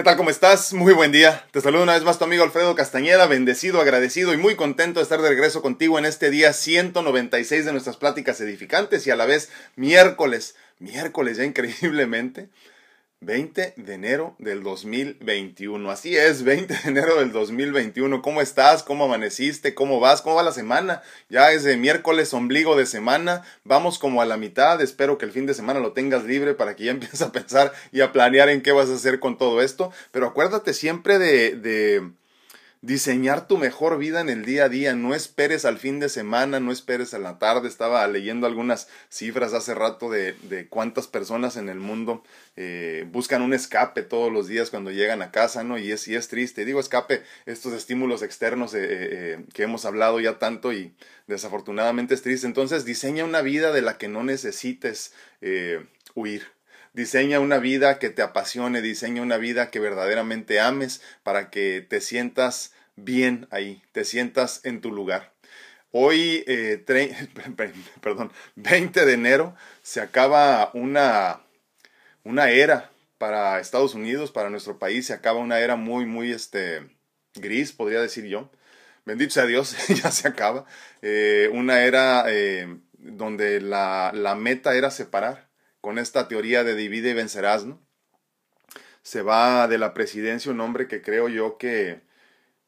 ¿Qué 0.00 0.04
tal? 0.04 0.16
¿Cómo 0.16 0.30
estás? 0.30 0.72
Muy 0.72 0.94
buen 0.94 1.12
día. 1.12 1.44
Te 1.50 1.60
saludo 1.60 1.82
una 1.82 1.92
vez 1.92 2.04
más 2.04 2.18
tu 2.18 2.24
amigo 2.24 2.42
Alfredo 2.42 2.74
Castañeda, 2.74 3.26
bendecido, 3.26 3.82
agradecido 3.82 4.32
y 4.32 4.38
muy 4.38 4.56
contento 4.56 4.98
de 4.98 5.02
estar 5.02 5.20
de 5.20 5.28
regreso 5.28 5.60
contigo 5.60 5.98
en 5.98 6.06
este 6.06 6.30
día 6.30 6.54
196 6.54 7.66
de 7.66 7.72
nuestras 7.72 7.98
pláticas 7.98 8.40
edificantes 8.40 9.06
y 9.06 9.10
a 9.10 9.16
la 9.16 9.26
vez 9.26 9.50
miércoles, 9.76 10.56
miércoles 10.78 11.36
ya 11.36 11.44
increíblemente, 11.44 12.48
20 13.22 13.74
de 13.76 13.94
enero 13.94 14.34
del 14.38 14.62
2021. 14.62 15.90
Así 15.90 16.16
es, 16.16 16.42
20 16.42 16.72
de 16.72 16.88
enero 16.88 17.16
del 17.16 17.32
2021. 17.32 18.22
¿Cómo 18.22 18.40
estás? 18.40 18.82
¿Cómo 18.82 19.04
amaneciste? 19.04 19.74
¿Cómo 19.74 20.00
vas? 20.00 20.22
¿Cómo 20.22 20.36
va 20.36 20.42
la 20.42 20.52
semana? 20.52 21.02
Ya 21.28 21.52
es 21.52 21.62
de 21.62 21.76
miércoles, 21.76 22.32
ombligo 22.32 22.76
de 22.76 22.86
semana. 22.86 23.42
Vamos 23.62 23.98
como 23.98 24.22
a 24.22 24.24
la 24.24 24.38
mitad. 24.38 24.80
Espero 24.80 25.18
que 25.18 25.26
el 25.26 25.32
fin 25.32 25.44
de 25.44 25.52
semana 25.52 25.80
lo 25.80 25.92
tengas 25.92 26.24
libre 26.24 26.54
para 26.54 26.76
que 26.76 26.84
ya 26.84 26.90
empieces 26.92 27.20
a 27.20 27.30
pensar 27.30 27.74
y 27.92 28.00
a 28.00 28.10
planear 28.10 28.48
en 28.48 28.62
qué 28.62 28.72
vas 28.72 28.88
a 28.88 28.94
hacer 28.94 29.20
con 29.20 29.36
todo 29.36 29.60
esto. 29.60 29.92
Pero 30.12 30.26
acuérdate 30.26 30.72
siempre 30.72 31.18
de, 31.18 31.56
de 31.56 32.10
diseñar 32.82 33.46
tu 33.46 33.58
mejor 33.58 33.98
vida 33.98 34.20
en 34.20 34.28
el 34.28 34.44
día 34.44 34.64
a 34.64 34.68
día. 34.68 34.94
No 34.94 35.14
esperes 35.14 35.64
al 35.64 35.78
fin 35.78 36.00
de 36.00 36.08
semana, 36.08 36.60
no 36.60 36.72
esperes 36.72 37.14
a 37.14 37.18
la 37.18 37.38
tarde. 37.38 37.68
Estaba 37.68 38.06
leyendo 38.08 38.46
algunas 38.46 38.88
cifras 39.08 39.52
hace 39.52 39.74
rato 39.74 40.10
de, 40.10 40.32
de 40.42 40.68
cuántas 40.68 41.06
personas 41.06 41.56
en 41.56 41.68
el 41.68 41.78
mundo 41.78 42.22
eh, 42.56 43.06
buscan 43.10 43.40
un 43.40 43.54
escape 43.54 44.02
todos 44.02 44.30
los 44.30 44.46
días 44.46 44.68
cuando 44.68 44.90
llegan 44.90 45.22
a 45.22 45.30
casa, 45.30 45.64
¿no? 45.64 45.78
Y 45.78 45.92
es, 45.92 46.06
y 46.08 46.14
es 46.14 46.28
triste. 46.28 46.66
Digo 46.66 46.78
escape, 46.78 47.22
estos 47.46 47.72
estímulos 47.72 48.22
externos 48.22 48.74
eh, 48.74 48.80
eh, 48.82 49.44
que 49.54 49.62
hemos 49.62 49.86
hablado 49.86 50.20
ya 50.20 50.38
tanto 50.38 50.72
y 50.72 50.94
desafortunadamente 51.26 52.14
es 52.14 52.20
triste. 52.20 52.46
Entonces 52.46 52.84
diseña 52.84 53.24
una 53.24 53.40
vida 53.40 53.72
de 53.72 53.82
la 53.82 53.96
que 53.96 54.08
no 54.08 54.24
necesites 54.24 55.14
huir 56.14 56.48
Diseña 56.92 57.38
una 57.38 57.58
vida 57.58 58.00
que 58.00 58.10
te 58.10 58.22
apasione, 58.22 58.82
diseña 58.82 59.22
una 59.22 59.36
vida 59.36 59.70
que 59.70 59.78
verdaderamente 59.78 60.58
ames 60.58 61.00
para 61.22 61.48
que 61.48 61.86
te 61.88 62.00
sientas 62.00 62.72
bien 62.96 63.46
ahí, 63.50 63.82
te 63.92 64.04
sientas 64.04 64.60
en 64.64 64.80
tu 64.80 64.90
lugar. 64.90 65.32
Hoy, 65.92 66.44
eh, 66.48 66.84
perdón, 68.00 68.32
20 68.56 69.04
de 69.06 69.12
enero, 69.12 69.54
se 69.82 70.00
acaba 70.00 70.70
una, 70.74 71.40
una 72.24 72.50
era 72.50 72.90
para 73.18 73.60
Estados 73.60 73.94
Unidos, 73.94 74.32
para 74.32 74.50
nuestro 74.50 74.78
país, 74.78 75.06
se 75.06 75.12
acaba 75.12 75.38
una 75.38 75.60
era 75.60 75.76
muy, 75.76 76.06
muy 76.06 76.32
este, 76.32 76.88
gris, 77.34 77.72
podría 77.72 78.00
decir 78.00 78.24
yo. 78.26 78.50
Bendito 79.04 79.32
sea 79.32 79.46
Dios, 79.46 79.76
ya 80.02 80.10
se 80.10 80.26
acaba. 80.26 80.66
Eh, 81.02 81.50
una 81.52 81.84
era 81.84 82.24
eh, 82.28 82.80
donde 82.94 83.60
la, 83.60 84.10
la 84.14 84.34
meta 84.34 84.74
era 84.74 84.90
separar 84.90 85.49
con 85.80 85.98
esta 85.98 86.28
teoría 86.28 86.64
de 86.64 86.74
divide 86.74 87.10
y 87.10 87.14
vencerás, 87.14 87.64
¿no? 87.64 87.80
Se 89.02 89.22
va 89.22 89.66
de 89.68 89.78
la 89.78 89.94
presidencia 89.94 90.52
un 90.52 90.60
hombre 90.60 90.88
que 90.88 91.02
creo 91.02 91.28
yo 91.28 91.58
que, 91.58 92.02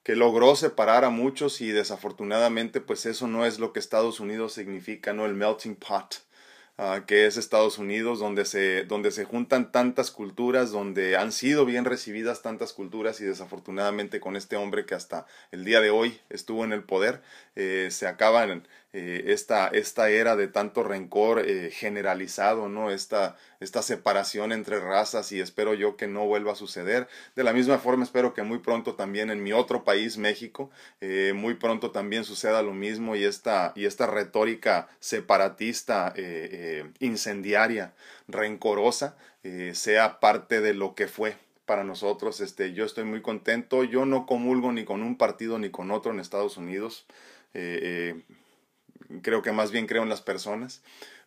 que 0.03 0.17
logró 0.17 0.57
separar 0.57 1.05
a 1.05 1.11
muchos 1.11 1.61
y 1.61 1.71
desafortunadamente 1.71 2.81
pues 2.81 3.07
eso 3.07 3.27
no 3.27 3.45
es 3.47 3.59
lo 3.59 3.73
que 3.73 3.81
Estados 3.81 4.21
Unidos 4.21 4.55
significa, 4.55 5.13
¿no? 5.13 5.27
El 5.27 5.35
melting 5.35 5.77
pot. 5.77 6.23
Ah, 6.79 7.05
que 7.07 7.27
es 7.27 7.37
Estados 7.37 7.77
Unidos, 7.77 8.19
donde 8.19 8.47
se, 8.47 8.85
donde 8.85 9.11
se 9.11 9.25
juntan 9.27 9.71
tantas 9.71 10.11
culturas, 10.11 10.71
donde 10.71 11.17
han 11.19 11.31
sido 11.31 11.67
bien 11.67 11.85
recibidas 11.85 12.41
tantas 12.41 12.73
culturas 12.73 13.21
y 13.21 13.25
desafortunadamente 13.25 14.21
con 14.21 14.37
este 14.37 14.57
hombre 14.57 14.87
que 14.87 14.95
hasta 14.95 15.27
el 15.51 15.67
día 15.67 15.83
de 15.83 15.91
hoy 15.91 16.19
estuvo 16.31 16.65
en 16.65 16.73
el 16.73 16.83
poder, 16.83 17.21
eh, 17.57 17.89
se 17.91 18.07
acaban 18.07 18.67
eh, 18.95 19.33
esta, 19.33 19.69
esta 19.69 20.11
era 20.11 20.37
de 20.37 20.49
tanto 20.49 20.83
rencor 20.83 21.39
eh, 21.47 21.71
generalizado, 21.73 22.69
¿no? 22.69 22.91
Esta, 22.91 23.37
esta 23.59 23.81
separación 23.81 24.53
entre 24.53 24.81
razas 24.81 25.33
y 25.33 25.41
espero 25.41 25.73
yo 25.73 25.97
que 25.97 26.07
no 26.07 26.27
vuelva 26.27 26.53
a 26.53 26.57
suceder. 26.57 27.09
De 27.35 27.43
la 27.43 27.55
misma 27.55 27.79
forma 27.79 28.05
espero 28.05 28.35
que 28.35 28.43
muy 28.43 28.59
pronto 28.59 28.95
también 28.95 29.31
en 29.31 29.43
mi 29.43 29.55
otro 29.55 29.85
país, 29.85 30.19
México, 30.19 30.71
eh, 31.01 31.33
muy 31.35 31.55
pronto 31.55 31.91
también 31.91 32.25
suceda 32.25 32.61
lo 32.63 32.75
mismo 32.75 33.17
y 33.17 33.25
esta, 33.25 33.73
y 33.77 33.87
esta 33.87 34.07
retórica 34.07 34.89
separatista, 35.01 36.15
incendiaria, 36.99 37.95
rencorosa, 38.29 39.17
sea 39.73 40.21
parte 40.21 40.61
de 40.61 40.75
lo 40.75 40.95
que 40.95 41.09
fue 41.09 41.37
para 41.65 41.85
nosotros. 41.85 42.41
Este, 42.41 42.75
yo 42.75 42.85
estoy 42.85 43.05
muy 43.05 43.23
contento. 43.23 43.85
Yo 43.85 44.05
no 44.05 44.27
comulgo 44.27 44.73
ni 44.73 44.85
con 44.85 45.03
un 45.03 45.17
partido 45.17 45.59
ni 45.59 45.71
con 45.71 45.91
otro 45.91 46.13
en 46.13 46.21
Estados 46.21 46.57
Unidos 46.57 47.07
creo 49.23 49.43
que 49.43 49.53
más 49.53 49.71
bien 49.71 49.87
creo 49.87 50.03
en 50.03 50.09
las 50.09 50.23
personas, 50.23 50.83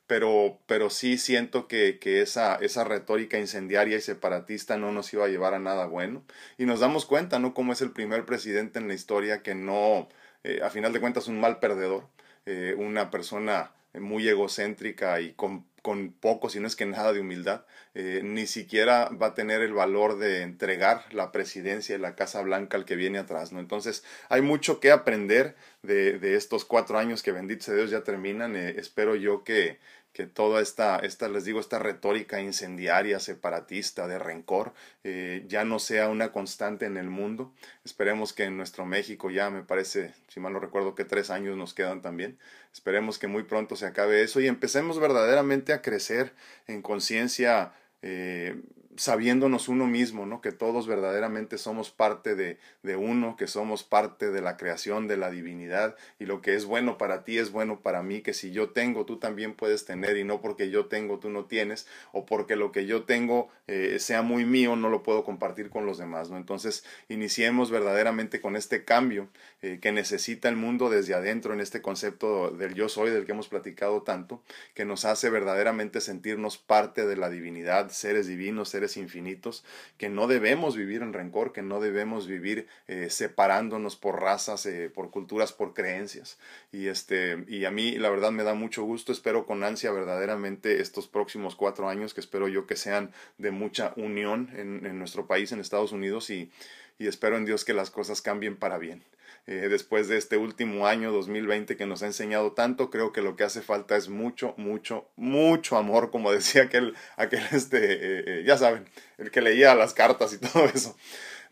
pero, 0.08 0.60
pero 0.68 0.90
sí 0.90 1.18
siento 1.18 1.68
que, 1.68 2.00
que 2.00 2.22
esa, 2.22 2.56
esa 2.56 2.84
retórica 2.84 3.40
incendiaria 3.40 3.98
y 3.98 4.02
separatista 4.02 4.78
no 4.78 4.92
nos 4.92 5.12
iba 5.14 5.26
a 5.26 5.30
llevar 5.30 5.54
a 5.54 5.60
nada 5.60 5.88
bueno. 5.88 6.24
Y 6.58 6.66
nos 6.66 6.80
damos 6.80 7.06
cuenta, 7.06 7.40
¿no? 7.40 7.54
Como 7.54 7.74
es 7.74 7.82
el 7.82 7.92
primer 7.92 8.26
presidente 8.26 8.80
en 8.80 8.88
la 8.88 8.94
historia 8.94 9.42
que 9.42 9.56
no, 9.56 10.08
eh, 10.44 10.62
a 10.64 10.70
final 10.70 10.94
de 10.94 11.00
cuentas, 11.00 11.28
un 11.28 11.40
mal 11.40 11.60
perdedor, 11.60 12.08
eh, 12.46 12.76
una 12.78 13.10
persona 13.12 13.72
muy 13.94 14.28
egocéntrica 14.28 15.20
y 15.22 15.34
con 15.34 15.66
con 15.86 16.14
poco, 16.14 16.50
si 16.50 16.60
no 16.60 16.66
es 16.66 16.76
que 16.76 16.88
nada 16.88 17.14
de 17.14 17.20
humildad, 17.20 17.64
eh, 17.94 18.22
ni 18.24 18.48
siquiera 18.48 19.10
va 19.10 19.28
a 19.28 19.34
tener 19.36 19.62
el 19.62 19.72
valor 19.72 20.18
de 20.18 20.42
entregar 20.42 21.06
la 21.14 21.32
presidencia 21.32 21.94
de 21.94 22.02
la 22.02 22.16
Casa 22.16 22.42
Blanca 22.42 22.76
al 22.76 22.86
que 22.86 22.96
viene 22.96 23.20
atrás, 23.20 23.52
¿no? 23.52 23.60
Entonces, 23.60 24.04
hay 24.28 24.42
mucho 24.42 24.80
que 24.80 24.90
aprender 24.90 25.56
de, 25.84 26.36
estos 26.36 26.66
cuatro 26.66 26.98
años 26.98 27.22
que 27.22 27.32
bendito 27.32 27.66
sea 27.66 27.76
Dios 27.76 27.92
ya 27.92 28.04
terminan. 28.04 28.56
Eh, 28.56 28.74
espero 28.80 29.16
yo 29.16 29.44
que, 29.44 29.78
que 30.12 30.26
toda 30.26 30.60
esta, 30.60 30.98
esta, 30.98 31.28
les 31.28 31.46
digo, 31.46 31.60
esta 31.60 31.78
retórica 31.78 32.42
incendiaria, 32.42 33.20
separatista, 33.20 34.08
de 34.08 34.18
rencor, 34.18 34.74
eh, 35.04 35.44
ya 35.48 35.66
no 35.66 35.78
sea 35.78 36.10
una 36.10 36.32
constante 36.32 36.88
en 36.88 36.98
el 36.98 37.12
mundo. 37.12 37.54
Esperemos 37.84 38.34
que 38.34 38.46
en 38.46 38.58
nuestro 38.58 38.88
México 38.88 39.30
ya, 39.30 39.52
me 39.52 39.62
parece, 39.62 40.16
si 40.30 40.40
mal 40.40 40.54
no 40.54 40.60
recuerdo, 40.60 40.96
que 40.96 41.06
tres 41.06 41.30
años 41.30 41.56
nos 41.56 41.76
quedan 41.76 42.02
también. 42.02 42.40
Esperemos 42.76 43.18
que 43.18 43.28
muy 43.28 43.44
pronto 43.44 43.78
se 43.78 43.86
acabe 43.86 44.22
eso 44.22 44.42
y 44.42 44.48
empecemos 44.48 45.00
verdaderamente 45.00 45.72
a 45.72 45.82
crecer 45.82 46.34
en 46.68 46.82
conciencia 46.82 47.72
eh, 48.02 48.62
sabiéndonos 48.98 49.68
uno 49.68 49.88
mismo, 49.88 50.26
¿no? 50.26 50.42
Que 50.42 50.52
todos 50.52 50.88
verdaderamente 50.88 51.58
somos 51.58 51.92
parte 51.92 52.36
de, 52.36 52.58
de, 52.84 52.96
uno, 52.96 53.36
que 53.38 53.48
somos 53.48 53.84
parte 53.84 54.32
de 54.32 54.42
la 54.42 54.58
creación, 54.58 55.08
de 55.08 55.18
la 55.18 55.30
divinidad, 55.30 55.96
y 56.20 56.26
lo 56.26 56.42
que 56.42 56.56
es 56.56 56.66
bueno 56.66 56.98
para 56.98 57.24
ti 57.24 57.38
es 57.38 57.52
bueno 57.52 57.82
para 57.82 58.04
mí, 58.04 58.22
que 58.22 58.34
si 58.34 58.52
yo 58.52 58.70
tengo, 58.70 59.06
tú 59.06 59.18
también 59.18 59.54
puedes 59.54 59.86
tener, 59.86 60.18
y 60.18 60.24
no 60.24 60.42
porque 60.42 60.70
yo 60.70 60.86
tengo, 60.86 61.20
tú 61.20 61.30
no 61.30 61.46
tienes, 61.46 61.88
o 62.12 62.26
porque 62.26 62.56
lo 62.56 62.72
que 62.72 62.86
yo 62.86 63.04
tengo 63.04 63.50
eh, 63.68 63.98
sea 64.00 64.22
muy 64.22 64.46
mío, 64.46 64.76
no 64.76 64.90
lo 64.90 65.04
puedo 65.04 65.24
compartir 65.24 65.70
con 65.70 65.86
los 65.86 65.98
demás, 65.98 66.30
¿no? 66.30 66.38
Entonces, 66.38 66.86
iniciemos 67.10 67.72
verdaderamente 67.72 68.40
con 68.42 68.56
este 68.56 68.86
cambio 68.86 69.28
eh, 69.62 69.80
que 69.82 69.92
necesita 69.92 70.50
el 70.50 70.56
mundo 70.56 70.90
desde 70.90 71.14
adentro, 71.14 71.54
en 71.54 71.62
este 71.62 71.82
concepto 71.82 72.52
del 72.52 72.76
yo 72.76 72.90
soy, 72.90 73.10
del 73.12 73.26
que 73.26 73.32
hemos 73.32 73.48
platicado 73.48 74.04
tanto, 74.04 74.42
que 74.74 74.86
nos 74.86 75.06
hace 75.06 75.30
verdaderamente 75.30 76.02
sentirnos 76.02 76.58
parte 76.58 77.06
de 77.06 77.18
la 77.18 77.30
divinidad, 77.30 77.90
seres 77.90 78.28
divinos, 78.28 78.70
seres 78.70 78.85
infinitos, 78.98 79.64
que 79.98 80.10
no 80.10 80.28
debemos 80.28 80.76
vivir 80.76 81.02
en 81.02 81.14
rencor, 81.14 81.52
que 81.52 81.62
no 81.62 81.80
debemos 81.80 82.28
vivir 82.28 82.68
eh, 82.88 83.10
separándonos 83.10 83.96
por 83.96 84.22
razas, 84.22 84.66
eh, 84.66 84.90
por 84.94 85.10
culturas, 85.12 85.52
por 85.52 85.74
creencias. 85.74 86.38
Y, 86.72 86.88
este, 86.88 87.44
y 87.48 87.66
a 87.66 87.72
mí 87.72 87.98
la 87.98 88.10
verdad 88.10 88.32
me 88.32 88.44
da 88.44 88.54
mucho 88.54 88.84
gusto, 88.84 89.12
espero 89.12 89.46
con 89.46 89.64
ansia 89.64 89.92
verdaderamente 89.92 90.82
estos 90.82 91.08
próximos 91.08 91.56
cuatro 91.56 91.90
años, 91.90 92.14
que 92.14 92.22
espero 92.22 92.48
yo 92.48 92.68
que 92.68 92.76
sean 92.76 93.12
de 93.38 93.52
mucha 93.52 93.94
unión 93.96 94.50
en, 94.56 94.86
en 94.86 95.00
nuestro 95.00 95.28
país, 95.28 95.52
en 95.52 95.60
Estados 95.60 95.92
Unidos, 95.92 96.30
y, 96.30 96.52
y 97.00 97.08
espero 97.08 97.38
en 97.38 97.46
Dios 97.46 97.66
que 97.66 97.74
las 97.74 97.90
cosas 97.90 98.22
cambien 98.22 98.56
para 98.56 98.78
bien. 98.78 99.04
Eh, 99.48 99.68
después 99.70 100.08
de 100.08 100.18
este 100.18 100.38
último 100.38 100.88
año 100.88 101.12
2020 101.12 101.78
que 101.78 101.86
nos 101.86 102.02
ha 102.02 102.08
enseñado 102.08 102.54
tanto, 102.54 102.90
creo 102.90 103.12
que 103.12 103.22
lo 103.22 103.36
que 103.36 103.44
hace 103.44 103.62
falta 103.62 103.96
es 103.96 104.10
mucho, 104.10 104.56
mucho, 104.58 105.08
mucho 105.16 105.78
amor, 105.78 106.10
como 106.10 106.32
decía 106.32 106.64
aquel, 106.64 106.96
aquel 107.16 107.44
este, 107.52 107.78
eh, 107.78 108.24
eh, 108.26 108.44
ya 108.44 108.58
saben, 108.58 108.86
el 109.20 109.30
que 109.30 109.42
leía 109.42 109.76
las 109.76 109.94
cartas 109.94 110.34
y 110.34 110.40
todo 110.40 110.66
eso. 110.66 110.96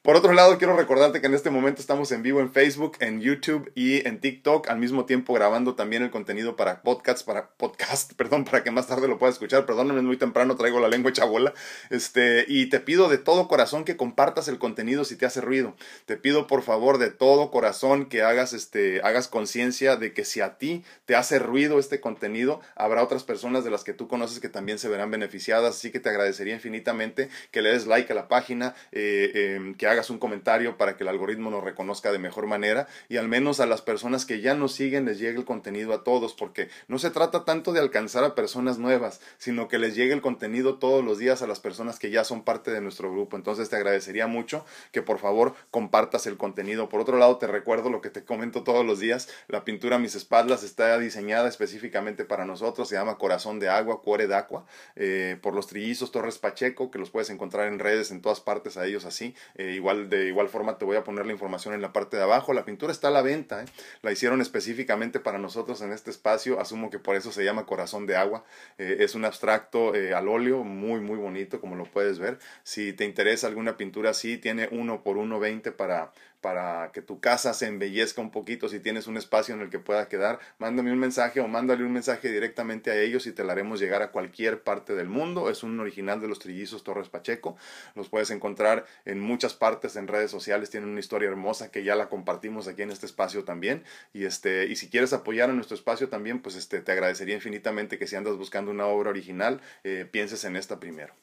Por 0.04 0.18
otro 0.18 0.34
lado, 0.34 0.58
quiero 0.58 0.76
recordarte 0.76 1.22
que 1.22 1.28
en 1.28 1.34
este 1.34 1.50
momento 1.50 1.80
estamos 1.80 2.12
en 2.12 2.24
vivo 2.24 2.42
en 2.42 2.52
Facebook, 2.52 2.98
en 3.00 3.22
YouTube 3.22 3.72
y 3.74 4.06
en 4.06 4.20
TikTok, 4.20 4.68
al 4.68 4.78
mismo 4.78 5.06
tiempo 5.06 5.34
grabando 5.34 5.76
también 5.76 6.04
el 6.04 6.12
contenido 6.12 6.58
para 6.58 6.82
podcasts, 6.82 7.24
para 7.24 7.52
podcast, 7.52 8.12
perdón, 8.18 8.44
para 8.44 8.66
que 8.66 8.72
más 8.72 8.86
tarde 8.86 9.08
lo 9.08 9.18
puedas 9.18 9.36
escuchar. 9.36 9.66
Perdóname, 9.66 10.02
es 10.02 10.06
muy 10.06 10.18
temprano, 10.18 10.58
traigo 10.58 10.82
la 10.82 10.90
lengua 10.90 11.10
hecha 11.10 11.24
bola. 11.24 11.54
Este, 11.90 12.44
y 12.50 12.66
te 12.66 12.82
pido 12.82 13.08
de 13.08 13.18
todo 13.18 13.48
corazón 13.48 13.86
que 13.86 13.96
compartas 13.96 14.50
el 14.50 14.60
contenido 14.60 15.06
si 15.06 15.16
te 15.16 15.26
hace 15.26 15.40
ruido. 15.40 15.74
Te 16.06 16.18
pido 16.18 16.48
por 16.48 16.64
favor 16.64 16.98
de 16.98 17.10
todo 17.10 17.50
corazón 17.50 18.08
que 18.08 18.24
hagas 18.24 18.52
este 18.52 19.00
hagas 19.06 19.30
conciencia 19.30 19.96
de 19.96 20.12
que 20.12 20.26
si 20.26 20.42
a 20.42 20.58
ti 20.58 20.84
te 21.06 21.16
hace 21.16 21.40
ruido 21.40 21.80
este 21.80 22.02
contenido, 22.02 22.60
habrá 22.76 23.04
otras 23.04 23.24
personas 23.24 23.64
de 23.64 23.72
las 23.72 23.86
que 23.86 23.94
tú 23.94 24.10
conoces 24.10 24.42
que 24.42 24.50
también 24.50 24.80
se 24.80 24.90
verán 24.90 25.12
beneficiadas, 25.12 25.78
así 25.78 25.92
que 25.92 26.02
te 26.02 26.10
agradecería 26.10 26.56
infinitamente 26.56 27.30
que 27.52 27.62
le 27.62 27.72
des 27.72 27.88
like 27.88 28.12
a 28.12 28.16
la 28.18 28.28
página, 28.28 28.76
eh, 28.92 29.32
eh, 29.34 29.76
que 29.78 29.93
hagas 29.94 30.10
un 30.10 30.20
comentario 30.20 30.78
para 30.78 30.98
que 30.98 31.04
el 31.04 31.10
algoritmo 31.10 31.50
nos 31.50 31.64
reconozca 31.64 32.12
de 32.12 32.20
mejor 32.20 32.48
manera 32.48 32.88
y 33.10 33.18
al 33.18 33.28
menos 33.28 33.60
a 33.60 33.66
las 33.66 33.82
personas 33.82 34.26
que 34.26 34.42
ya 34.42 34.54
nos 34.54 34.74
siguen 34.74 35.06
les 35.06 35.20
llegue 35.20 35.38
el 35.38 35.46
contenido 35.46 35.94
a 35.94 36.04
todos, 36.04 36.34
porque 36.34 36.70
no 36.88 37.00
se 37.00 37.10
trata 37.10 37.46
tanto 37.46 37.72
de 37.72 37.80
alcanzar 37.80 38.24
a 38.24 38.36
personas 38.36 38.78
nuevas, 38.78 39.22
sino 39.38 39.68
que 39.68 39.78
les 39.78 39.96
llegue 39.96 40.14
el 40.14 40.22
contenido 40.22 40.80
todos 40.80 41.04
los 41.04 41.18
días 41.18 41.42
a 41.42 41.48
las 41.48 41.60
personas 41.60 42.00
que 42.00 42.12
ya 42.12 42.24
son 42.24 42.44
parte 42.44 42.72
de 42.72 42.82
nuestro 42.82 43.12
grupo. 43.12 43.38
Entonces 43.38 43.70
te 43.70 43.76
agradecería 43.76 44.28
mucho 44.28 44.66
que 44.92 45.02
por 45.02 45.20
favor 45.20 45.56
compartas 45.72 46.28
el 46.28 46.38
contenido. 46.38 46.90
Por 46.90 47.02
otro 47.02 47.18
lado, 47.18 47.38
te 47.38 47.48
recuerdo 47.48 47.90
lo 47.90 48.02
que 48.02 48.10
te 48.10 48.24
comento 48.24 48.64
todos 48.64 48.86
los 48.86 49.00
días, 49.00 49.30
la 49.48 49.64
pintura 49.64 50.00
Mis 50.00 50.16
Espaldas 50.16 50.64
está 50.64 50.98
diseñada 50.98 51.48
específicamente 51.48 52.26
para 52.26 52.46
nosotros, 52.46 52.90
se 52.90 52.96
llama 52.96 53.18
Corazón 53.18 53.60
de 53.60 53.70
Agua, 53.70 54.02
Cuore 54.02 54.28
de 54.28 54.36
Agua, 54.36 54.66
eh, 54.96 55.38
por 55.42 55.54
los 55.54 55.68
trillizos 55.68 56.12
Torres 56.12 56.38
Pacheco, 56.38 56.92
que 56.92 57.00
los 57.00 57.10
puedes 57.10 57.30
encontrar 57.30 57.68
en 57.68 57.80
redes 57.80 58.12
en 58.12 58.22
todas 58.22 58.40
partes 58.40 58.78
a 58.78 58.86
ellos 58.86 59.06
así. 59.06 59.36
Eh, 59.56 59.74
igual 59.84 60.10
de 60.10 60.28
igual 60.28 60.48
forma 60.48 60.78
te 60.78 60.86
voy 60.86 60.96
a 60.96 61.04
poner 61.04 61.26
la 61.26 61.34
información 61.34 61.74
en 61.74 61.82
la 61.82 61.92
parte 61.92 62.16
de 62.16 62.24
abajo. 62.24 62.54
La 62.54 62.64
pintura 62.64 62.94
está 62.94 63.10
a 63.10 63.12
la 63.12 63.22
venta, 63.22 63.64
¿eh? 63.64 63.66
la 64.02 64.12
hicieron 64.14 64.40
específicamente 64.40 65.20
para 65.20 65.40
nosotros 65.40 65.82
en 65.82 65.92
este 65.92 66.10
espacio. 66.10 66.62
Asumo 66.62 66.90
que 66.90 67.00
por 67.00 67.18
eso 67.18 67.34
se 67.34 67.44
llama 67.44 67.66
Corazón 67.66 68.08
de 68.08 68.16
Agua. 68.16 68.46
Eh, 68.78 68.98
es 69.00 69.14
un 69.14 69.26
abstracto 69.26 69.94
al 69.94 70.28
óleo 70.30 70.64
muy 70.64 71.02
muy 71.02 71.18
bonito, 71.18 71.60
como 71.60 71.76
lo 71.76 71.84
puedes 71.84 72.18
ver. 72.18 72.40
Si 72.64 72.94
te 72.94 73.04
interesa 73.04 73.48
alguna 73.48 73.76
pintura 73.76 74.12
así, 74.12 74.38
tiene 74.38 74.70
uno 74.72 75.04
por 75.04 75.18
uno 75.18 75.40
veinte 75.40 75.74
para 75.74 76.14
para 76.44 76.92
que 76.92 77.02
tu 77.02 77.22
casa 77.22 77.54
se 77.54 77.68
embellezca 77.68 78.20
un 78.20 78.30
poquito, 78.30 78.68
si 78.68 78.82
tienes 78.82 79.08
un 79.08 79.16
espacio 79.16 79.56
en 79.56 79.62
el 79.62 79.70
que 79.70 79.80
pueda 79.80 80.10
quedar, 80.10 80.40
mándame 80.60 80.92
un 80.92 81.00
mensaje 81.00 81.40
o 81.40 81.48
mándale 81.48 81.86
un 81.86 81.94
mensaje 81.94 82.30
directamente 82.30 82.92
a 82.92 83.00
ellos 83.00 83.26
y 83.28 83.32
te 83.32 83.46
la 83.46 83.54
haremos 83.54 83.80
llegar 83.80 84.02
a 84.02 84.12
cualquier 84.12 84.62
parte 84.62 84.94
del 84.94 85.08
mundo. 85.08 85.50
Es 85.50 85.64
un 85.64 85.80
original 85.80 86.20
de 86.20 86.28
los 86.28 86.40
trillizos 86.40 86.84
Torres 86.84 87.08
Pacheco. 87.08 87.56
Los 87.96 88.10
puedes 88.10 88.30
encontrar 88.30 88.86
en 89.06 89.22
muchas 89.22 89.54
partes 89.54 89.96
en 89.96 90.10
redes 90.10 90.32
sociales. 90.32 90.70
Tienen 90.70 90.90
una 90.90 91.00
historia 91.00 91.30
hermosa 91.30 91.72
que 91.72 91.86
ya 91.86 91.96
la 91.96 92.10
compartimos 92.10 92.68
aquí 92.68 92.82
en 92.82 92.92
este 92.92 93.06
espacio 93.06 93.46
también. 93.46 93.86
Y, 94.12 94.26
este, 94.26 94.66
y 94.66 94.76
si 94.76 94.90
quieres 94.90 95.14
apoyar 95.14 95.50
a 95.50 95.54
nuestro 95.54 95.76
espacio 95.76 96.10
también, 96.10 96.42
pues 96.42 96.58
este, 96.58 96.82
te 96.82 96.92
agradecería 96.92 97.36
infinitamente 97.36 97.98
que 97.98 98.06
si 98.06 98.18
andas 98.18 98.36
buscando 98.36 98.70
una 98.70 98.86
obra 98.88 99.12
original, 99.12 99.62
eh, 99.86 100.06
pienses 100.12 100.44
en 100.44 100.58
esta 100.58 100.78
primero. 100.82 101.14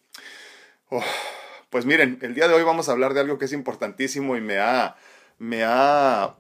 Oh. 0.89 1.05
Pues 1.71 1.87
miren, 1.87 2.19
el 2.21 2.35
día 2.35 2.49
de 2.49 2.55
hoy 2.55 2.65
vamos 2.65 2.89
a 2.89 2.93
hablar 2.93 3.15
de 3.15 3.21
algo 3.21 3.39
que 3.39 3.45
es 3.45 3.53
importantísimo 3.53 4.37
y 4.37 4.41
me 4.41 4.59
ha, 4.59 4.97
me 5.41 5.65
ha, 5.65 6.37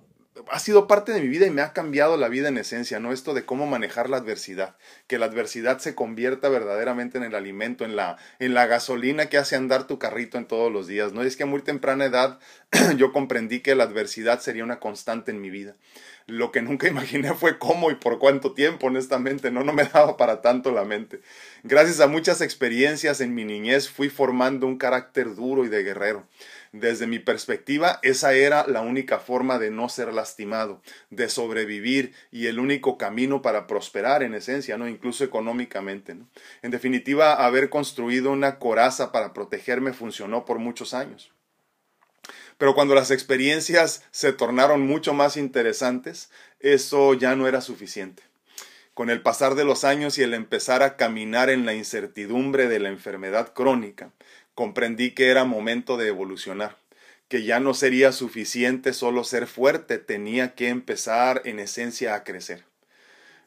ha 0.50 0.58
sido 0.58 0.86
parte 0.86 1.12
de 1.12 1.22
mi 1.22 1.28
vida 1.28 1.46
y 1.46 1.50
me 1.50 1.62
ha 1.62 1.72
cambiado 1.72 2.18
la 2.18 2.28
vida 2.28 2.48
en 2.48 2.58
esencia, 2.58 3.00
¿no? 3.00 3.12
Esto 3.12 3.32
de 3.32 3.46
cómo 3.46 3.66
manejar 3.66 4.10
la 4.10 4.18
adversidad, 4.18 4.76
que 5.06 5.18
la 5.18 5.24
adversidad 5.24 5.78
se 5.78 5.94
convierta 5.94 6.50
verdaderamente 6.50 7.16
en 7.16 7.24
el 7.24 7.34
alimento, 7.34 7.86
en 7.86 7.96
la, 7.96 8.18
en 8.40 8.52
la 8.52 8.66
gasolina 8.66 9.26
que 9.30 9.38
hace 9.38 9.56
andar 9.56 9.86
tu 9.86 9.98
carrito 9.98 10.36
en 10.36 10.44
todos 10.44 10.70
los 10.70 10.86
días, 10.86 11.14
¿no? 11.14 11.24
Y 11.24 11.28
es 11.28 11.38
que 11.38 11.44
a 11.44 11.46
muy 11.46 11.62
temprana 11.62 12.04
edad 12.04 12.38
yo 12.98 13.10
comprendí 13.10 13.60
que 13.60 13.74
la 13.74 13.84
adversidad 13.84 14.40
sería 14.40 14.64
una 14.64 14.80
constante 14.80 15.30
en 15.30 15.40
mi 15.40 15.48
vida. 15.48 15.76
Lo 16.26 16.52
que 16.52 16.60
nunca 16.60 16.86
imaginé 16.88 17.32
fue 17.32 17.58
cómo 17.58 17.90
y 17.90 17.94
por 17.94 18.18
cuánto 18.18 18.52
tiempo, 18.52 18.88
honestamente, 18.88 19.50
no, 19.50 19.64
no 19.64 19.72
me 19.72 19.84
daba 19.84 20.18
para 20.18 20.42
tanto 20.42 20.72
la 20.72 20.84
mente. 20.84 21.22
Gracias 21.62 22.00
a 22.00 22.06
muchas 22.06 22.42
experiencias 22.42 23.22
en 23.22 23.34
mi 23.34 23.46
niñez 23.46 23.88
fui 23.88 24.10
formando 24.10 24.66
un 24.66 24.76
carácter 24.76 25.34
duro 25.34 25.64
y 25.64 25.68
de 25.68 25.84
guerrero. 25.84 26.26
Desde 26.72 27.08
mi 27.08 27.18
perspectiva, 27.18 27.98
esa 28.02 28.32
era 28.32 28.64
la 28.68 28.80
única 28.80 29.18
forma 29.18 29.58
de 29.58 29.72
no 29.72 29.88
ser 29.88 30.12
lastimado, 30.12 30.80
de 31.10 31.28
sobrevivir 31.28 32.14
y 32.30 32.46
el 32.46 32.60
único 32.60 32.96
camino 32.96 33.42
para 33.42 33.66
prosperar 33.66 34.22
en 34.22 34.34
esencia, 34.34 34.78
¿no? 34.78 34.86
Incluso 34.86 35.24
económicamente, 35.24 36.16
En 36.62 36.70
definitiva, 36.70 37.44
haber 37.44 37.70
construido 37.70 38.30
una 38.30 38.60
coraza 38.60 39.10
para 39.10 39.32
protegerme 39.32 39.92
funcionó 39.92 40.44
por 40.44 40.60
muchos 40.60 40.94
años. 40.94 41.32
Pero 42.56 42.74
cuando 42.74 42.94
las 42.94 43.10
experiencias 43.10 44.04
se 44.12 44.32
tornaron 44.32 44.82
mucho 44.82 45.12
más 45.12 45.36
interesantes, 45.36 46.30
eso 46.60 47.14
ya 47.14 47.34
no 47.34 47.48
era 47.48 47.62
suficiente. 47.62 48.22
Con 48.92 49.08
el 49.08 49.22
pasar 49.22 49.54
de 49.54 49.64
los 49.64 49.84
años 49.84 50.18
y 50.18 50.22
el 50.22 50.34
empezar 50.34 50.82
a 50.82 50.96
caminar 50.96 51.48
en 51.48 51.64
la 51.64 51.74
incertidumbre 51.74 52.68
de 52.68 52.78
la 52.78 52.90
enfermedad 52.90 53.54
crónica, 53.54 54.12
comprendí 54.60 55.12
que 55.12 55.30
era 55.30 55.46
momento 55.46 55.96
de 55.96 56.08
evolucionar, 56.08 56.76
que 57.28 57.44
ya 57.44 57.60
no 57.60 57.72
sería 57.72 58.12
suficiente 58.12 58.92
solo 58.92 59.24
ser 59.24 59.46
fuerte, 59.46 59.96
tenía 59.96 60.54
que 60.54 60.68
empezar 60.68 61.40
en 61.46 61.58
esencia 61.58 62.14
a 62.14 62.24
crecer. 62.24 62.64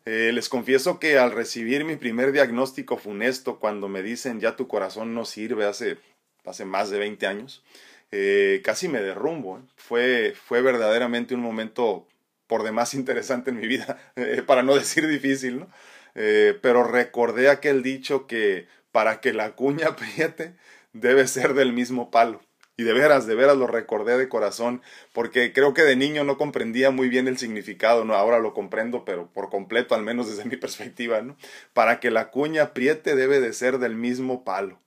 Eh, 0.05 0.31
les 0.33 0.49
confieso 0.49 0.99
que 0.99 1.19
al 1.19 1.31
recibir 1.31 1.85
mi 1.85 1.97
primer 1.97 2.31
diagnóstico 2.31 2.97
funesto, 2.97 3.59
cuando 3.59 3.89
me 3.89 4.01
dicen 4.01 4.39
ya 4.39 4.55
tu 4.55 4.67
corazón 4.67 5.13
no 5.13 5.23
sirve 5.23 5.65
hace, 5.65 5.97
hace 6.45 6.65
más 6.65 6.89
de 6.89 6.97
20 6.97 7.27
años, 7.27 7.63
eh, 8.11 8.61
casi 8.63 8.87
me 8.87 8.99
derrumbo. 8.99 9.59
¿eh? 9.59 9.61
Fue, 9.75 10.33
fue 10.47 10.63
verdaderamente 10.63 11.35
un 11.35 11.41
momento 11.41 12.07
por 12.47 12.63
demás 12.63 12.93
interesante 12.95 13.51
en 13.51 13.59
mi 13.59 13.67
vida, 13.67 13.99
para 14.47 14.63
no 14.63 14.73
decir 14.73 15.07
difícil, 15.07 15.59
¿no? 15.59 15.69
pero 16.15 16.83
recordé 16.83 17.49
aquel 17.49 17.83
dicho 17.83 18.25
que 18.25 18.67
para 18.91 19.21
que 19.21 19.31
la 19.33 19.51
cuña 19.51 19.87
apriete 19.89 20.55
debe 20.93 21.27
ser 21.27 21.53
del 21.53 21.73
mismo 21.73 22.11
palo. 22.11 22.41
Y 22.75 22.83
de 22.83 22.93
veras, 22.93 23.27
de 23.27 23.35
veras 23.35 23.57
lo 23.57 23.67
recordé 23.67 24.17
de 24.17 24.29
corazón, 24.29 24.81
porque 25.11 25.53
creo 25.53 25.75
que 25.75 25.83
de 25.83 25.95
niño 25.95 26.23
no 26.23 26.39
comprendía 26.39 26.89
muy 26.89 27.07
bien 27.07 27.27
el 27.27 27.37
significado, 27.37 28.03
¿no? 28.03 28.15
Ahora 28.15 28.39
lo 28.39 28.53
comprendo, 28.55 29.05
pero 29.05 29.31
por 29.31 29.51
completo, 29.51 29.93
al 29.93 30.01
menos 30.01 30.27
desde 30.27 30.45
mi 30.49 30.57
perspectiva, 30.57 31.21
¿no? 31.21 31.37
Para 31.73 31.99
que 31.99 32.09
la 32.09 32.31
cuña 32.31 32.63
apriete 32.63 33.15
debe 33.15 33.39
de 33.39 33.53
ser 33.53 33.77
del 33.77 33.95
mismo 33.95 34.43
palo. 34.43 34.79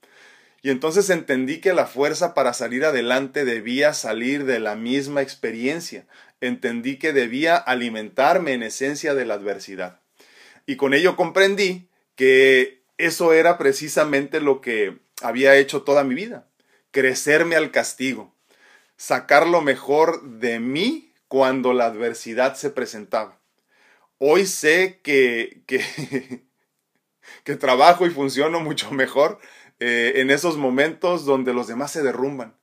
Y 0.63 0.71
entonces 0.71 1.11
entendí 1.11 1.61
que 1.61 1.75
la 1.75 1.87
fuerza 1.87 2.35
para 2.35 2.53
salir 2.53 2.85
adelante 2.85 3.45
debía 3.45 3.95
salir 3.95 4.47
de 4.47 4.59
la 4.59 4.75
misma 4.75 5.23
experiencia. 5.23 6.07
Entendí 6.41 6.99
que 6.99 7.13
debía 7.13 7.57
alimentarme 7.57 8.53
en 8.53 8.65
esencia 8.65 9.15
de 9.15 9.27
la 9.27 9.35
adversidad. 9.35 10.01
Y 10.67 10.75
con 10.75 10.93
ello 10.93 11.15
comprendí 11.15 11.89
que 12.17 12.83
eso 12.99 13.33
era 13.33 13.59
precisamente 13.59 14.41
lo 14.41 14.61
que 14.61 15.06
había 15.23 15.57
hecho 15.57 15.83
toda 15.83 16.05
mi 16.05 16.15
vida. 16.15 16.49
Crecerme 16.91 17.57
al 17.57 17.71
castigo. 17.71 18.35
Sacar 18.97 19.47
lo 19.47 19.61
mejor 19.61 20.23
de 20.23 20.61
mí 20.61 21.13
cuando 21.29 21.73
la 21.73 21.87
adversidad 21.87 22.55
se 22.55 22.71
presentaba. 22.71 23.39
Hoy 24.19 24.47
sé 24.47 25.01
que, 25.03 25.63
que, 25.67 26.45
que 27.45 27.57
trabajo 27.57 28.07
y 28.07 28.11
funciono 28.11 28.61
mucho 28.61 28.91
mejor 28.93 29.39
eh, 29.79 30.15
en 30.17 30.31
esos 30.31 30.57
momentos 30.57 31.25
donde 31.25 31.53
los 31.53 31.67
demás 31.67 31.93
se 31.93 32.03
derrumban. 32.03 32.57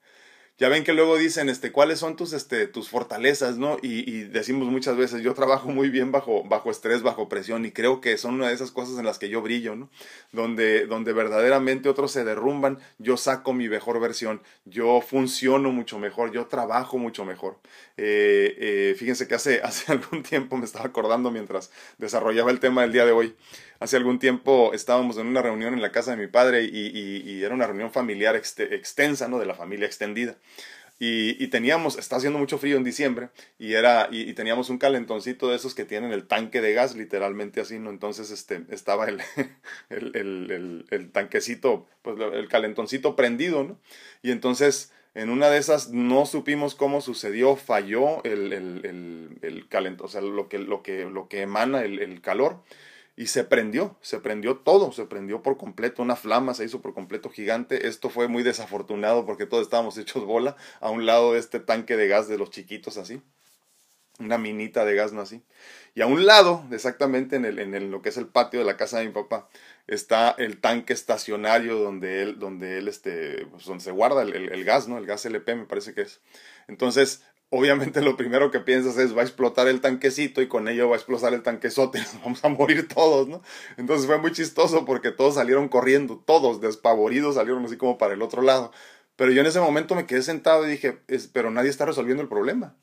Ya 0.60 0.70
ven 0.70 0.84
que 0.84 0.94
luego 0.94 1.18
dicen, 1.18 1.50
este, 1.50 1.72
¿cuáles 1.72 1.98
son 1.98 2.16
tus, 2.16 2.32
este, 2.32 2.68
tus 2.68 2.88
fortalezas, 2.88 3.58
no? 3.58 3.78
Y, 3.82 4.24
decimos 4.26 4.68
muchas 4.68 4.96
veces, 4.96 5.24
yo 5.24 5.34
trabajo 5.34 5.70
muy 5.70 5.90
bien 5.90 6.12
bajo, 6.12 6.44
bajo 6.44 6.70
estrés, 6.70 7.02
bajo 7.02 7.28
presión, 7.28 7.66
y 7.66 7.72
creo 7.72 8.02
que 8.02 8.18
son 8.20 8.36
una 8.36 8.50
de 8.50 8.54
esas 8.54 8.70
cosas 8.70 9.00
en 9.00 9.06
las 9.06 9.18
que 9.18 9.30
yo 9.30 9.42
brillo, 9.42 9.76
¿no? 9.76 9.90
Donde, 10.32 10.86
donde 10.86 11.12
verdaderamente 11.12 11.90
otros 11.90 12.12
se 12.12 12.24
derrumban, 12.24 12.78
yo 13.00 13.18
saco 13.18 13.54
mi 13.54 13.68
mejor 13.68 14.00
versión, 14.00 14.44
yo 14.66 15.02
funciono 15.02 15.72
mucho 15.72 15.98
mejor, 15.98 16.32
yo 16.32 16.46
trabajo 16.46 17.00
mucho 17.00 17.26
mejor. 17.26 17.58
Eh, 17.98 18.56
eh, 18.60 18.96
fíjense 18.98 19.28
que 19.28 19.34
hace, 19.34 19.62
hace 19.64 19.92
algún 19.92 20.22
tiempo 20.22 20.56
me 20.58 20.66
estaba 20.66 20.86
acordando 20.86 21.32
mientras 21.32 21.72
desarrollaba 21.98 22.52
el 22.52 22.60
tema 22.60 22.84
del 22.84 22.94
día 22.94 23.06
de 23.06 23.12
hoy 23.12 23.36
hace 23.80 23.98
algún 23.98 24.20
tiempo 24.20 24.72
estábamos 24.74 25.18
en 25.18 25.28
una 25.28 25.42
reunión 25.42 25.74
en 25.74 25.82
la 25.82 25.92
casa 25.92 26.12
de 26.12 26.18
mi 26.18 26.28
padre 26.28 26.64
y, 26.64 27.44
era 27.44 27.54
una 27.54 27.68
reunión 27.68 27.92
familiar 27.92 28.36
extensa, 28.36 29.28
¿no? 29.28 29.40
De 29.40 29.46
la 29.46 29.56
familia 29.56 29.86
extendida. 29.86 30.38
Y, 31.00 31.48
teníamos, 31.48 31.98
está 31.98 32.16
haciendo 32.16 32.40
mucho 32.40 32.58
frío 32.58 32.78
en 32.78 32.86
diciembre, 32.86 33.30
y 33.60 33.74
era, 33.74 34.08
y, 34.10 34.32
teníamos 34.36 34.70
un 34.70 34.78
calentoncito 34.78 35.50
de 35.50 35.58
esos 35.58 35.76
que 35.76 35.84
tienen 35.84 36.14
el 36.14 36.28
tanque 36.28 36.62
de 36.62 36.74
gas, 36.74 36.96
literalmente 36.96 37.60
así, 37.60 37.78
¿no? 37.78 37.90
Entonces, 37.90 38.32
este, 38.32 38.64
estaba 38.70 39.08
el, 39.08 39.20
el, 39.90 40.86
el, 40.90 41.12
tanquecito, 41.12 41.88
pues 42.04 42.18
el 42.34 42.48
calentoncito 42.48 43.18
prendido, 43.18 43.66
¿no? 43.66 43.80
Y 44.22 44.32
entonces, 44.32 44.94
en 45.16 45.30
una 45.30 45.50
de 45.50 45.58
esas 45.58 45.92
no 45.92 46.26
supimos 46.26 46.74
cómo 46.74 47.02
sucedió, 47.02 47.56
falló 47.56 48.24
el, 48.24 48.54
el, 48.54 49.38
el, 49.42 49.68
calentón, 49.68 50.06
o 50.06 50.10
sea, 50.10 50.22
lo 50.22 50.48
que, 50.48 50.58
lo 50.58 50.82
que, 50.84 51.06
lo 51.06 51.28
que 51.28 51.42
emana 51.42 51.84
el, 51.84 52.22
calor 52.22 52.64
y 53.16 53.28
se 53.28 53.44
prendió, 53.44 53.98
se 54.02 54.20
prendió 54.20 54.58
todo, 54.58 54.92
se 54.92 55.06
prendió 55.06 55.44
por 55.44 55.58
completo, 55.58 56.02
una 56.02 56.16
flama 56.16 56.54
se 56.54 56.66
hizo 56.66 56.82
por 56.82 56.94
completo 56.94 57.30
gigante. 57.30 57.88
Esto 57.88 58.10
fue 58.10 58.28
muy 58.28 58.42
desafortunado 58.44 59.26
porque 59.26 59.46
todos 59.46 59.64
estábamos 59.64 59.98
hechos 59.98 60.26
bola 60.26 60.56
a 60.80 60.90
un 60.90 61.06
lado 61.06 61.34
de 61.34 61.40
este 61.40 61.60
tanque 61.60 61.96
de 61.96 62.08
gas 62.08 62.28
de 62.28 62.38
los 62.38 62.50
chiquitos 62.50 62.98
así, 62.98 63.22
una 64.20 64.38
minita 64.38 64.84
de 64.86 64.96
gas 64.96 65.14
no 65.14 65.22
así. 65.22 65.44
Y 65.96 66.02
a 66.02 66.08
un 66.08 66.26
lado, 66.26 66.66
exactamente 66.72 67.36
en, 67.36 67.46
el, 67.46 67.60
en 67.60 67.92
lo 67.92 68.02
que 68.02 68.10
es 68.10 68.18
el 68.18 68.28
patio 68.28 68.60
de 68.60 68.66
la 68.66 68.78
casa 68.78 68.98
de 68.98 69.06
mi 69.06 69.12
papá, 69.12 69.48
está 69.86 70.32
el 70.32 70.60
tanque 70.60 70.94
estacionario 70.94 71.76
donde 71.76 72.24
él, 72.24 72.40
donde 72.40 72.80
él, 72.80 72.88
este, 72.88 73.46
pues 73.52 73.66
donde 73.66 73.84
se 73.84 73.92
guarda 73.92 74.24
el, 74.24 74.34
el 74.34 74.64
gas, 74.64 74.88
¿no? 74.88 74.98
El 74.98 75.06
gas 75.06 75.26
LP 75.26 75.56
me 75.56 75.66
parece 75.66 75.94
que 75.94 76.02
es. 76.02 76.22
Entonces, 76.68 77.24
obviamente 77.56 78.02
lo 78.02 78.18
primero 78.18 78.50
que 78.50 78.60
piensas 78.60 78.98
es 78.98 79.16
va 79.16 79.22
a 79.22 79.26
explotar 79.26 79.68
el 79.68 79.80
tanquecito 79.80 80.42
y 80.42 80.48
con 80.48 80.68
ello 80.68 80.90
va 80.90 80.96
a 80.96 80.98
explotar 80.98 81.36
el 81.36 81.44
tanquezote, 81.44 82.04
vamos 82.24 82.44
a 82.44 82.50
morir 82.50 82.88
todos, 82.88 83.28
¿no? 83.28 83.44
Entonces 83.78 84.08
fue 84.08 84.18
muy 84.18 84.32
chistoso 84.32 84.86
porque 84.86 85.12
todos 85.12 85.36
salieron 85.36 85.70
corriendo, 85.70 86.18
todos 86.26 86.62
despavoridos 86.62 87.36
salieron 87.36 87.64
así 87.64 87.78
como 87.78 88.00
para 88.00 88.16
el 88.16 88.24
otro 88.24 88.42
lado. 88.42 88.72
Pero 89.16 89.32
yo 89.32 89.42
en 89.42 89.48
ese 89.48 89.60
momento 89.60 89.94
me 89.94 90.08
quedé 90.08 90.24
sentado 90.24 90.66
y 90.66 90.72
dije, 90.72 90.98
pero 91.32 91.52
nadie 91.52 91.70
está 91.70 91.86
resolviendo 91.86 92.24
el 92.24 92.30
problema. 92.30 92.76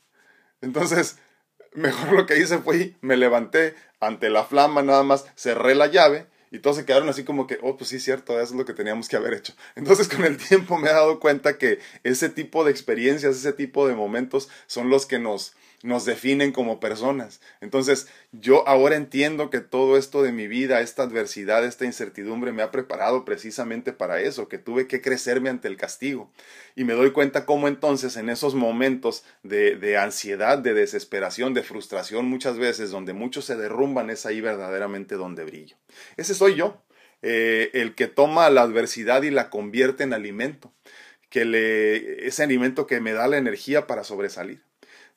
Entonces, 0.60 1.18
mejor 1.74 2.12
lo 2.12 2.26
que 2.26 2.38
hice 2.38 2.58
fue, 2.58 2.94
me 3.00 3.16
levanté 3.16 3.74
ante 3.98 4.30
la 4.30 4.44
flama 4.44 4.82
nada 4.82 5.02
más, 5.02 5.26
cerré 5.34 5.74
la 5.74 5.88
llave 5.88 6.29
y 6.50 6.58
todos 6.58 6.76
se 6.76 6.84
quedaron 6.84 7.08
así 7.08 7.24
como 7.24 7.46
que, 7.46 7.58
oh, 7.62 7.76
pues 7.76 7.90
sí, 7.90 8.00
cierto, 8.00 8.34
eso 8.34 8.52
es 8.52 8.58
lo 8.58 8.64
que 8.64 8.74
teníamos 8.74 9.08
que 9.08 9.16
haber 9.16 9.34
hecho. 9.34 9.54
Entonces 9.76 10.08
con 10.08 10.24
el 10.24 10.36
tiempo 10.36 10.78
me 10.78 10.88
he 10.88 10.92
dado 10.92 11.20
cuenta 11.20 11.58
que 11.58 11.78
ese 12.02 12.28
tipo 12.28 12.64
de 12.64 12.70
experiencias, 12.70 13.36
ese 13.36 13.52
tipo 13.52 13.86
de 13.86 13.94
momentos 13.94 14.48
son 14.66 14.90
los 14.90 15.06
que 15.06 15.18
nos, 15.18 15.54
nos 15.82 16.04
definen 16.04 16.52
como 16.52 16.78
personas. 16.78 17.40
Entonces, 17.60 18.08
yo 18.32 18.68
ahora 18.68 18.96
entiendo 18.96 19.48
que 19.48 19.60
todo 19.60 19.96
esto 19.96 20.22
de 20.22 20.32
mi 20.32 20.46
vida, 20.46 20.80
esta 20.80 21.02
adversidad, 21.04 21.64
esta 21.64 21.86
incertidumbre 21.86 22.52
me 22.52 22.62
ha 22.62 22.70
preparado 22.70 23.24
precisamente 23.24 23.92
para 23.92 24.20
eso, 24.20 24.48
que 24.48 24.58
tuve 24.58 24.86
que 24.86 25.00
crecerme 25.00 25.48
ante 25.48 25.68
el 25.68 25.76
castigo. 25.76 26.30
Y 26.76 26.84
me 26.84 26.92
doy 26.92 27.12
cuenta 27.12 27.46
cómo 27.46 27.66
entonces 27.66 28.16
en 28.16 28.28
esos 28.28 28.54
momentos 28.54 29.24
de, 29.42 29.96
ansiedad, 29.96 30.58
de 30.58 30.74
desesperación, 30.74 31.54
de 31.54 31.62
frustración 31.62 32.26
muchas 32.26 32.58
veces, 32.58 32.90
donde 32.90 33.14
muchos 33.14 33.46
se 33.46 33.56
derrumban, 33.56 34.10
es 34.10 34.26
ahí 34.26 34.40
verdaderamente 34.40 35.14
donde 35.14 35.44
brillo. 35.44 35.76
Ese 36.16 36.34
soy 36.34 36.56
yo, 36.56 36.82
eh, 37.22 37.70
el 37.72 37.94
que 37.94 38.06
toma 38.06 38.50
la 38.50 38.62
adversidad 38.62 39.22
y 39.22 39.30
la 39.30 39.48
convierte 39.48 40.04
en 40.04 40.12
alimento, 40.12 40.72
que 41.30 41.44
le, 41.44 42.26
ese 42.26 42.42
alimento 42.42 42.86
que 42.86 43.00
me 43.00 43.12
da 43.12 43.28
la 43.28 43.38
energía 43.38 43.86
para 43.86 44.04
sobresalir 44.04 44.69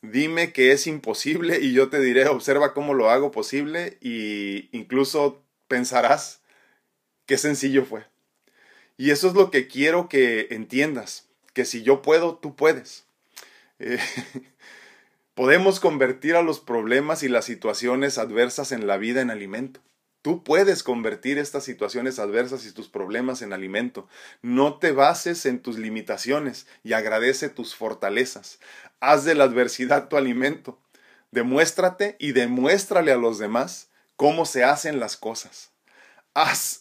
dime 0.04 0.52
que 0.52 0.74
es 0.74 0.86
imposible 0.86 1.60
y 1.60 1.74
yo 1.74 1.90
te 1.90 2.00
diré, 2.00 2.28
observa 2.28 2.74
cómo 2.74 2.94
lo 2.94 3.10
hago 3.10 3.32
posible 3.32 3.98
y 4.02 4.70
incluso 4.78 5.42
pensarás 5.68 6.42
qué 7.26 7.38
sencillo 7.38 7.86
fue. 7.86 8.06
Y 8.98 9.10
eso 9.10 9.28
es 9.28 9.34
lo 9.34 9.50
que 9.50 9.68
quiero 9.68 10.10
que 10.10 10.48
entiendas, 10.52 11.28
que 11.54 11.66
si 11.66 11.82
yo 11.82 12.02
puedo, 12.04 12.36
tú 12.36 12.56
puedes. 12.56 13.06
Eh, 13.80 13.98
podemos 15.34 15.80
convertir 15.80 16.36
a 16.36 16.44
los 16.44 16.60
problemas 16.60 17.24
y 17.24 17.30
las 17.30 17.46
situaciones 17.46 18.18
adversas 18.18 18.72
en 18.72 18.86
la 18.86 18.98
vida 18.98 19.22
en 19.22 19.32
alimento. 19.32 19.80
Tú 20.24 20.42
puedes 20.42 20.84
convertir 20.84 21.38
estas 21.38 21.66
situaciones 21.66 22.18
adversas 22.18 22.66
y 22.66 22.72
tus 22.72 22.88
problemas 22.88 23.42
en 23.42 23.52
alimento. 23.52 24.08
No 24.42 24.80
te 24.80 24.94
bases 24.94 25.46
en 25.46 25.60
tus 25.60 25.78
limitaciones 25.78 26.66
y 26.82 26.94
agradece 26.94 27.50
tus 27.50 27.76
fortalezas. 27.76 28.60
Haz 29.02 29.26
de 29.26 29.36
la 29.36 29.44
adversidad 29.44 30.08
tu 30.08 30.16
alimento. 30.16 30.80
Demuéstrate 31.32 32.16
y 32.20 32.32
demuéstrale 32.32 33.12
a 33.12 33.18
los 33.18 33.38
demás 33.38 33.90
cómo 34.16 34.46
se 34.46 34.64
hacen 34.64 35.02
las 35.02 35.18
cosas. 35.18 35.72
Has, 36.34 36.80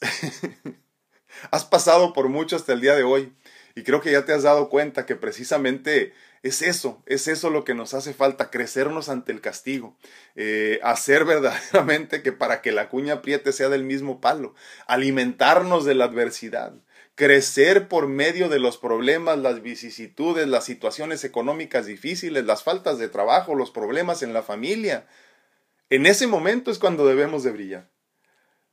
has 1.51 1.65
pasado 1.65 2.13
por 2.13 2.29
mucho 2.29 2.55
hasta 2.55 2.73
el 2.73 2.81
día 2.81 2.95
de 2.95 3.03
hoy 3.03 3.33
y 3.75 3.83
creo 3.83 4.01
que 4.01 4.13
ya 4.13 4.25
te 4.25 4.33
has 4.33 4.45
dado 4.45 4.69
cuenta 4.69 5.05
que 5.05 5.17
precisamente 5.17 6.15
es 6.43 6.61
eso, 6.61 7.01
es 7.07 7.29
eso 7.29 7.51
lo 7.51 7.63
que 7.65 7.75
nos 7.75 7.95
hace 7.95 8.15
falta, 8.15 8.51
crecernos 8.51 9.09
ante 9.09 9.31
el 9.31 9.41
castigo, 9.41 9.97
eh, 10.35 10.81
hacer 10.83 11.25
verdaderamente 11.27 12.23
que 12.23 12.33
para 12.33 12.61
que 12.63 12.73
la 12.73 12.89
cuña 12.89 13.15
apriete 13.15 13.53
sea 13.53 13.69
del 13.69 13.85
mismo 13.85 14.21
palo, 14.21 14.55
alimentarnos 14.87 15.85
de 15.85 15.95
la 15.95 16.07
adversidad, 16.07 16.75
crecer 17.15 17.87
por 17.87 18.09
medio 18.09 18.49
de 18.49 18.59
los 18.59 18.77
problemas, 18.77 19.39
las 19.39 19.63
vicisitudes, 19.63 20.49
las 20.49 20.65
situaciones 20.65 21.23
económicas 21.23 21.87
difíciles, 21.87 22.45
las 22.45 22.65
faltas 22.65 22.99
de 22.99 23.09
trabajo, 23.09 23.55
los 23.55 23.71
problemas 23.71 24.23
en 24.23 24.33
la 24.33 24.43
familia. 24.43 25.07
En 25.91 26.07
ese 26.07 26.27
momento 26.27 26.73
es 26.73 26.79
cuando 26.79 27.07
debemos 27.07 27.45
de 27.45 27.53
brillar 27.53 27.93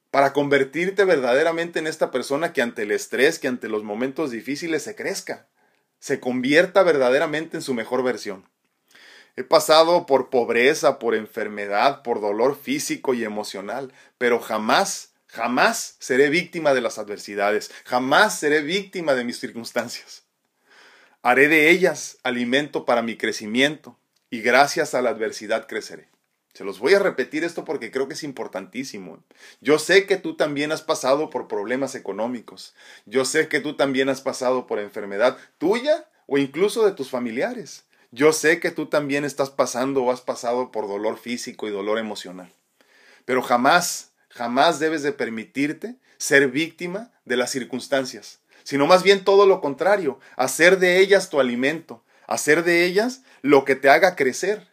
para 0.09 0.33
convertirte 0.33 1.05
verdaderamente 1.05 1.77
en 1.77 1.85
esta 1.85 2.09
persona 2.09 2.51
que 2.51 2.63
ante 2.63 2.81
el 2.81 2.89
estrés, 2.89 3.37
que 3.37 3.47
ante 3.47 3.69
los 3.69 3.83
momentos 3.83 4.31
difíciles 4.31 4.81
se 4.81 4.95
crezca 4.95 5.49
se 5.99 6.19
convierta 6.19 6.83
verdaderamente 6.83 7.57
en 7.57 7.63
su 7.63 7.73
mejor 7.73 8.03
versión. 8.03 8.47
He 9.35 9.43
pasado 9.43 10.05
por 10.05 10.29
pobreza, 10.29 10.99
por 10.99 11.15
enfermedad, 11.15 12.01
por 12.03 12.19
dolor 12.19 12.57
físico 12.57 13.13
y 13.13 13.23
emocional, 13.23 13.93
pero 14.17 14.39
jamás, 14.39 15.13
jamás 15.27 15.95
seré 15.99 16.29
víctima 16.29 16.73
de 16.73 16.81
las 16.81 16.97
adversidades, 16.97 17.71
jamás 17.85 18.39
seré 18.39 18.61
víctima 18.61 19.13
de 19.13 19.23
mis 19.23 19.39
circunstancias. 19.39 20.23
Haré 21.21 21.47
de 21.47 21.69
ellas 21.69 22.17
alimento 22.23 22.85
para 22.85 23.01
mi 23.01 23.17
crecimiento 23.17 23.97
y 24.29 24.41
gracias 24.41 24.93
a 24.93 25.01
la 25.01 25.09
adversidad 25.09 25.67
creceré. 25.67 26.09
Se 26.53 26.63
los 26.63 26.79
voy 26.79 26.93
a 26.93 26.99
repetir 26.99 27.43
esto 27.43 27.63
porque 27.63 27.91
creo 27.91 28.07
que 28.07 28.15
es 28.15 28.23
importantísimo. 28.23 29.23
Yo 29.61 29.79
sé 29.79 30.05
que 30.05 30.17
tú 30.17 30.35
también 30.35 30.71
has 30.71 30.81
pasado 30.81 31.29
por 31.29 31.47
problemas 31.47 31.95
económicos. 31.95 32.73
Yo 33.05 33.23
sé 33.23 33.47
que 33.47 33.59
tú 33.59 33.75
también 33.75 34.09
has 34.09 34.21
pasado 34.21 34.67
por 34.67 34.79
enfermedad 34.79 35.37
tuya 35.57 36.05
o 36.25 36.37
incluso 36.37 36.85
de 36.85 36.91
tus 36.91 37.09
familiares. 37.09 37.85
Yo 38.11 38.33
sé 38.33 38.59
que 38.59 38.71
tú 38.71 38.87
también 38.87 39.23
estás 39.23 39.51
pasando 39.51 40.03
o 40.03 40.11
has 40.11 40.21
pasado 40.21 40.71
por 40.71 40.87
dolor 40.87 41.19
físico 41.19 41.67
y 41.67 41.71
dolor 41.71 41.99
emocional. 41.99 42.51
Pero 43.25 43.43
jamás, 43.43 44.11
jamás 44.29 44.79
debes 44.79 45.03
de 45.03 45.11
permitirte 45.11 45.97
ser 46.17 46.49
víctima 46.49 47.11
de 47.25 47.37
las 47.37 47.51
circunstancias, 47.51 48.39
sino 48.63 48.87
más 48.87 49.03
bien 49.03 49.23
todo 49.23 49.45
lo 49.45 49.61
contrario, 49.61 50.19
hacer 50.35 50.79
de 50.79 50.99
ellas 50.99 51.29
tu 51.29 51.39
alimento, 51.39 52.03
hacer 52.27 52.63
de 52.63 52.85
ellas 52.85 53.21
lo 53.41 53.63
que 53.63 53.75
te 53.75 53.89
haga 53.89 54.15
crecer 54.15 54.68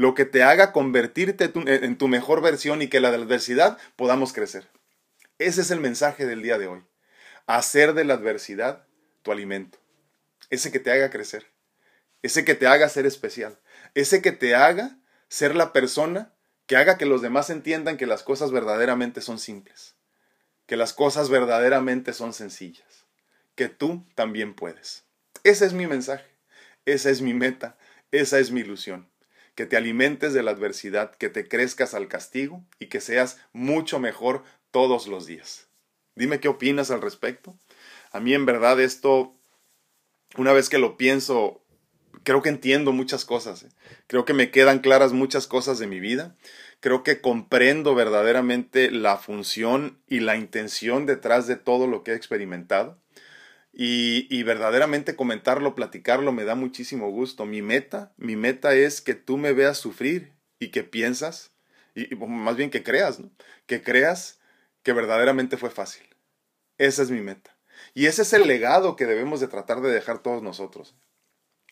lo 0.00 0.14
que 0.14 0.24
te 0.24 0.42
haga 0.42 0.72
convertirte 0.72 1.52
en 1.54 1.98
tu 1.98 2.08
mejor 2.08 2.40
versión 2.40 2.80
y 2.80 2.88
que 2.88 3.00
la 3.00 3.08
adversidad 3.08 3.76
podamos 3.96 4.32
crecer. 4.32 4.66
Ese 5.38 5.60
es 5.60 5.70
el 5.70 5.78
mensaje 5.78 6.24
del 6.24 6.40
día 6.40 6.56
de 6.56 6.68
hoy. 6.68 6.82
Hacer 7.46 7.92
de 7.92 8.04
la 8.04 8.14
adversidad 8.14 8.86
tu 9.22 9.30
alimento. 9.30 9.78
Ese 10.48 10.72
que 10.72 10.80
te 10.80 10.90
haga 10.90 11.10
crecer. 11.10 11.46
Ese 12.22 12.46
que 12.46 12.54
te 12.54 12.66
haga 12.66 12.88
ser 12.88 13.04
especial. 13.04 13.60
Ese 13.94 14.22
que 14.22 14.32
te 14.32 14.54
haga 14.54 14.96
ser 15.28 15.54
la 15.54 15.74
persona 15.74 16.32
que 16.64 16.78
haga 16.78 16.96
que 16.96 17.04
los 17.04 17.20
demás 17.20 17.50
entiendan 17.50 17.98
que 17.98 18.06
las 18.06 18.22
cosas 18.22 18.52
verdaderamente 18.52 19.20
son 19.20 19.38
simples. 19.38 19.96
Que 20.64 20.78
las 20.78 20.94
cosas 20.94 21.28
verdaderamente 21.28 22.14
son 22.14 22.32
sencillas. 22.32 23.04
Que 23.54 23.68
tú 23.68 24.06
también 24.14 24.54
puedes. 24.54 25.04
Ese 25.44 25.66
es 25.66 25.74
mi 25.74 25.86
mensaje. 25.86 26.24
Esa 26.86 27.10
es 27.10 27.20
mi 27.20 27.34
meta. 27.34 27.76
Esa 28.12 28.38
es 28.38 28.50
mi 28.50 28.60
ilusión 28.60 29.09
que 29.60 29.66
te 29.66 29.76
alimentes 29.76 30.32
de 30.32 30.42
la 30.42 30.52
adversidad, 30.52 31.14
que 31.16 31.28
te 31.28 31.46
crezcas 31.46 31.92
al 31.92 32.08
castigo 32.08 32.64
y 32.78 32.86
que 32.86 32.98
seas 32.98 33.36
mucho 33.52 34.00
mejor 34.00 34.42
todos 34.70 35.06
los 35.06 35.26
días. 35.26 35.68
Dime 36.14 36.40
qué 36.40 36.48
opinas 36.48 36.90
al 36.90 37.02
respecto. 37.02 37.58
A 38.10 38.20
mí 38.20 38.32
en 38.32 38.46
verdad 38.46 38.80
esto, 38.80 39.34
una 40.38 40.54
vez 40.54 40.70
que 40.70 40.78
lo 40.78 40.96
pienso, 40.96 41.62
creo 42.22 42.40
que 42.40 42.48
entiendo 42.48 42.92
muchas 42.92 43.26
cosas. 43.26 43.64
¿eh? 43.64 43.68
Creo 44.06 44.24
que 44.24 44.32
me 44.32 44.50
quedan 44.50 44.78
claras 44.78 45.12
muchas 45.12 45.46
cosas 45.46 45.78
de 45.78 45.86
mi 45.86 46.00
vida. 46.00 46.34
Creo 46.80 47.02
que 47.02 47.20
comprendo 47.20 47.94
verdaderamente 47.94 48.90
la 48.90 49.18
función 49.18 50.00
y 50.08 50.20
la 50.20 50.36
intención 50.36 51.04
detrás 51.04 51.46
de 51.46 51.56
todo 51.56 51.86
lo 51.86 52.02
que 52.02 52.12
he 52.12 52.14
experimentado. 52.14 52.98
Y, 53.72 54.42
verdaderamente 54.42 55.14
comentarlo, 55.14 55.74
platicarlo 55.74 56.32
me 56.32 56.44
da 56.44 56.54
muchísimo 56.54 57.10
gusto. 57.10 57.46
Mi 57.46 57.62
meta, 57.62 58.12
mi 58.16 58.36
meta 58.36 58.74
es 58.74 59.00
que 59.00 59.14
tú 59.14 59.36
me 59.38 59.52
veas 59.52 59.78
sufrir 59.78 60.32
y 60.58 60.70
que 60.70 60.82
piensas, 60.82 61.52
y, 61.94 62.14
más 62.16 62.56
bien 62.56 62.70
que 62.70 62.82
creas, 62.82 63.20
¿no? 63.20 63.30
Que 63.66 63.82
creas 63.82 64.40
que 64.82 64.92
verdaderamente 64.92 65.56
fue 65.56 65.70
fácil. 65.70 66.06
Esa 66.78 67.02
es 67.02 67.10
mi 67.10 67.20
meta. 67.20 67.56
Y 67.94 68.06
ese 68.06 68.22
es 68.22 68.32
el 68.32 68.46
legado 68.46 68.96
que 68.96 69.06
debemos 69.06 69.40
de 69.40 69.48
tratar 69.48 69.80
de 69.80 69.90
dejar 69.90 70.22
todos 70.22 70.42
nosotros. 70.42 70.96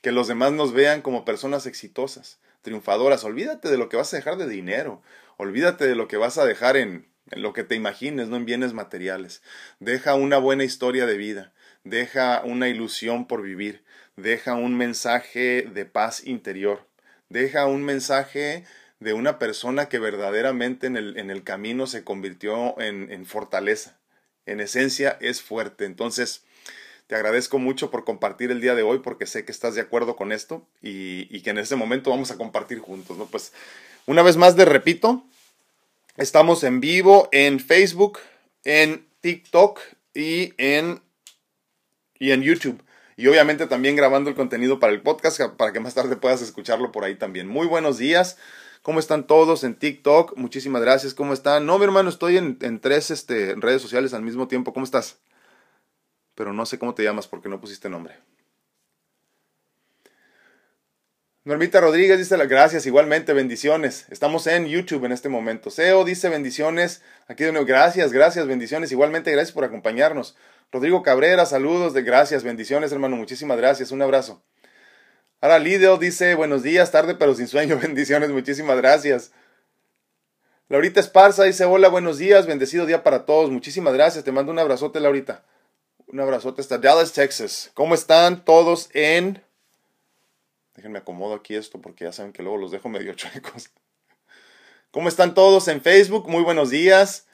Que 0.00 0.12
los 0.12 0.28
demás 0.28 0.52
nos 0.52 0.73
vean 0.73 1.02
como 1.02 1.25
personas 1.25 1.67
exitosas, 1.67 2.40
triunfadoras. 2.62 3.25
Olvídate 3.25 3.69
de 3.69 3.78
lo 3.78 3.88
que 3.88 3.97
vas 3.97 4.12
a 4.12 4.17
dejar 4.17 4.37
de 4.37 4.49
dinero. 4.49 5.02
Olvídate 5.37 5.87
de 5.87 5.97
lo 5.97 6.09
que 6.09 6.17
vas 6.17 6.38
a 6.38 6.45
dejar 6.45 6.76
en, 6.76 7.12
en 7.31 7.43
lo 7.43 7.52
que 7.52 7.64
te 7.64 7.75
imagines, 7.75 8.28
no 8.28 8.37
en 8.37 8.45
bienes 8.45 8.73
materiales. 8.73 9.43
Deja 9.81 10.14
una 10.14 10.38
buena 10.38 10.64
historia 10.64 11.05
de 11.07 11.17
vida 11.17 11.52
deja 11.88 12.42
una 12.45 12.68
ilusión 12.68 13.26
por 13.26 13.42
vivir, 13.42 13.83
deja 14.16 14.54
un 14.54 14.76
mensaje 14.76 15.62
de 15.62 15.85
paz 15.85 16.26
interior, 16.26 16.87
deja 17.28 17.66
un 17.66 17.85
mensaje 17.85 18.64
de 19.00 19.12
una 19.12 19.38
persona 19.38 19.88
que 19.88 19.99
verdaderamente 19.99 20.87
en 20.87 20.97
el, 20.97 21.18
en 21.18 21.30
el 21.30 21.45
camino 21.45 21.87
se 21.87 22.04
convirtió 22.04 22.78
en, 22.80 23.11
en, 23.12 23.26
fortaleza. 23.26 23.97
En 24.45 24.61
esencia 24.61 25.16
es 25.21 25.40
fuerte. 25.40 25.85
Entonces, 25.85 26.42
te 27.07 27.14
agradezco 27.14 27.59
mucho 27.59 27.90
por 27.90 28.04
compartir 28.04 28.50
el 28.50 28.61
día 28.61 28.75
de 28.75 28.83
hoy 28.83 28.99
porque 28.99 29.26
sé 29.26 29.45
que 29.45 29.52
estás 29.52 29.75
de 29.75 29.83
acuerdo 29.83 30.16
con 30.16 30.33
esto 30.33 30.66
y, 30.83 31.28
y 31.35 31.42
que 31.42 31.50
en 31.50 31.59
este 31.59 31.76
momento 31.76 32.11
vamos 32.11 32.30
a 32.30 32.37
compartir 32.37 32.80
juntos. 32.80 33.16
¿no? 33.16 33.26
Pues 33.26 33.52
una 34.07 34.23
vez 34.23 34.37
más, 34.37 34.57
de 34.57 34.64
repito, 34.64 35.25
estamos 36.16 36.64
en 36.64 36.80
vivo 36.80 37.28
en 37.30 37.61
Facebook, 37.61 38.18
en 38.64 39.07
TikTok 39.21 39.80
y 40.12 40.54
en 40.59 41.00
y 42.18 42.32
en 42.32 42.42
YouTube. 42.42 42.82
Y 43.16 43.26
obviamente 43.26 43.66
también 43.66 43.96
grabando 43.96 44.30
el 44.30 44.37
contenido 44.37 44.78
para 44.78 44.92
el 44.92 45.02
podcast 45.02 45.40
para 45.56 45.72
que 45.72 45.80
más 45.80 45.94
tarde 45.94 46.16
puedas 46.16 46.40
escucharlo 46.40 46.92
por 46.92 47.04
ahí 47.04 47.16
también. 47.16 47.48
Muy 47.48 47.66
buenos 47.66 47.98
días. 47.98 48.38
¿Cómo 48.82 49.00
están 49.00 49.26
todos 49.26 49.64
en 49.64 49.75
TikTok? 49.75 50.37
Muchísimas 50.37 50.82
gracias. 50.82 51.14
¿Cómo 51.14 51.32
están? 51.32 51.66
No, 51.66 51.78
mi 51.78 51.84
hermano, 51.84 52.08
estoy 52.08 52.37
en, 52.37 52.80
tres 52.80 53.10
este, 53.10 53.54
redes 53.56 53.82
sociales 53.82 54.14
al 54.14 54.22
mismo 54.22 54.46
tiempo. 54.46 54.72
¿Cómo 54.72 54.84
estás? 54.84 55.18
Pero 56.34 56.52
no 56.52 56.64
sé 56.64 56.78
cómo 56.78 56.94
te 56.94 57.02
llamas 57.02 57.26
porque 57.26 57.48
no 57.48 57.60
pusiste 57.60 57.88
nombre. 57.88 58.14
Normita 61.44 61.80
Rodríguez 61.80 62.18
dice 62.18 62.37
las 62.37 62.46
gracias, 62.46 62.87
igualmente, 62.87 63.32
bendiciones. 63.32 64.06
Estamos 64.10 64.46
en 64.46 64.66
YouTube 64.66 65.06
en 65.06 65.12
este 65.12 65.28
momento. 65.28 65.70
SEO 65.70 66.04
dice 66.04 66.28
bendiciones. 66.28 67.02
Aquí 67.26 67.42
de 67.42 67.52
nuevo, 67.52 67.66
gracias, 67.66 68.12
gracias, 68.12 68.46
bendiciones. 68.46 68.92
Igualmente, 68.92 69.32
gracias 69.32 69.52
por 69.52 69.64
acompañarnos. 69.64 70.37
Rodrigo 70.70 71.02
Cabrera, 71.02 71.46
saludos 71.46 71.94
de 71.94 72.02
gracias, 72.02 72.44
bendiciones, 72.44 72.92
hermano. 72.92 73.16
Muchísimas 73.16 73.56
gracias, 73.56 73.90
un 73.90 74.02
abrazo. 74.02 74.42
Ahora 75.40 75.58
Lidio 75.58 75.96
dice 75.96 76.34
buenos 76.34 76.62
días, 76.62 76.90
tarde 76.90 77.14
pero 77.14 77.34
sin 77.34 77.48
sueño, 77.48 77.78
bendiciones, 77.82 78.30
muchísimas 78.30 78.76
gracias. 78.76 79.32
Laurita 80.68 81.00
Esparza 81.00 81.44
dice 81.44 81.64
hola, 81.64 81.88
buenos 81.88 82.18
días, 82.18 82.46
bendecido 82.46 82.84
día 82.84 83.02
para 83.02 83.25
todos, 83.25 83.50
muchísimas 83.50 83.94
gracias, 83.94 84.25
te 84.25 84.32
mando 84.32 84.52
un 84.52 84.58
abrazote, 84.58 85.00
Laurita. 85.00 85.44
Un 86.06 86.20
abrazote 86.20 86.62
hasta 86.62 86.78
Dallas, 86.78 87.12
Texas. 87.12 87.70
¿Cómo 87.75 87.94
están 87.94 88.44
todos 88.44 88.88
en 88.94 89.42
Déjenme 90.78 90.98
acomodo 91.00 91.34
aquí 91.34 91.56
esto 91.56 91.80
porque 91.80 92.04
ya 92.04 92.12
saben 92.12 92.32
que 92.32 92.42
luego 92.42 92.56
los 92.56 92.70
dejo 92.70 92.88
medio 92.88 93.12
chuecos. 93.14 93.70
¿Cómo 94.90 95.08
están 95.08 95.34
todos 95.34 95.66
en 95.68 95.82
Facebook? 95.82 96.28
Muy 96.28 96.42
buenos 96.42 96.70
días. 96.70 97.27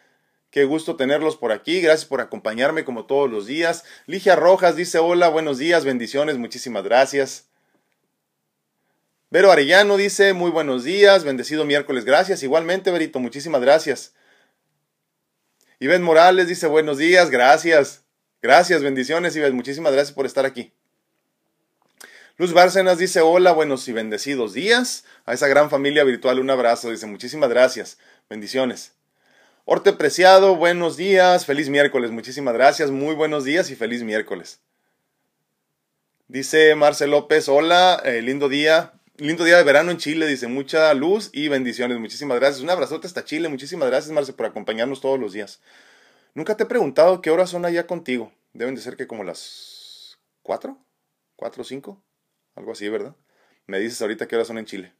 Qué 0.54 0.66
gusto 0.66 0.94
tenerlos 0.94 1.36
por 1.36 1.50
aquí. 1.50 1.80
Gracias 1.80 2.04
por 2.04 2.20
acompañarme 2.20 2.84
como 2.84 3.06
todos 3.06 3.28
los 3.28 3.46
días. 3.46 3.82
Ligia 4.06 4.36
Rojas 4.36 4.76
dice 4.76 5.00
hola, 5.00 5.26
buenos 5.26 5.58
días, 5.58 5.84
bendiciones, 5.84 6.38
muchísimas 6.38 6.84
gracias. 6.84 7.48
Vero 9.30 9.50
Arellano 9.50 9.96
dice 9.96 10.32
muy 10.32 10.52
buenos 10.52 10.84
días, 10.84 11.24
bendecido 11.24 11.64
miércoles, 11.64 12.04
gracias. 12.04 12.44
Igualmente, 12.44 12.92
Verito, 12.92 13.18
muchísimas 13.18 13.62
gracias. 13.62 14.14
Iván 15.80 16.04
Morales 16.04 16.46
dice 16.46 16.68
buenos 16.68 16.98
días, 16.98 17.30
gracias. 17.30 18.04
Gracias, 18.40 18.80
bendiciones, 18.80 19.34
Iván, 19.34 19.56
muchísimas 19.56 19.92
gracias 19.92 20.14
por 20.14 20.24
estar 20.24 20.46
aquí. 20.46 20.72
Luz 22.36 22.52
Bárcenas 22.52 22.98
dice 22.98 23.22
hola, 23.22 23.50
buenos 23.50 23.88
y 23.88 23.92
bendecidos 23.92 24.52
días. 24.52 25.04
A 25.26 25.34
esa 25.34 25.48
gran 25.48 25.68
familia 25.68 26.04
virtual 26.04 26.38
un 26.38 26.50
abrazo. 26.50 26.90
Dice 26.90 27.06
muchísimas 27.06 27.50
gracias. 27.50 27.98
Bendiciones. 28.30 28.92
Orte 29.66 29.94
Preciado, 29.94 30.56
buenos 30.56 30.98
días. 30.98 31.46
Feliz 31.46 31.70
miércoles. 31.70 32.10
Muchísimas 32.10 32.52
gracias. 32.52 32.90
Muy 32.90 33.14
buenos 33.14 33.44
días 33.44 33.70
y 33.70 33.74
feliz 33.74 34.02
miércoles. 34.02 34.60
Dice 36.28 36.74
Marcel 36.74 37.12
López, 37.12 37.48
hola, 37.48 37.98
eh, 38.04 38.20
lindo 38.20 38.50
día. 38.50 38.92
Lindo 39.16 39.42
día 39.42 39.56
de 39.56 39.64
verano 39.64 39.90
en 39.90 39.96
Chile, 39.96 40.26
dice 40.26 40.48
mucha 40.48 40.92
luz 40.92 41.30
y 41.32 41.48
bendiciones. 41.48 41.98
Muchísimas 41.98 42.38
gracias. 42.38 42.62
Un 42.62 42.68
abrazote 42.68 43.06
hasta 43.06 43.24
Chile. 43.24 43.48
Muchísimas 43.48 43.88
gracias, 43.88 44.12
Marcel, 44.12 44.34
por 44.34 44.44
acompañarnos 44.44 45.00
todos 45.00 45.18
los 45.18 45.32
días. 45.32 45.62
Nunca 46.34 46.58
te 46.58 46.64
he 46.64 46.66
preguntado 46.66 47.22
qué 47.22 47.30
horas 47.30 47.48
son 47.48 47.64
allá 47.64 47.86
contigo. 47.86 48.34
Deben 48.52 48.74
de 48.74 48.82
ser 48.82 48.98
que 48.98 49.06
como 49.06 49.24
las 49.24 50.18
cuatro, 50.42 50.76
cuatro 51.36 51.62
o 51.62 51.64
cinco. 51.64 52.04
Algo 52.54 52.72
así, 52.72 52.86
¿verdad? 52.90 53.16
Me 53.66 53.78
dices 53.78 54.02
ahorita 54.02 54.28
qué 54.28 54.36
horas 54.36 54.48
son 54.48 54.58
en 54.58 54.66
Chile. 54.66 54.94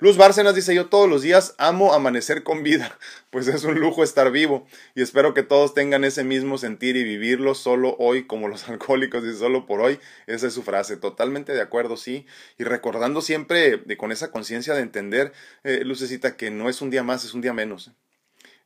Luz 0.00 0.16
Bárcenas 0.16 0.56
dice 0.56 0.74
yo 0.74 0.86
todos 0.86 1.08
los 1.08 1.22
días 1.22 1.54
amo 1.56 1.94
amanecer 1.94 2.42
con 2.42 2.64
vida, 2.64 2.98
pues 3.30 3.46
es 3.46 3.62
un 3.62 3.78
lujo 3.78 4.02
estar 4.02 4.32
vivo 4.32 4.66
y 4.96 5.02
espero 5.02 5.34
que 5.34 5.44
todos 5.44 5.72
tengan 5.72 6.02
ese 6.02 6.24
mismo 6.24 6.58
sentir 6.58 6.96
y 6.96 7.04
vivirlo 7.04 7.54
solo 7.54 7.94
hoy 8.00 8.26
como 8.26 8.48
los 8.48 8.68
alcohólicos 8.68 9.24
y 9.24 9.34
solo 9.34 9.66
por 9.66 9.80
hoy. 9.80 10.00
Esa 10.26 10.48
es 10.48 10.52
su 10.52 10.64
frase, 10.64 10.96
totalmente 10.96 11.52
de 11.52 11.60
acuerdo, 11.60 11.96
sí. 11.96 12.26
Y 12.58 12.64
recordando 12.64 13.20
siempre 13.20 13.82
con 13.96 14.10
esa 14.10 14.32
conciencia 14.32 14.74
de 14.74 14.80
entender, 14.80 15.32
eh, 15.62 15.82
Lucecita, 15.84 16.36
que 16.36 16.50
no 16.50 16.68
es 16.68 16.82
un 16.82 16.90
día 16.90 17.04
más, 17.04 17.24
es 17.24 17.34
un 17.34 17.40
día 17.40 17.52
menos 17.52 17.92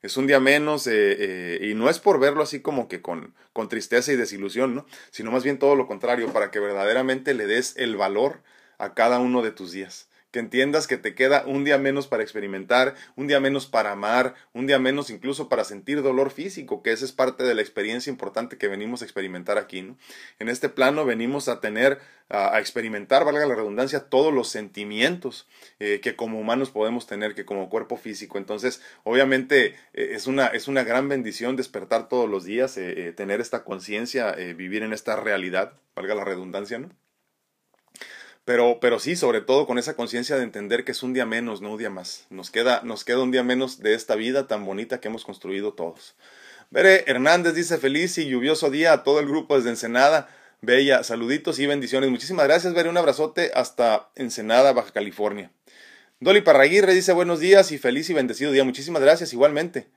es 0.00 0.16
un 0.16 0.28
día 0.28 0.38
menos 0.38 0.86
eh, 0.86 0.92
eh, 1.18 1.68
y 1.70 1.74
no 1.74 1.90
es 1.90 1.98
por 1.98 2.20
verlo 2.20 2.44
así 2.44 2.60
como 2.60 2.86
que 2.86 3.02
con, 3.02 3.34
con 3.52 3.68
tristeza 3.68 4.12
y 4.12 4.16
desilusión, 4.16 4.76
¿no? 4.76 4.86
sino 5.10 5.32
más 5.32 5.42
bien 5.42 5.58
todo 5.58 5.74
lo 5.74 5.88
contrario, 5.88 6.32
para 6.32 6.52
que 6.52 6.60
verdaderamente 6.60 7.34
le 7.34 7.46
des 7.46 7.76
el 7.76 7.96
valor 7.96 8.40
a 8.78 8.94
cada 8.94 9.18
uno 9.18 9.42
de 9.42 9.50
tus 9.50 9.72
días 9.72 10.08
entiendas 10.40 10.86
que 10.86 10.96
te 10.96 11.14
queda 11.14 11.44
un 11.46 11.64
día 11.64 11.78
menos 11.78 12.06
para 12.06 12.22
experimentar, 12.22 12.94
un 13.16 13.26
día 13.26 13.40
menos 13.40 13.66
para 13.66 13.92
amar, 13.92 14.34
un 14.52 14.66
día 14.66 14.78
menos 14.78 15.10
incluso 15.10 15.48
para 15.48 15.64
sentir 15.64 16.02
dolor 16.02 16.30
físico, 16.30 16.82
que 16.82 16.92
esa 16.92 17.04
es 17.04 17.12
parte 17.12 17.44
de 17.44 17.54
la 17.54 17.62
experiencia 17.62 18.10
importante 18.10 18.58
que 18.58 18.68
venimos 18.68 19.02
a 19.02 19.04
experimentar 19.04 19.58
aquí. 19.58 19.82
¿no? 19.82 19.96
En 20.38 20.48
este 20.48 20.68
plano 20.68 21.04
venimos 21.04 21.48
a 21.48 21.60
tener, 21.60 22.00
a, 22.28 22.58
experimentar, 22.60 23.24
valga 23.24 23.46
la 23.46 23.54
redundancia, 23.54 24.08
todos 24.08 24.32
los 24.32 24.48
sentimientos 24.48 25.48
eh, 25.78 26.00
que 26.02 26.16
como 26.16 26.38
humanos 26.40 26.70
podemos 26.70 27.06
tener, 27.06 27.34
que 27.34 27.44
como 27.44 27.68
cuerpo 27.68 27.96
físico. 27.96 28.38
Entonces, 28.38 28.82
obviamente 29.04 29.74
eh, 29.94 30.10
es, 30.12 30.26
una, 30.26 30.46
es 30.48 30.68
una 30.68 30.84
gran 30.84 31.08
bendición 31.08 31.56
despertar 31.56 32.08
todos 32.08 32.28
los 32.28 32.44
días, 32.44 32.76
eh, 32.76 33.12
tener 33.16 33.40
esta 33.40 33.64
conciencia, 33.64 34.32
vivir 34.56 34.82
en 34.82 34.92
esta 34.92 35.16
realidad, 35.16 35.72
valga 35.94 36.14
la 36.14 36.24
redundancia, 36.24 36.78
¿no? 36.78 36.90
Pero, 38.48 38.78
pero 38.80 38.98
sí, 38.98 39.14
sobre 39.14 39.42
todo 39.42 39.66
con 39.66 39.76
esa 39.76 39.94
conciencia 39.94 40.36
de 40.36 40.42
entender 40.42 40.82
que 40.82 40.92
es 40.92 41.02
un 41.02 41.12
día 41.12 41.26
menos, 41.26 41.60
no 41.60 41.72
un 41.72 41.76
día 41.76 41.90
más. 41.90 42.24
Nos 42.30 42.50
queda, 42.50 42.80
nos 42.82 43.04
queda 43.04 43.22
un 43.22 43.30
día 43.30 43.42
menos 43.42 43.80
de 43.80 43.92
esta 43.92 44.14
vida 44.14 44.48
tan 44.48 44.64
bonita 44.64 45.02
que 45.02 45.08
hemos 45.08 45.26
construido 45.26 45.74
todos. 45.74 46.14
Bere 46.70 47.04
Hernández 47.06 47.52
dice 47.52 47.76
feliz 47.76 48.16
y 48.16 48.26
lluvioso 48.26 48.70
día 48.70 48.94
a 48.94 49.02
todo 49.04 49.20
el 49.20 49.26
grupo 49.26 49.56
desde 49.56 49.68
Ensenada. 49.68 50.30
Bella, 50.62 51.02
saluditos 51.02 51.58
y 51.58 51.66
bendiciones. 51.66 52.08
Muchísimas 52.08 52.46
gracias, 52.46 52.72
Bere. 52.72 52.88
Un 52.88 52.96
abrazote 52.96 53.50
hasta 53.52 54.08
Ensenada, 54.14 54.72
Baja 54.72 54.92
California. 54.92 55.50
Dolly 56.18 56.40
Parraguirre 56.40 56.94
dice 56.94 57.12
buenos 57.12 57.40
días 57.40 57.70
y 57.70 57.76
feliz 57.76 58.08
y 58.08 58.14
bendecido 58.14 58.50
día. 58.50 58.64
Muchísimas 58.64 59.02
gracias, 59.02 59.34
igualmente. 59.34 59.88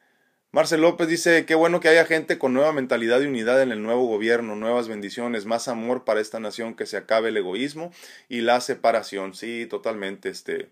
Marcel 0.54 0.82
López 0.82 1.08
dice, 1.08 1.46
qué 1.46 1.56
bueno 1.56 1.80
que 1.80 1.88
haya 1.88 2.06
gente 2.06 2.38
con 2.38 2.54
nueva 2.54 2.74
mentalidad 2.74 3.22
y 3.22 3.28
unidad 3.28 3.62
en 3.62 3.72
el 3.72 3.82
nuevo 3.82 4.06
gobierno, 4.06 4.58
nuevas 4.58 4.90
bendiciones, 4.90 5.46
más 5.46 5.70
amor 5.70 6.04
para 6.04 6.20
esta 6.20 6.42
nación, 6.42 6.76
que 6.76 6.86
se 6.86 6.98
acabe 6.98 7.30
el 7.30 7.38
egoísmo 7.38 7.94
y 8.28 8.42
la 8.42 8.60
separación. 8.60 9.34
Sí, 9.34 9.66
totalmente. 9.70 10.28
Este, 10.28 10.70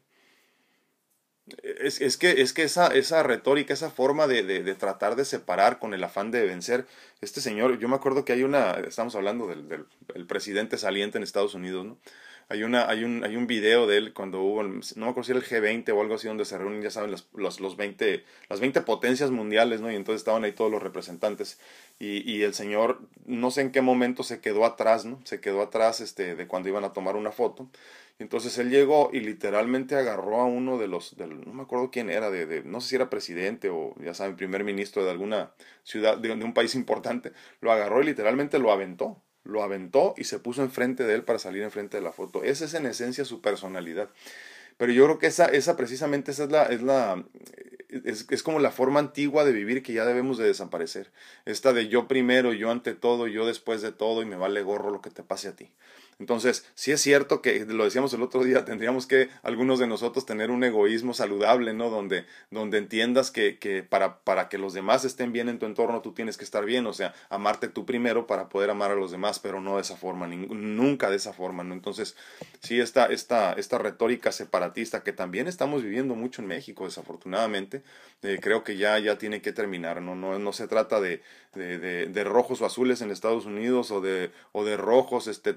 es, 1.63 2.01
es 2.01 2.17
que, 2.17 2.41
es 2.41 2.51
que 2.51 2.63
esa, 2.63 2.87
esa 2.87 3.23
retórica, 3.23 3.73
esa 3.73 3.89
forma 3.89 4.27
de, 4.27 4.43
de, 4.43 4.75
tratar 4.75 5.15
de 5.15 5.23
separar 5.23 5.79
con 5.79 5.93
el 5.93 6.03
afán 6.03 6.31
de 6.31 6.45
vencer, 6.45 6.85
este 7.21 7.39
señor, 7.39 7.79
yo 7.79 7.87
me 7.87 7.95
acuerdo 7.95 8.25
que 8.25 8.33
hay 8.33 8.43
una, 8.43 8.73
estamos 8.85 9.15
hablando 9.15 9.47
del, 9.47 9.69
del 9.69 10.25
presidente 10.27 10.77
saliente 10.77 11.17
en 11.17 11.23
Estados 11.23 11.53
Unidos, 11.53 11.85
¿no? 11.85 11.97
Hay, 12.51 12.63
una, 12.63 12.89
hay, 12.89 13.03
un, 13.03 13.23
hay 13.23 13.35
un 13.35 13.45
video 13.45 13.85
de 13.85 13.97
él 13.97 14.11
cuando 14.11 14.41
hubo, 14.41 14.63
no 14.63 14.81
me 14.95 15.09
acuerdo 15.09 15.23
si 15.23 15.31
era 15.31 15.39
el 15.39 15.45
G20 15.45 15.95
o 15.95 16.01
algo 16.01 16.15
así, 16.15 16.27
donde 16.27 16.45
se 16.45 16.57
reúnen, 16.57 16.81
ya 16.81 16.89
saben, 16.89 17.11
los, 17.11 17.29
los, 17.35 17.59
los 17.59 17.77
20, 17.77 18.23
las 18.49 18.59
20 18.59 18.81
potencias 18.81 19.29
mundiales, 19.29 19.81
¿no? 19.81 19.91
Y 19.91 19.95
entonces 19.95 20.21
estaban 20.21 20.43
ahí 20.43 20.51
todos 20.51 20.71
los 20.71 20.81
representantes. 20.81 21.59
Y, 21.99 22.29
y 22.29 22.41
el 22.41 22.55
señor, 22.55 23.01
no 23.25 23.51
sé 23.51 23.61
en 23.61 23.71
qué 23.71 23.81
momento 23.83 24.23
se 24.23 24.41
quedó 24.41 24.65
atrás, 24.65 25.05
¿no? 25.05 25.19
Se 25.25 25.39
quedó 25.39 25.61
atrás 25.61 26.01
este, 26.01 26.35
de 26.35 26.47
cuando 26.47 26.69
iban 26.69 26.83
a 26.83 26.91
tomar 26.91 27.15
una 27.15 27.31
foto. 27.31 27.69
Y 28.17 28.23
entonces 28.23 28.57
él 28.57 28.71
llegó 28.71 29.11
y 29.13 29.19
literalmente 29.19 29.95
agarró 29.95 30.41
a 30.41 30.45
uno 30.45 30.79
de 30.79 30.87
los, 30.87 31.17
no 31.17 31.53
me 31.53 31.61
acuerdo 31.61 31.91
quién 31.91 32.09
era, 32.09 32.31
de, 32.31 32.63
no 32.63 32.81
sé 32.81 32.89
si 32.89 32.95
era 32.95 33.11
presidente 33.11 33.69
o 33.69 33.93
ya 34.03 34.15
saben, 34.15 34.35
primer 34.35 34.63
ministro 34.63 35.05
de 35.05 35.11
alguna 35.11 35.51
ciudad, 35.83 36.17
de, 36.17 36.35
de 36.35 36.43
un 36.43 36.53
país 36.55 36.73
importante, 36.73 37.31
lo 37.61 37.71
agarró 37.71 38.01
y 38.01 38.05
literalmente 38.05 38.57
lo 38.57 38.71
aventó 38.71 39.21
lo 39.49 39.63
aventó 39.63 40.13
y 40.17 40.23
se 40.23 40.39
puso 40.39 40.61
enfrente 40.61 41.03
de 41.03 41.15
él 41.15 41.23
para 41.23 41.39
salir 41.39 41.63
enfrente 41.63 41.97
de 41.97 42.03
la 42.03 42.11
foto. 42.11 42.43
Esa 42.43 42.65
es 42.65 42.73
en 42.73 42.85
esencia 42.85 43.25
su 43.25 43.41
personalidad. 43.41 44.09
Pero 44.77 44.93
yo 44.93 45.05
creo 45.05 45.19
que 45.19 45.27
esa, 45.27 45.45
esa 45.45 45.75
precisamente 45.75 46.31
esa 46.31 46.45
es 46.45 46.51
la, 46.51 46.63
es 46.63 46.81
la 46.81 47.23
es, 47.89 48.27
es, 48.29 48.43
como 48.43 48.59
la 48.59 48.71
forma 48.71 48.99
antigua 48.99 49.43
de 49.43 49.51
vivir 49.51 49.83
que 49.83 49.93
ya 49.93 50.05
debemos 50.05 50.37
de 50.37 50.45
desaparecer. 50.45 51.11
Esta 51.45 51.73
de 51.73 51.87
yo 51.87 52.07
primero, 52.07 52.53
yo 52.53 52.71
ante 52.71 52.93
todo, 52.93 53.27
yo 53.27 53.45
después 53.45 53.81
de 53.81 53.91
todo 53.91 54.21
y 54.21 54.25
me 54.25 54.37
vale 54.37 54.61
gorro 54.61 54.91
lo 54.91 55.01
que 55.01 55.09
te 55.09 55.23
pase 55.23 55.49
a 55.49 55.55
ti. 55.55 55.69
Entonces, 56.19 56.65
sí 56.75 56.91
es 56.91 56.99
cierto 57.01 57.41
que, 57.41 57.65
lo 57.65 57.85
decíamos 57.85 58.13
el 58.13 58.21
otro 58.21 58.43
día, 58.43 58.65
tendríamos 58.65 59.07
que 59.07 59.29
algunos 59.41 59.79
de 59.79 59.87
nosotros 59.87 60.25
tener 60.25 60.51
un 60.51 60.65
egoísmo 60.65 61.13
saludable, 61.13 61.73
¿no? 61.73 61.89
Donde, 61.89 62.25
donde 62.51 62.77
entiendas 62.77 63.31
que, 63.31 63.57
que 63.57 63.83
para, 63.83 64.19
para 64.19 64.49
que 64.49 64.57
los 64.57 64.73
demás 64.73 65.05
estén 65.05 65.31
bien 65.31 65.47
en 65.47 65.59
tu 65.59 65.65
entorno, 65.65 66.01
tú 66.01 66.11
tienes 66.11 66.37
que 66.37 66.43
estar 66.43 66.65
bien, 66.65 66.85
o 66.87 66.93
sea, 66.93 67.13
amarte 67.29 67.69
tú 67.69 67.85
primero 67.85 68.27
para 68.27 68.49
poder 68.49 68.69
amar 68.69 68.91
a 68.91 68.95
los 68.95 69.11
demás, 69.11 69.39
pero 69.39 69.61
no 69.61 69.77
de 69.77 69.81
esa 69.81 69.95
forma, 69.95 70.27
nunca 70.27 71.09
de 71.09 71.15
esa 71.15 71.31
forma, 71.31 71.63
¿no? 71.63 71.73
Entonces, 71.73 72.17
sí, 72.61 72.81
esta, 72.81 73.05
esta, 73.05 73.53
esta 73.53 73.77
retórica 73.77 74.33
separatista 74.33 75.03
que 75.03 75.13
también 75.13 75.47
estamos 75.47 75.83
viviendo 75.83 76.15
mucho 76.15 76.41
en 76.41 76.49
México, 76.49 76.83
desafortunadamente, 76.83 77.81
eh, 78.23 78.39
creo 78.41 78.65
que 78.65 78.75
ya, 78.75 78.99
ya 78.99 79.17
tiene 79.17 79.41
que 79.41 79.53
terminar, 79.53 80.01
¿no? 80.01 80.15
No, 80.15 80.37
no 80.37 80.51
se 80.51 80.67
trata 80.67 80.99
de, 80.99 81.21
de, 81.55 82.07
de, 82.07 82.23
rojos 82.23 82.61
o 82.61 82.65
azules 82.65 83.01
en 83.01 83.11
Estados 83.11 83.45
Unidos 83.45 83.91
o 83.91 84.01
de, 84.01 84.31
o 84.51 84.65
de 84.65 84.77
rojos 84.77 85.27
este, 85.27 85.53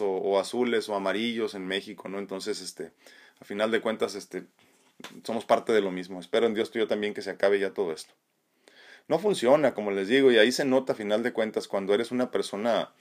o, 0.00 0.38
azules 0.38 0.88
o 0.88 0.94
amarillos 0.94 1.54
en 1.54 1.66
México, 1.66 2.08
¿no? 2.08 2.18
Entonces, 2.18 2.60
este, 2.60 2.92
a 3.40 3.44
final 3.44 3.70
de 3.70 3.80
cuentas, 3.80 4.14
este, 4.14 4.44
somos 5.22 5.44
parte 5.44 5.72
de 5.72 5.80
lo 5.80 5.90
mismo. 5.90 6.20
Espero 6.20 6.46
en 6.46 6.54
Dios 6.54 6.70
tuyo 6.70 6.86
también 6.86 7.14
que 7.14 7.22
se 7.22 7.30
acabe 7.30 7.58
ya 7.58 7.70
todo 7.70 7.92
esto. 7.92 8.14
No 9.08 9.18
funciona, 9.18 9.74
como 9.74 9.90
les 9.90 10.08
digo, 10.08 10.32
y 10.32 10.38
ahí 10.38 10.50
se 10.50 10.64
nota 10.64 10.94
a 10.94 10.96
final 10.96 11.22
de 11.22 11.32
cuentas 11.32 11.68
cuando 11.68 11.92
eres 11.92 12.10
una 12.10 12.30
persona 12.30 12.92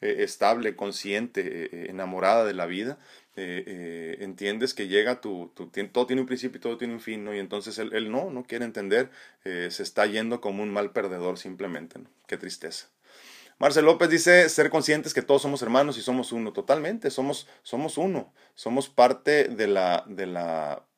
eh, 0.00 0.16
estable, 0.20 0.74
consciente, 0.74 1.42
eh, 1.44 1.90
enamorada 1.90 2.44
de 2.46 2.54
la 2.54 2.66
vida, 2.66 2.98
eh, 3.36 3.64
eh, 3.66 4.16
entiendes 4.20 4.74
que 4.74 4.88
llega 4.88 5.20
tu, 5.20 5.52
tu, 5.54 5.70
todo 5.92 6.06
tiene 6.06 6.20
un 6.20 6.26
principio 6.26 6.58
y 6.58 6.60
todo 6.60 6.76
tiene 6.76 6.94
un 6.94 7.00
fin, 7.00 7.24
¿no? 7.24 7.34
Y 7.34 7.38
entonces 7.38 7.78
él, 7.78 7.90
él 7.94 8.10
no, 8.10 8.30
no 8.30 8.42
quiere 8.42 8.64
entender, 8.64 9.08
eh, 9.44 9.68
se 9.70 9.84
está 9.84 10.04
yendo 10.06 10.40
como 10.40 10.62
un 10.62 10.70
mal 10.70 10.92
perdedor 10.92 11.38
simplemente, 11.38 12.00
¿no? 12.00 12.10
Qué 12.26 12.36
tristeza. 12.36 12.88
Marcel 13.60 13.84
López 13.84 14.08
dice, 14.08 14.48
ser 14.48 14.70
conscientes 14.70 15.12
que 15.12 15.20
todos 15.20 15.42
somos 15.42 15.60
hermanos 15.60 15.98
y 15.98 16.00
somos 16.00 16.32
uno. 16.32 16.54
Totalmente, 16.54 17.10
somos, 17.10 17.46
somos 17.62 17.98
uno. 17.98 18.32
Somos 18.54 18.88
parte 18.88 19.48
de 19.48 19.66
la, 19.66 20.02
de, 20.08 20.26
la, 20.26 20.88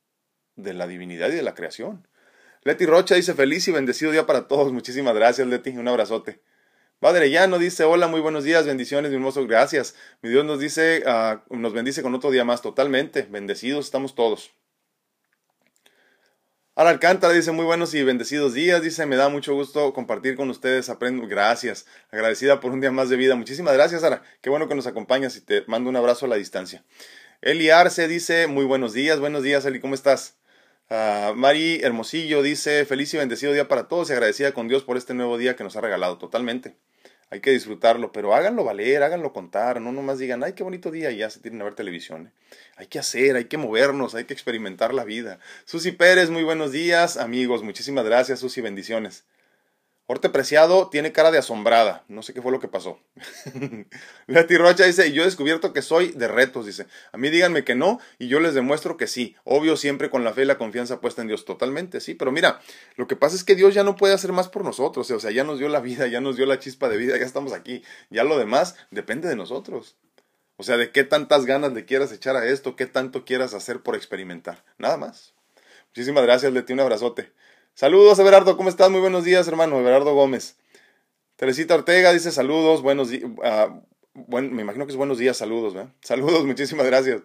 de 0.55 0.73
la 0.73 0.87
divinidad 0.87 1.29
y 1.31 1.35
de 1.35 1.43
la 1.43 1.55
creación. 1.55 2.07
Leti 2.63 2.87
Rocha 2.87 3.17
dice, 3.17 3.35
feliz 3.35 3.67
y 3.67 3.73
bendecido 3.73 4.13
día 4.13 4.27
para 4.27 4.47
todos. 4.47 4.73
Muchísimas 4.73 5.13
gracias, 5.13 5.49
Leti. 5.49 5.71
Un 5.77 5.89
abrazote. 5.89 6.41
Padre 7.01 7.31
Llano 7.31 7.59
dice, 7.59 7.83
hola, 7.83 8.07
muy 8.07 8.21
buenos 8.21 8.45
días, 8.45 8.65
bendiciones, 8.65 9.11
mi 9.11 9.17
hermoso, 9.17 9.45
gracias. 9.45 9.97
Mi 10.23 10.31
Dios 10.31 10.45
nos 10.45 10.61
dice, 10.61 11.03
ah, 11.05 11.43
nos 11.51 11.73
bendice 11.73 12.01
con 12.01 12.15
otro 12.15 12.31
día 12.31 12.45
más, 12.45 12.63
totalmente. 12.63 13.23
Bendecidos 13.29 13.87
estamos 13.87 14.15
todos. 14.15 14.53
Al 16.75 16.87
Alcántara 16.87 17.35
dice 17.35 17.53
muy 17.53 17.67
buenos 17.67 17.93
y 17.93 18.03
bendecidos 18.03 18.55
días, 18.55 18.81
dice 18.81 19.05
me 19.05 19.17
da 19.17 19.29
mucho 19.29 19.53
gusto 19.53 19.93
compartir 19.93 20.37
con 20.37 20.49
ustedes, 20.49 20.89
aprendo, 20.89 21.27
gracias, 21.27 21.85
agradecida 22.11 22.61
por 22.61 22.73
un 22.73 22.81
día 22.81 22.91
más 22.91 23.11
de 23.11 23.17
vida, 23.17 23.35
muchísimas 23.35 23.75
gracias 23.75 24.01
Sara, 24.01 24.23
qué 24.41 24.49
bueno 24.49 24.69
que 24.69 24.75
nos 24.75 24.87
acompañas 24.87 25.37
y 25.37 25.43
te 25.43 25.65
mando 25.67 25.91
un 25.91 25.97
abrazo 25.97 26.25
a 26.25 26.31
la 26.31 26.37
distancia. 26.37 26.83
Eli 27.43 27.69
Arce 27.69 28.09
dice 28.09 28.47
muy 28.47 28.65
buenos 28.65 28.95
días, 28.95 29.21
buenos 29.21 29.43
días 29.43 29.67
Eli, 29.67 29.81
¿cómo 29.81 29.95
estás? 29.95 30.39
Uh, 30.89 31.35
Mari 31.35 31.81
Hermosillo 31.83 32.41
dice 32.41 32.87
feliz 32.87 33.13
y 33.13 33.19
bendecido 33.19 33.53
día 33.53 33.69
para 33.69 33.87
todos 33.87 34.09
y 34.09 34.15
agradecida 34.15 34.53
con 34.53 34.67
Dios 34.67 34.83
por 34.83 34.97
este 34.97 35.13
nuevo 35.13 35.37
día 35.37 35.57
que 35.57 35.65
nos 35.65 35.77
ha 35.77 35.83
regalado 35.83 36.17
totalmente 36.17 36.75
hay 37.33 37.41
que 37.41 37.51
disfrutarlo, 37.51 38.13
pero 38.13 38.35
háganlo 38.35 38.63
valer, 38.63 39.03
háganlo 39.03 39.33
contar, 39.33 39.81
no 39.81 39.91
nomás 39.91 40.19
digan, 40.19 40.45
ay, 40.45 40.53
qué 40.53 40.63
bonito 40.63 40.91
día 40.91 41.11
y 41.11 41.17
ya 41.17 41.31
se 41.31 41.41
tienen 41.41 41.63
a 41.63 41.65
ver 41.65 41.75
televisión. 41.75 42.27
¿eh? 42.27 42.57
Hay 42.77 42.89
que 42.89 42.99
hacer, 42.99 43.37
hay 43.37 43.47
que 43.47 43.57
movernos, 43.57 44.15
hay 44.15 44.25
que 44.25 44.35
experimentar 44.35 44.93
la 44.93 45.05
vida. 45.05 45.39
Susi 45.65 45.93
Pérez, 45.93 46.29
muy 46.29 46.43
buenos 46.43 46.73
días, 46.73 47.17
amigos, 47.17 47.63
muchísimas 47.63 48.05
gracias, 48.05 48.41
Susi, 48.41 48.61
bendiciones. 48.61 49.25
Orte 50.13 50.29
Preciado 50.29 50.91
tiene 50.91 51.11
cara 51.11 51.31
de 51.31 51.39
asombrada. 51.39 52.05
No 52.07 52.23
sé 52.23 52.35
qué 52.35 52.43
fue 52.43 52.53
lo 52.53 52.61
que 52.61 52.69
pasó. 52.69 53.01
Leti 54.27 54.59
Rocha 54.59 54.85
dice, 54.85 55.11
yo 55.11 55.23
he 55.23 55.25
descubierto 55.25 55.73
que 55.73 55.81
soy 55.81 56.09
de 56.09 56.29
retos, 56.29 56.67
dice. 56.67 56.87
A 57.13 57.17
mí 57.17 57.31
díganme 57.31 57.65
que 57.65 57.75
no 57.75 57.99
y 58.19 58.29
yo 58.29 58.39
les 58.39 58.53
demuestro 58.53 58.99
que 58.99 59.07
sí. 59.07 59.37
Obvio 59.45 59.79
siempre 59.79 60.11
con 60.11 60.23
la 60.23 60.35
fe 60.35 60.43
y 60.43 60.45
la 60.45 60.59
confianza 60.59 61.01
puesta 61.01 61.23
en 61.23 61.29
Dios. 61.29 61.47
Totalmente, 61.47 61.99
sí. 62.03 62.13
Pero 62.13 62.31
mira, 62.31 62.61
lo 62.97 63.09
que 63.09 63.17
pasa 63.17 63.37
es 63.37 63.43
que 63.43 63.55
Dios 63.55 63.73
ya 63.73 63.85
no 63.85 63.97
puede 63.97 64.13
hacer 64.13 64.33
más 64.33 64.51
por 64.51 64.65
nosotros. 64.65 65.11
O 65.11 65.19
sea, 65.19 65.31
ya 65.31 65.45
nos 65.45 65.59
dio 65.59 65.71
la 65.71 65.81
vida, 65.81 66.07
ya 66.09 66.21
nos 66.21 66.37
dio 66.37 66.45
la 66.45 66.59
chispa 66.59 66.91
de 66.91 66.99
vida, 66.99 67.17
ya 67.17 67.25
estamos 67.25 67.55
aquí. 67.55 67.83
Ya 68.11 68.23
lo 68.23 68.37
demás 68.37 68.77
depende 68.91 69.31
de 69.31 69.37
nosotros. 69.37 69.97
O 70.59 70.63
sea, 70.63 70.77
de 70.77 70.91
qué 70.91 71.05
tantas 71.05 71.47
ganas 71.47 71.73
le 71.73 71.87
quieras 71.87 72.13
echar 72.13 72.37
a 72.37 72.45
esto, 72.45 72.77
qué 72.77 72.85
tanto 72.85 73.25
quieras 73.25 73.55
hacer 73.55 73.81
por 73.81 73.97
experimentar. 73.97 74.63
Nada 74.77 74.99
más. 74.99 75.33
Muchísimas 75.87 76.25
gracias, 76.25 76.53
Leti. 76.53 76.75
Un 76.75 76.81
abrazote. 76.81 77.33
Saludos, 77.75 78.19
Everardo, 78.19 78.57
¿cómo 78.59 78.69
estás? 78.69 78.91
Muy 78.91 79.01
buenos 79.01 79.25
días, 79.25 79.49
hermano, 79.49 79.81
Everardo 79.81 80.15
Gómez. 80.15 80.59
Teresita 81.37 81.75
Ortega 81.75 82.13
dice 82.13 82.31
saludos, 82.31 82.83
buenos 82.83 83.09
días. 83.09 83.31
Ah, 83.43 83.81
me 84.15 84.61
imagino 84.61 84.85
que 84.85 84.93
es 84.93 84.97
buenos 84.97 85.17
días, 85.17 85.39
saludos, 85.39 85.73
¿verdad? 85.73 85.91
Saludos, 86.03 86.45
muchísimas 86.45 86.85
gracias. 86.85 87.23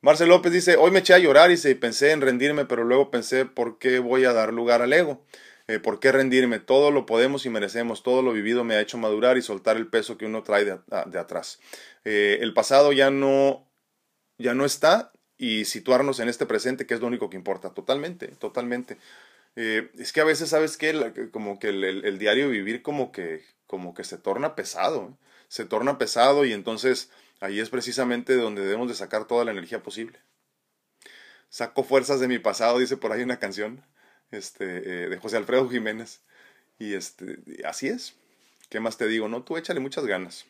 Marcel 0.00 0.28
López 0.28 0.52
dice, 0.52 0.76
hoy 0.76 0.90
me 0.90 0.98
eché 0.98 1.14
a 1.14 1.18
llorar 1.18 1.52
y 1.52 1.74
pensé 1.76 2.10
en 2.10 2.20
rendirme, 2.20 2.64
pero 2.64 2.82
luego 2.82 3.12
pensé, 3.12 3.46
¿por 3.46 3.78
qué 3.78 4.00
voy 4.00 4.24
a 4.24 4.32
dar 4.32 4.52
lugar 4.52 4.82
al 4.82 4.92
ego? 4.92 5.24
Eh, 5.68 5.78
¿Por 5.78 6.00
qué 6.00 6.10
rendirme? 6.10 6.58
Todo 6.58 6.90
lo 6.90 7.06
podemos 7.06 7.46
y 7.46 7.50
merecemos, 7.50 8.02
todo 8.02 8.22
lo 8.22 8.32
vivido 8.32 8.64
me 8.64 8.74
ha 8.74 8.80
hecho 8.80 8.98
madurar 8.98 9.38
y 9.38 9.42
soltar 9.42 9.76
el 9.76 9.86
peso 9.86 10.18
que 10.18 10.26
uno 10.26 10.42
trae 10.42 10.64
de, 10.64 11.18
atrás. 11.18 11.60
Eh, 12.04 12.38
el 12.40 12.52
pasado 12.52 12.92
ya 12.92 13.10
no, 13.10 13.70
ya 14.36 14.52
no 14.52 14.64
está 14.64 15.13
y 15.44 15.66
situarnos 15.66 16.20
en 16.20 16.30
este 16.30 16.46
presente, 16.46 16.86
que 16.86 16.94
es 16.94 17.00
lo 17.00 17.06
único 17.06 17.28
que 17.28 17.36
importa, 17.36 17.68
totalmente, 17.74 18.28
totalmente. 18.28 18.96
Eh, 19.56 19.90
es 19.98 20.10
que 20.14 20.22
a 20.22 20.24
veces, 20.24 20.48
¿sabes 20.48 20.78
qué? 20.78 21.28
como 21.32 21.58
que 21.58 21.68
el, 21.68 22.18
diario 22.18 22.48
vivir 22.48 22.80
como 22.80 23.12
que, 23.12 23.44
como 23.66 23.92
que 23.92 24.04
se 24.04 24.16
torna 24.16 24.54
pesado, 24.54 25.10
¿eh? 25.10 25.26
se 25.48 25.66
torna 25.66 25.98
pesado 25.98 26.46
y 26.46 26.54
entonces 26.54 27.10
ahí 27.40 27.60
es 27.60 27.68
precisamente 27.68 28.34
donde 28.36 28.62
debemos 28.62 28.88
de 28.88 28.94
sacar 28.94 29.26
toda 29.26 29.44
la 29.44 29.50
energía 29.50 29.82
posible. 29.82 30.18
Saco 31.50 31.84
fuerzas 31.84 32.20
de 32.20 32.28
mi 32.28 32.38
pasado, 32.38 32.78
dice 32.78 32.96
por 32.96 33.12
ahí 33.12 33.22
una 33.22 33.38
canción 33.38 33.84
este, 34.30 34.64
eh, 34.64 35.08
de 35.10 35.18
José 35.18 35.36
Alfredo 35.36 35.68
Jiménez. 35.68 36.22
Y 36.78 36.94
este, 36.94 37.38
así 37.66 37.88
es. 37.88 38.14
¿Qué 38.70 38.80
más 38.80 38.96
te 38.96 39.06
digo? 39.06 39.28
No, 39.28 39.42
tú 39.42 39.58
échale 39.58 39.78
muchas 39.78 40.06
ganas. 40.06 40.46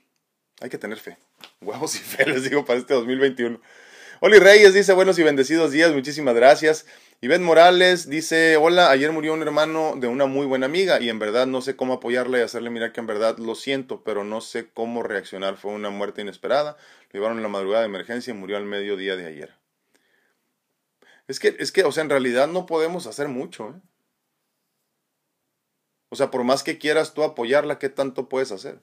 Hay 0.61 0.71
que 0.71 0.79
tener 0.79 0.99
fe. 0.99 1.19
Huevos 1.61 1.97
y 1.97 1.99
fe, 2.17 2.27
les 2.27 2.45
digo, 2.45 2.65
para 2.65 2.79
este 2.79 2.95
2021. 2.95 3.61
Oli 4.27 4.39
Reyes 4.39 4.73
dice 4.73 4.95
buenos 4.95 5.19
y 5.19 5.23
bendecidos 5.23 5.71
días, 5.71 5.93
muchísimas 5.93 6.35
gracias. 6.35 6.87
Ivette 7.21 7.43
Morales 7.43 8.09
dice, 8.09 8.57
hola, 8.57 8.91
ayer 8.91 9.13
murió 9.13 9.35
un 9.35 9.43
hermano 9.43 9.97
de 9.99 10.07
una 10.07 10.25
muy 10.25 10.47
buena 10.47 10.65
amiga 10.65 10.99
y 10.99 11.11
en 11.11 11.19
verdad 11.19 11.47
no 11.47 11.61
sé 11.61 11.77
cómo 11.77 11.93
apoyarle 11.93 12.39
y 12.39 12.41
hacerle 12.41 12.71
mirar 12.71 12.93
que 12.93 13.01
en 13.01 13.07
verdad 13.07 13.37
lo 13.37 13.55
siento, 13.55 14.03
pero 14.03 14.25
no 14.25 14.41
sé 14.41 14.71
cómo 14.73 15.03
reaccionar. 15.03 15.59
Fue 15.59 15.73
una 15.73 15.91
muerte 15.91 16.23
inesperada, 16.23 16.79
lo 17.11 17.13
llevaron 17.13 17.37
en 17.37 17.43
la 17.43 17.51
madrugada 17.51 17.83
de 17.83 17.89
emergencia 17.91 18.31
y 18.31 18.35
murió 18.35 18.57
al 18.57 18.65
mediodía 18.65 19.15
de 19.15 19.27
ayer. 19.27 19.59
Es 21.29 21.39
que, 21.39 21.57
es 21.59 21.71
que, 21.71 21.85
o 21.85 21.93
sea, 21.93 22.03
en 22.03 22.09
realidad 22.09 22.49
no 22.49 22.65
podemos 22.65 23.07
hacer 23.07 23.29
mucho, 23.29 23.75
¿eh? 23.77 23.81
O 26.09 26.17
sea, 26.17 26.31
por 26.31 26.45
más 26.45 26.63
que 26.63 26.79
quieras 26.79 27.13
tú 27.13 27.25
apoyarla, 27.25 27.79
¿qué 27.79 27.91
tanto 27.91 28.31
puedes 28.31 28.53
hacer? 28.53 28.81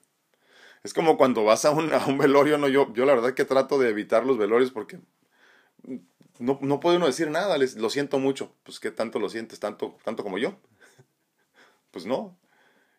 Es 0.84 0.94
como 0.94 1.16
cuando 1.16 1.42
vas 1.42 1.64
a 1.64 1.72
un, 1.72 1.92
a 1.92 2.06
un 2.06 2.16
velorio, 2.18 2.58
no, 2.58 2.68
yo, 2.68 2.94
yo 2.94 3.06
la 3.06 3.14
verdad 3.14 3.34
que 3.34 3.44
trato 3.44 3.80
de 3.80 3.88
evitar 3.88 4.24
los 4.24 4.38
velorios 4.38 4.70
porque 4.70 5.00
no, 6.42 6.58
no 6.60 6.80
puede 6.80 6.96
uno 6.96 7.06
decir 7.06 7.30
nada, 7.30 7.56
les, 7.56 7.76
lo 7.76 7.88
siento 7.88 8.18
mucho. 8.18 8.52
Pues 8.64 8.80
qué 8.80 8.90
tanto 8.90 9.18
lo 9.18 9.28
sientes, 9.28 9.60
tanto, 9.60 9.96
tanto 10.04 10.22
como 10.22 10.38
yo. 10.38 10.56
Pues 11.90 12.06
no. 12.06 12.38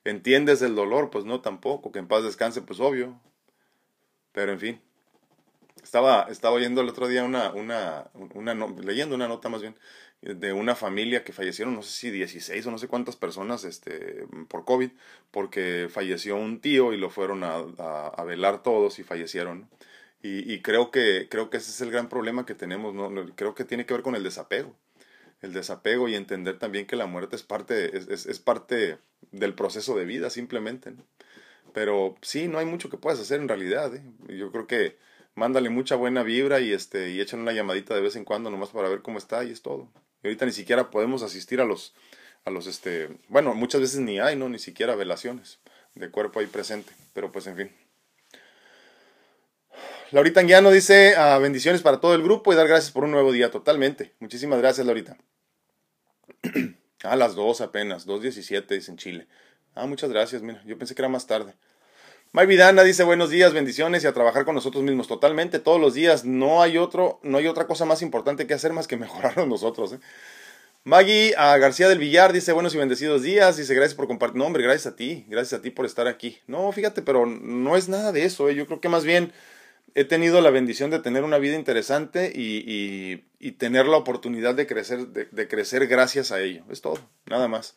¿Entiendes 0.03 0.61
el 0.61 0.75
dolor? 0.75 1.09
Pues 1.09 1.25
no 1.25 1.41
tampoco. 1.41 1.91
Que 1.91 1.99
en 1.99 2.07
paz 2.07 2.23
descanse, 2.23 2.61
pues 2.61 2.79
obvio. 2.79 3.19
Pero 4.31 4.51
en 4.51 4.59
fin. 4.59 4.81
Estaba, 5.83 6.27
estaba 6.29 6.55
oyendo 6.55 6.81
el 6.81 6.89
otro 6.89 7.07
día 7.07 7.23
una, 7.23 7.51
una, 7.51 8.11
una 8.35 8.53
leyendo 8.53 9.15
una 9.15 9.27
nota 9.27 9.49
más 9.49 9.61
bien, 9.61 9.75
de 10.21 10.53
una 10.53 10.75
familia 10.75 11.23
que 11.23 11.33
fallecieron, 11.33 11.75
no 11.75 11.81
sé 11.81 11.91
si 11.91 12.11
16 12.11 12.65
o 12.65 12.71
no 12.71 12.77
sé 12.77 12.87
cuántas 12.87 13.17
personas 13.17 13.65
este, 13.65 14.25
por 14.47 14.63
COVID, 14.63 14.91
porque 15.31 15.89
falleció 15.91 16.37
un 16.37 16.61
tío 16.61 16.93
y 16.93 16.97
lo 16.97 17.09
fueron 17.09 17.43
a, 17.43 17.55
a, 17.79 18.07
a 18.07 18.23
velar 18.23 18.63
todos 18.63 18.99
y 18.99 19.03
fallecieron. 19.03 19.69
Y, 20.25 20.61
creo, 20.61 20.89
que, 20.89 21.27
creo 21.29 21.49
que 21.49 21.57
ese 21.57 21.71
es 21.71 21.81
el 21.81 21.91
gran 21.91 22.07
problema 22.07 22.45
que 22.45 22.55
tenemos, 22.55 22.93
¿no? 22.93 23.11
creo 23.35 23.55
que 23.55 23.65
tiene 23.65 23.85
que 23.85 23.93
ver 23.93 24.03
con 24.03 24.15
el 24.15 24.23
desapego. 24.23 24.73
El 25.41 25.51
desapego 25.51 26.07
y 26.07 26.15
entender 26.15 26.57
también 26.57 26.87
que 26.87 26.95
la 26.95 27.07
muerte 27.07 27.35
es 27.35 27.43
parte, 27.43 27.97
es, 27.97 28.25
es, 28.25 28.39
parte 28.39 28.99
del 29.31 29.53
proceso 29.53 29.97
de 29.97 30.05
vida, 30.05 30.29
simplemente. 30.29 30.93
Pero 31.73 32.15
sí, 32.21 32.47
no 32.47 32.57
hay 32.57 32.65
mucho 32.65 32.89
que 32.89 32.97
puedas 32.97 33.19
hacer 33.19 33.41
en 33.41 33.49
realidad. 33.49 33.93
¿eh? 33.93 34.01
Yo 34.29 34.49
creo 34.53 34.65
que 34.65 34.97
mándale 35.35 35.69
mucha 35.69 35.95
buena 35.95 36.23
vibra 36.23 36.61
y, 36.61 36.71
este, 36.71 37.09
y 37.11 37.19
échale 37.19 37.41
una 37.41 37.51
llamadita 37.51 37.93
de 37.93 37.99
vez 37.99 38.15
en 38.15 38.23
cuando 38.23 38.49
nomás 38.49 38.69
para 38.69 38.87
ver 38.87 39.01
cómo 39.01 39.17
está 39.17 39.43
y 39.43 39.51
es 39.51 39.61
todo. 39.61 39.89
Y 40.23 40.27
ahorita 40.27 40.45
ni 40.45 40.53
siquiera 40.53 40.89
podemos 40.89 41.21
asistir 41.21 41.59
a 41.59 41.65
los, 41.65 41.93
a 42.45 42.49
los, 42.49 42.67
este, 42.67 43.09
bueno, 43.27 43.53
muchas 43.55 43.81
veces 43.81 43.99
ni 43.99 44.21
hay, 44.21 44.37
¿no? 44.37 44.47
Ni 44.47 44.59
siquiera 44.59 44.95
velaciones 44.95 45.59
de 45.95 46.09
cuerpo 46.09 46.39
ahí 46.39 46.47
presente. 46.47 46.93
Pero 47.13 47.29
pues 47.33 47.45
en 47.47 47.57
fin. 47.57 47.82
Laurita 50.13 50.41
Anguiano 50.41 50.69
dice 50.69 51.15
ah, 51.17 51.39
bendiciones 51.39 51.81
para 51.81 51.99
todo 51.99 52.13
el 52.13 52.21
grupo 52.21 52.53
y 52.53 52.55
dar 52.55 52.67
gracias 52.67 52.91
por 52.91 53.03
un 53.03 53.09
nuevo 53.09 53.31
día. 53.31 53.49
Totalmente. 53.49 54.13
Muchísimas 54.19 54.59
gracias, 54.59 54.85
Laurita. 54.85 55.17
a 57.01 57.15
las 57.17 57.33
2 57.33 57.61
apenas, 57.61 58.05
2.17 58.05 58.67
dice 58.67 58.91
en 58.91 58.97
Chile. 58.97 59.27
Ah, 59.73 59.87
muchas 59.87 60.11
gracias, 60.11 60.43
mira, 60.43 60.61
yo 60.67 60.77
pensé 60.77 60.93
que 60.93 61.01
era 61.01 61.09
más 61.09 61.25
tarde. 61.25 61.55
May 62.31 62.45
Vidana 62.45 62.83
dice 62.83 63.03
buenos 63.03 63.31
días, 63.31 63.53
bendiciones 63.53 64.03
y 64.03 64.07
a 64.07 64.13
trabajar 64.13 64.45
con 64.45 64.53
nosotros 64.53 64.83
mismos 64.83 65.07
totalmente 65.07 65.57
todos 65.57 65.81
los 65.81 65.95
días. 65.95 66.25
No 66.25 66.61
hay 66.61 66.77
otro, 66.77 67.19
no 67.23 67.39
hay 67.39 67.47
otra 67.47 67.65
cosa 67.65 67.85
más 67.85 68.03
importante 68.03 68.45
que 68.45 68.53
hacer 68.53 68.71
más 68.71 68.85
que 68.85 68.97
mejorarnos 68.97 69.47
nosotros. 69.47 69.93
¿eh? 69.93 69.99
Maggie 70.83 71.33
a 71.37 71.57
García 71.57 71.89
del 71.89 71.97
Villar 71.97 72.33
dice 72.33 72.51
buenos 72.51 72.75
y 72.75 72.77
bendecidos 72.77 73.23
días, 73.23 73.57
dice 73.57 73.73
gracias 73.73 73.95
por 73.95 74.05
compartir. 74.05 74.37
No, 74.37 74.45
hombre, 74.45 74.61
gracias 74.61 74.93
a 74.93 74.95
ti, 74.95 75.25
gracias 75.27 75.59
a 75.59 75.63
ti 75.63 75.71
por 75.71 75.87
estar 75.87 76.07
aquí. 76.07 76.37
No, 76.45 76.71
fíjate, 76.71 77.01
pero 77.01 77.25
no 77.25 77.75
es 77.75 77.89
nada 77.89 78.11
de 78.11 78.25
eso. 78.25 78.47
¿eh? 78.47 78.53
Yo 78.53 78.67
creo 78.67 78.79
que 78.79 78.89
más 78.89 79.05
bien 79.05 79.33
he 79.95 80.05
tenido 80.05 80.41
la 80.41 80.49
bendición 80.49 80.89
de 80.89 80.99
tener 80.99 81.23
una 81.23 81.37
vida 81.37 81.55
interesante 81.55 82.31
y, 82.33 83.23
tener 83.57 83.85
la 83.85 83.97
oportunidad 83.97 84.55
de 84.55 84.67
crecer, 84.67 85.07
de, 85.07 85.47
crecer 85.47 85.87
gracias 85.87 86.31
a 86.31 86.41
ello. 86.41 86.63
Es 86.69 86.81
todo, 86.81 86.99
nada 87.25 87.47
más. 87.47 87.75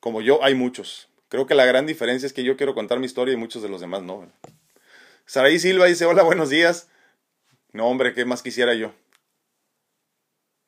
Como 0.00 0.20
yo, 0.20 0.42
hay 0.44 0.54
muchos. 0.54 1.08
Creo 1.28 1.46
que 1.46 1.54
la 1.54 1.64
gran 1.64 1.86
diferencia 1.86 2.26
es 2.26 2.32
que 2.32 2.44
yo 2.44 2.56
quiero 2.56 2.74
contar 2.74 2.98
mi 2.98 3.06
historia 3.06 3.34
y 3.34 3.36
muchos 3.36 3.62
de 3.62 3.68
los 3.68 3.80
demás 3.80 4.02
no. 4.02 4.30
Saraí 5.26 5.58
Silva 5.58 5.86
dice, 5.86 6.04
hola, 6.04 6.22
buenos 6.22 6.50
días. 6.50 6.88
No, 7.72 7.86
hombre, 7.86 8.12
¿qué 8.14 8.24
más 8.24 8.42
quisiera 8.42 8.74
yo? 8.74 8.92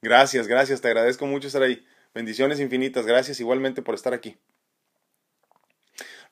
Gracias, 0.02 0.46
gracias, 0.46 0.80
te 0.80 0.88
agradezco 0.88 1.26
mucho, 1.26 1.50
Saraí. 1.50 1.86
Bendiciones 2.14 2.60
infinitas, 2.60 3.06
gracias 3.06 3.40
igualmente 3.40 3.82
por 3.82 3.94
estar 3.94 4.14
aquí. 4.14 4.36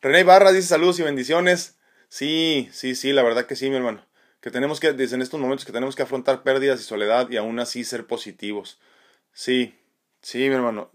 René 0.00 0.24
Barra 0.24 0.52
dice 0.52 0.68
saludos 0.68 0.98
y 0.98 1.02
bendiciones. 1.02 1.78
Sí, 2.08 2.68
sí, 2.72 2.94
sí, 2.94 3.12
la 3.12 3.22
verdad 3.22 3.46
que 3.46 3.56
sí, 3.56 3.70
mi 3.70 3.76
hermano 3.76 4.06
que 4.42 4.50
tenemos 4.50 4.80
que, 4.80 4.88
en 4.88 5.22
estos 5.22 5.40
momentos 5.40 5.64
que 5.64 5.72
tenemos 5.72 5.94
que 5.94 6.02
afrontar 6.02 6.42
pérdidas 6.42 6.80
y 6.80 6.84
soledad 6.84 7.30
y 7.30 7.36
aún 7.36 7.60
así 7.60 7.84
ser 7.84 8.06
positivos. 8.06 8.80
Sí, 9.32 9.78
sí, 10.20 10.38
mi 10.38 10.54
hermano. 10.56 10.90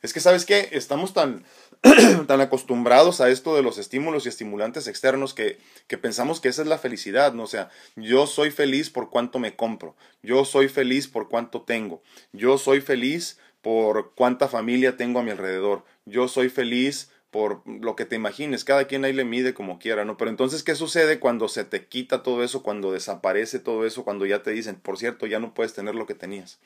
Es 0.00 0.14
que, 0.14 0.20
¿sabes 0.20 0.46
qué? 0.46 0.68
Estamos 0.70 1.12
tan, 1.12 1.44
tan 2.28 2.40
acostumbrados 2.40 3.20
a 3.20 3.30
esto 3.30 3.56
de 3.56 3.62
los 3.62 3.78
estímulos 3.78 4.24
y 4.24 4.28
estimulantes 4.28 4.86
externos 4.86 5.34
que, 5.34 5.58
que 5.88 5.98
pensamos 5.98 6.40
que 6.40 6.48
esa 6.48 6.62
es 6.62 6.68
la 6.68 6.78
felicidad, 6.78 7.34
¿no? 7.34 7.42
O 7.42 7.48
sea, 7.48 7.68
yo 7.96 8.28
soy 8.28 8.52
feliz 8.52 8.90
por 8.90 9.10
cuánto 9.10 9.40
me 9.40 9.56
compro, 9.56 9.96
yo 10.22 10.44
soy 10.44 10.68
feliz 10.68 11.08
por 11.08 11.28
cuánto 11.28 11.62
tengo, 11.62 12.00
yo 12.32 12.58
soy 12.58 12.80
feliz 12.80 13.38
por 13.60 14.14
cuánta 14.14 14.46
familia 14.46 14.96
tengo 14.96 15.18
a 15.18 15.22
mi 15.24 15.32
alrededor, 15.32 15.84
yo 16.04 16.28
soy 16.28 16.48
feliz 16.48 17.10
por 17.30 17.62
lo 17.66 17.94
que 17.94 18.04
te 18.04 18.16
imagines, 18.16 18.64
cada 18.64 18.86
quien 18.86 19.04
ahí 19.04 19.12
le 19.12 19.24
mide 19.24 19.54
como 19.54 19.78
quiera, 19.78 20.04
¿no? 20.04 20.16
Pero 20.16 20.30
entonces, 20.30 20.64
¿qué 20.64 20.74
sucede 20.74 21.20
cuando 21.20 21.48
se 21.48 21.64
te 21.64 21.86
quita 21.86 22.24
todo 22.24 22.42
eso, 22.42 22.62
cuando 22.62 22.92
desaparece 22.92 23.60
todo 23.60 23.86
eso, 23.86 24.02
cuando 24.02 24.26
ya 24.26 24.42
te 24.42 24.50
dicen, 24.50 24.74
por 24.76 24.98
cierto, 24.98 25.26
ya 25.26 25.38
no 25.38 25.54
puedes 25.54 25.72
tener 25.72 25.94
lo 25.94 26.06
que 26.06 26.14
tenías? 26.14 26.58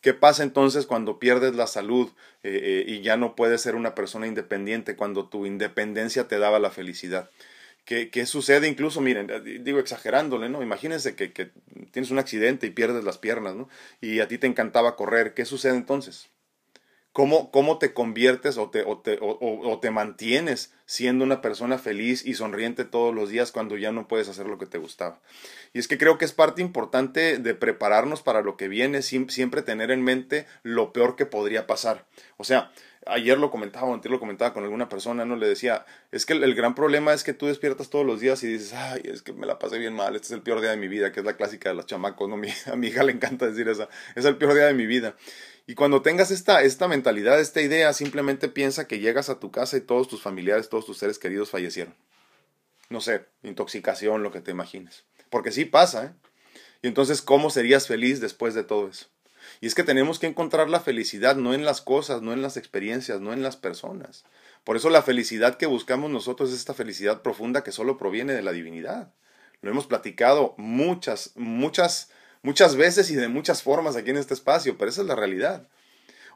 ¿Qué 0.00 0.14
pasa 0.14 0.42
entonces 0.42 0.86
cuando 0.86 1.18
pierdes 1.18 1.54
la 1.54 1.66
salud 1.66 2.10
eh, 2.42 2.60
eh, 2.62 2.84
y 2.86 3.02
ya 3.02 3.18
no 3.18 3.36
puedes 3.36 3.60
ser 3.60 3.74
una 3.74 3.94
persona 3.94 4.26
independiente, 4.26 4.96
cuando 4.96 5.28
tu 5.28 5.44
independencia 5.44 6.28
te 6.28 6.38
daba 6.38 6.58
la 6.58 6.70
felicidad? 6.70 7.30
¿Qué, 7.84 8.10
qué 8.10 8.26
sucede 8.26 8.68
incluso, 8.68 9.00
miren, 9.00 9.30
digo 9.62 9.78
exagerándole, 9.78 10.48
¿no? 10.48 10.62
Imagínense 10.62 11.14
que, 11.14 11.32
que 11.32 11.50
tienes 11.92 12.10
un 12.10 12.18
accidente 12.18 12.66
y 12.66 12.70
pierdes 12.70 13.04
las 13.04 13.18
piernas, 13.18 13.54
¿no? 13.54 13.68
Y 14.00 14.20
a 14.20 14.28
ti 14.28 14.38
te 14.38 14.46
encantaba 14.46 14.96
correr, 14.96 15.34
¿qué 15.34 15.44
sucede 15.44 15.76
entonces? 15.76 16.30
Cómo, 17.16 17.50
cómo 17.50 17.78
te 17.78 17.94
conviertes 17.94 18.58
o 18.58 18.68
te, 18.68 18.82
o, 18.82 18.98
te, 18.98 19.16
o, 19.22 19.78
te 19.80 19.90
mantienes 19.90 20.74
siendo 20.84 21.24
una 21.24 21.40
persona 21.40 21.78
feliz 21.78 22.22
y 22.26 22.34
sonriente 22.34 22.84
todos 22.84 23.14
los 23.14 23.30
días 23.30 23.52
cuando 23.52 23.78
ya 23.78 23.90
no 23.90 24.06
puedes 24.06 24.28
hacer 24.28 24.44
lo 24.44 24.58
que 24.58 24.66
te 24.66 24.76
gustaba. 24.76 25.18
Y 25.72 25.78
es 25.78 25.88
que 25.88 25.96
creo 25.96 26.18
que 26.18 26.26
es 26.26 26.34
parte 26.34 26.60
importante 26.60 27.38
de 27.38 27.54
prepararnos 27.54 28.20
para 28.20 28.42
lo 28.42 28.58
que 28.58 28.68
viene, 28.68 29.00
siempre 29.00 29.62
tener 29.62 29.90
en 29.90 30.04
mente 30.04 30.44
lo 30.62 30.92
peor 30.92 31.16
que 31.16 31.24
podría 31.24 31.66
pasar. 31.66 32.04
O 32.36 32.44
sea, 32.44 32.70
ayer 33.06 33.38
lo 33.38 33.50
comentaba, 33.50 33.94
antes 33.94 34.12
lo 34.12 34.20
comentaba 34.20 34.52
con 34.52 34.64
alguna 34.64 34.90
persona, 34.90 35.24
no 35.24 35.36
le 35.36 35.48
decía, 35.48 35.86
es 36.12 36.26
que 36.26 36.34
el, 36.34 36.54
gran 36.54 36.74
problema 36.74 37.14
es 37.14 37.24
que 37.24 37.32
tú 37.32 37.46
despiertas 37.46 37.88
todos 37.88 38.04
los 38.04 38.20
días 38.20 38.42
y 38.42 38.48
dices, 38.48 38.74
ay, 38.74 39.00
es 39.04 39.22
que 39.22 39.32
me 39.32 39.46
la 39.46 39.58
pasé 39.58 39.78
bien 39.78 39.94
mal, 39.94 40.14
este 40.14 40.26
es 40.26 40.32
el 40.32 40.42
peor 40.42 40.60
día 40.60 40.70
de 40.70 40.76
mi 40.76 40.88
vida, 40.88 41.12
que 41.12 41.20
es 41.20 41.26
la 41.26 41.38
clásica 41.38 41.70
de 41.70 41.76
los 41.76 41.86
chamacos, 41.86 42.28
¿no? 42.28 42.34
a 42.34 42.76
mi 42.76 42.88
hija 42.88 43.02
le 43.04 43.12
encanta 43.12 43.46
decir 43.46 43.68
eso, 43.68 43.88
es 44.14 44.26
el 44.26 44.36
peor 44.36 44.52
día 44.52 44.66
de 44.66 44.74
mi 44.74 44.84
vida. 44.84 45.16
Y 45.66 45.74
cuando 45.74 46.00
tengas 46.02 46.30
esta, 46.30 46.62
esta 46.62 46.86
mentalidad, 46.86 47.40
esta 47.40 47.60
idea, 47.60 47.92
simplemente 47.92 48.48
piensa 48.48 48.86
que 48.86 49.00
llegas 49.00 49.28
a 49.28 49.40
tu 49.40 49.50
casa 49.50 49.76
y 49.76 49.80
todos 49.80 50.06
tus 50.06 50.22
familiares, 50.22 50.68
todos 50.68 50.86
tus 50.86 50.98
seres 50.98 51.18
queridos 51.18 51.50
fallecieron. 51.50 51.94
No 52.88 53.00
sé, 53.00 53.24
intoxicación, 53.42 54.22
lo 54.22 54.30
que 54.30 54.40
te 54.40 54.52
imagines. 54.52 55.04
Porque 55.28 55.50
sí 55.50 55.64
pasa, 55.64 56.06
¿eh? 56.06 56.12
Y 56.82 56.86
entonces, 56.86 57.20
¿cómo 57.20 57.50
serías 57.50 57.88
feliz 57.88 58.20
después 58.20 58.54
de 58.54 58.62
todo 58.62 58.88
eso? 58.88 59.06
Y 59.60 59.66
es 59.66 59.74
que 59.74 59.82
tenemos 59.82 60.18
que 60.20 60.26
encontrar 60.26 60.68
la 60.68 60.80
felicidad 60.80 61.34
no 61.34 61.52
en 61.52 61.64
las 61.64 61.80
cosas, 61.80 62.22
no 62.22 62.32
en 62.32 62.42
las 62.42 62.56
experiencias, 62.56 63.20
no 63.20 63.32
en 63.32 63.42
las 63.42 63.56
personas. 63.56 64.24
Por 64.62 64.76
eso 64.76 64.90
la 64.90 65.02
felicidad 65.02 65.56
que 65.56 65.66
buscamos 65.66 66.10
nosotros 66.10 66.50
es 66.50 66.56
esta 66.56 66.74
felicidad 66.74 67.22
profunda 67.22 67.64
que 67.64 67.72
solo 67.72 67.96
proviene 67.96 68.34
de 68.34 68.42
la 68.42 68.52
divinidad. 68.52 69.12
Lo 69.62 69.70
hemos 69.70 69.86
platicado 69.86 70.54
muchas, 70.58 71.32
muchas 71.34 72.10
muchas 72.42 72.76
veces 72.76 73.10
y 73.10 73.14
de 73.14 73.28
muchas 73.28 73.62
formas 73.62 73.96
aquí 73.96 74.10
en 74.10 74.16
este 74.16 74.34
espacio, 74.34 74.76
pero 74.78 74.90
esa 74.90 75.02
es 75.02 75.06
la 75.06 75.16
realidad. 75.16 75.68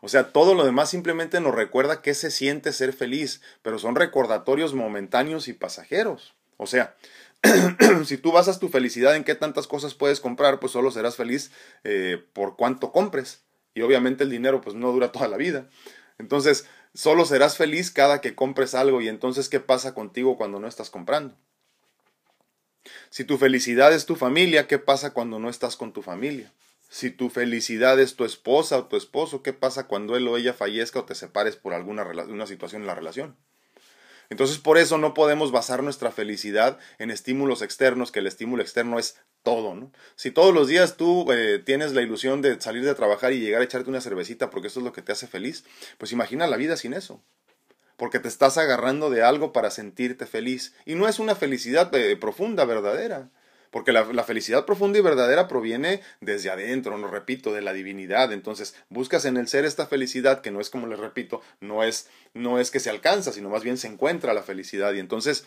O 0.02 0.08
sea, 0.08 0.32
todo 0.32 0.54
lo 0.54 0.64
demás 0.64 0.88
simplemente 0.88 1.40
nos 1.40 1.54
recuerda 1.54 2.02
qué 2.02 2.14
se 2.14 2.30
siente 2.30 2.72
ser 2.72 2.92
feliz, 2.92 3.42
pero 3.62 3.78
son 3.78 3.96
recordatorios 3.96 4.74
momentáneos 4.74 5.48
y 5.48 5.52
pasajeros. 5.52 6.34
O 6.56 6.66
sea, 6.66 6.96
si 8.04 8.16
tú 8.16 8.32
basas 8.32 8.58
tu 8.58 8.68
felicidad 8.68 9.16
en 9.16 9.24
qué 9.24 9.34
tantas 9.34 9.66
cosas 9.66 9.94
puedes 9.94 10.20
comprar, 10.20 10.58
pues 10.58 10.72
solo 10.72 10.90
serás 10.90 11.16
feliz 11.16 11.50
eh, 11.84 12.22
por 12.32 12.56
cuánto 12.56 12.92
compres. 12.92 13.42
Y 13.74 13.82
obviamente 13.82 14.24
el 14.24 14.30
dinero 14.30 14.60
pues 14.60 14.74
no 14.74 14.90
dura 14.92 15.12
toda 15.12 15.28
la 15.28 15.36
vida. 15.36 15.68
Entonces, 16.18 16.66
solo 16.94 17.24
serás 17.24 17.56
feliz 17.56 17.90
cada 17.90 18.20
que 18.20 18.34
compres 18.34 18.74
algo 18.74 19.00
y 19.00 19.08
entonces, 19.08 19.48
¿qué 19.48 19.60
pasa 19.60 19.94
contigo 19.94 20.36
cuando 20.36 20.60
no 20.60 20.68
estás 20.68 20.90
comprando? 20.90 21.36
Si 23.10 23.24
tu 23.24 23.38
felicidad 23.38 23.92
es 23.92 24.06
tu 24.06 24.16
familia, 24.16 24.66
¿qué 24.66 24.78
pasa 24.78 25.12
cuando 25.12 25.38
no 25.38 25.50
estás 25.50 25.76
con 25.76 25.92
tu 25.92 26.02
familia? 26.02 26.52
Si 26.88 27.10
tu 27.10 27.30
felicidad 27.30 28.00
es 28.00 28.16
tu 28.16 28.24
esposa 28.24 28.78
o 28.78 28.86
tu 28.86 28.96
esposo, 28.96 29.42
¿qué 29.42 29.52
pasa 29.52 29.86
cuando 29.86 30.16
él 30.16 30.26
o 30.26 30.36
ella 30.36 30.54
fallezca 30.54 31.00
o 31.00 31.04
te 31.04 31.14
separes 31.14 31.56
por 31.56 31.72
alguna 31.72 32.04
una 32.04 32.46
situación 32.46 32.82
en 32.82 32.86
la 32.86 32.94
relación? 32.94 33.36
Entonces 34.28 34.58
por 34.58 34.78
eso 34.78 34.96
no 34.96 35.12
podemos 35.12 35.50
basar 35.50 35.82
nuestra 35.82 36.12
felicidad 36.12 36.78
en 36.98 37.10
estímulos 37.10 37.62
externos, 37.62 38.12
que 38.12 38.20
el 38.20 38.28
estímulo 38.28 38.62
externo 38.62 38.98
es 38.98 39.16
todo, 39.42 39.74
¿no? 39.74 39.92
Si 40.14 40.30
todos 40.30 40.54
los 40.54 40.68
días 40.68 40.96
tú 40.96 41.30
eh, 41.32 41.60
tienes 41.64 41.92
la 41.92 42.02
ilusión 42.02 42.40
de 42.40 42.60
salir 42.60 42.84
de 42.84 42.94
trabajar 42.94 43.32
y 43.32 43.40
llegar 43.40 43.60
a 43.60 43.64
echarte 43.64 43.90
una 43.90 44.00
cervecita 44.00 44.50
porque 44.50 44.68
eso 44.68 44.80
es 44.80 44.84
lo 44.84 44.92
que 44.92 45.02
te 45.02 45.12
hace 45.12 45.26
feliz, 45.26 45.64
pues 45.98 46.12
imagina 46.12 46.46
la 46.46 46.56
vida 46.56 46.76
sin 46.76 46.94
eso 46.94 47.22
porque 48.00 48.18
te 48.18 48.28
estás 48.28 48.56
agarrando 48.56 49.10
de 49.10 49.22
algo 49.22 49.52
para 49.52 49.70
sentirte 49.70 50.24
feliz. 50.24 50.72
Y 50.86 50.94
no 50.94 51.06
es 51.06 51.18
una 51.18 51.34
felicidad 51.34 51.94
eh, 51.94 52.16
profunda, 52.16 52.64
verdadera. 52.64 53.28
Porque 53.70 53.92
la, 53.92 54.24
felicidad 54.24 54.64
profunda 54.64 54.98
y 54.98 55.02
verdadera 55.02 55.48
proviene 55.48 56.00
desde 56.22 56.48
adentro, 56.48 56.96
no 56.96 57.08
repito, 57.08 57.52
de 57.52 57.60
la 57.60 57.74
divinidad. 57.74 58.32
Entonces, 58.32 58.74
buscas 58.88 59.26
en 59.26 59.36
el 59.36 59.48
ser 59.48 59.66
esta 59.66 59.86
felicidad 59.86 60.40
que 60.40 60.50
no 60.50 60.62
es 60.62 60.70
como 60.70 60.86
les 60.86 60.98
repito, 60.98 61.42
no 61.60 61.84
es, 61.84 62.08
no 62.32 62.58
es 62.58 62.70
que 62.70 62.80
se 62.80 62.88
alcanza, 62.88 63.34
sino 63.34 63.50
más 63.50 63.62
bien 63.62 63.76
se 63.76 63.88
encuentra 63.88 64.32
la 64.32 64.42
felicidad. 64.42 64.94
Y 64.94 64.98
entonces, 64.98 65.44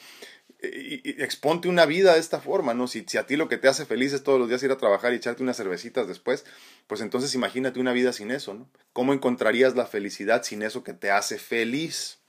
exponte 0.62 1.68
una 1.68 1.88
vida 1.88 2.14
de 2.14 2.20
esta 2.20 2.40
forma, 2.40 2.76
¿no? 2.76 2.88
Si, 2.88 3.04
si 3.08 3.18
a 3.18 3.26
ti 3.26 3.36
lo 3.36 3.50
que 3.50 3.58
te 3.58 3.68
hace 3.68 3.88
feliz 3.88 4.14
es 4.14 4.22
todos 4.22 4.38
los 4.38 4.48
días 4.48 4.62
ir 4.62 4.72
a 4.72 4.78
trabajar 4.78 5.12
y 5.12 5.16
echarte 5.16 5.42
unas 5.42 5.58
cervecitas 5.58 6.08
después, 6.08 6.46
pues 6.86 7.02
entonces 7.02 7.34
imagínate 7.34 7.80
una 7.80 7.94
vida 7.94 8.14
sin 8.14 8.30
eso, 8.30 8.54
¿no? 8.54 8.70
¿Cómo 8.94 9.12
encontrarías 9.12 9.76
la 9.76 9.88
felicidad 9.88 10.44
sin 10.44 10.62
eso 10.62 10.84
que 10.84 10.94
te 10.94 11.10
hace 11.10 11.40
feliz? 11.40 12.20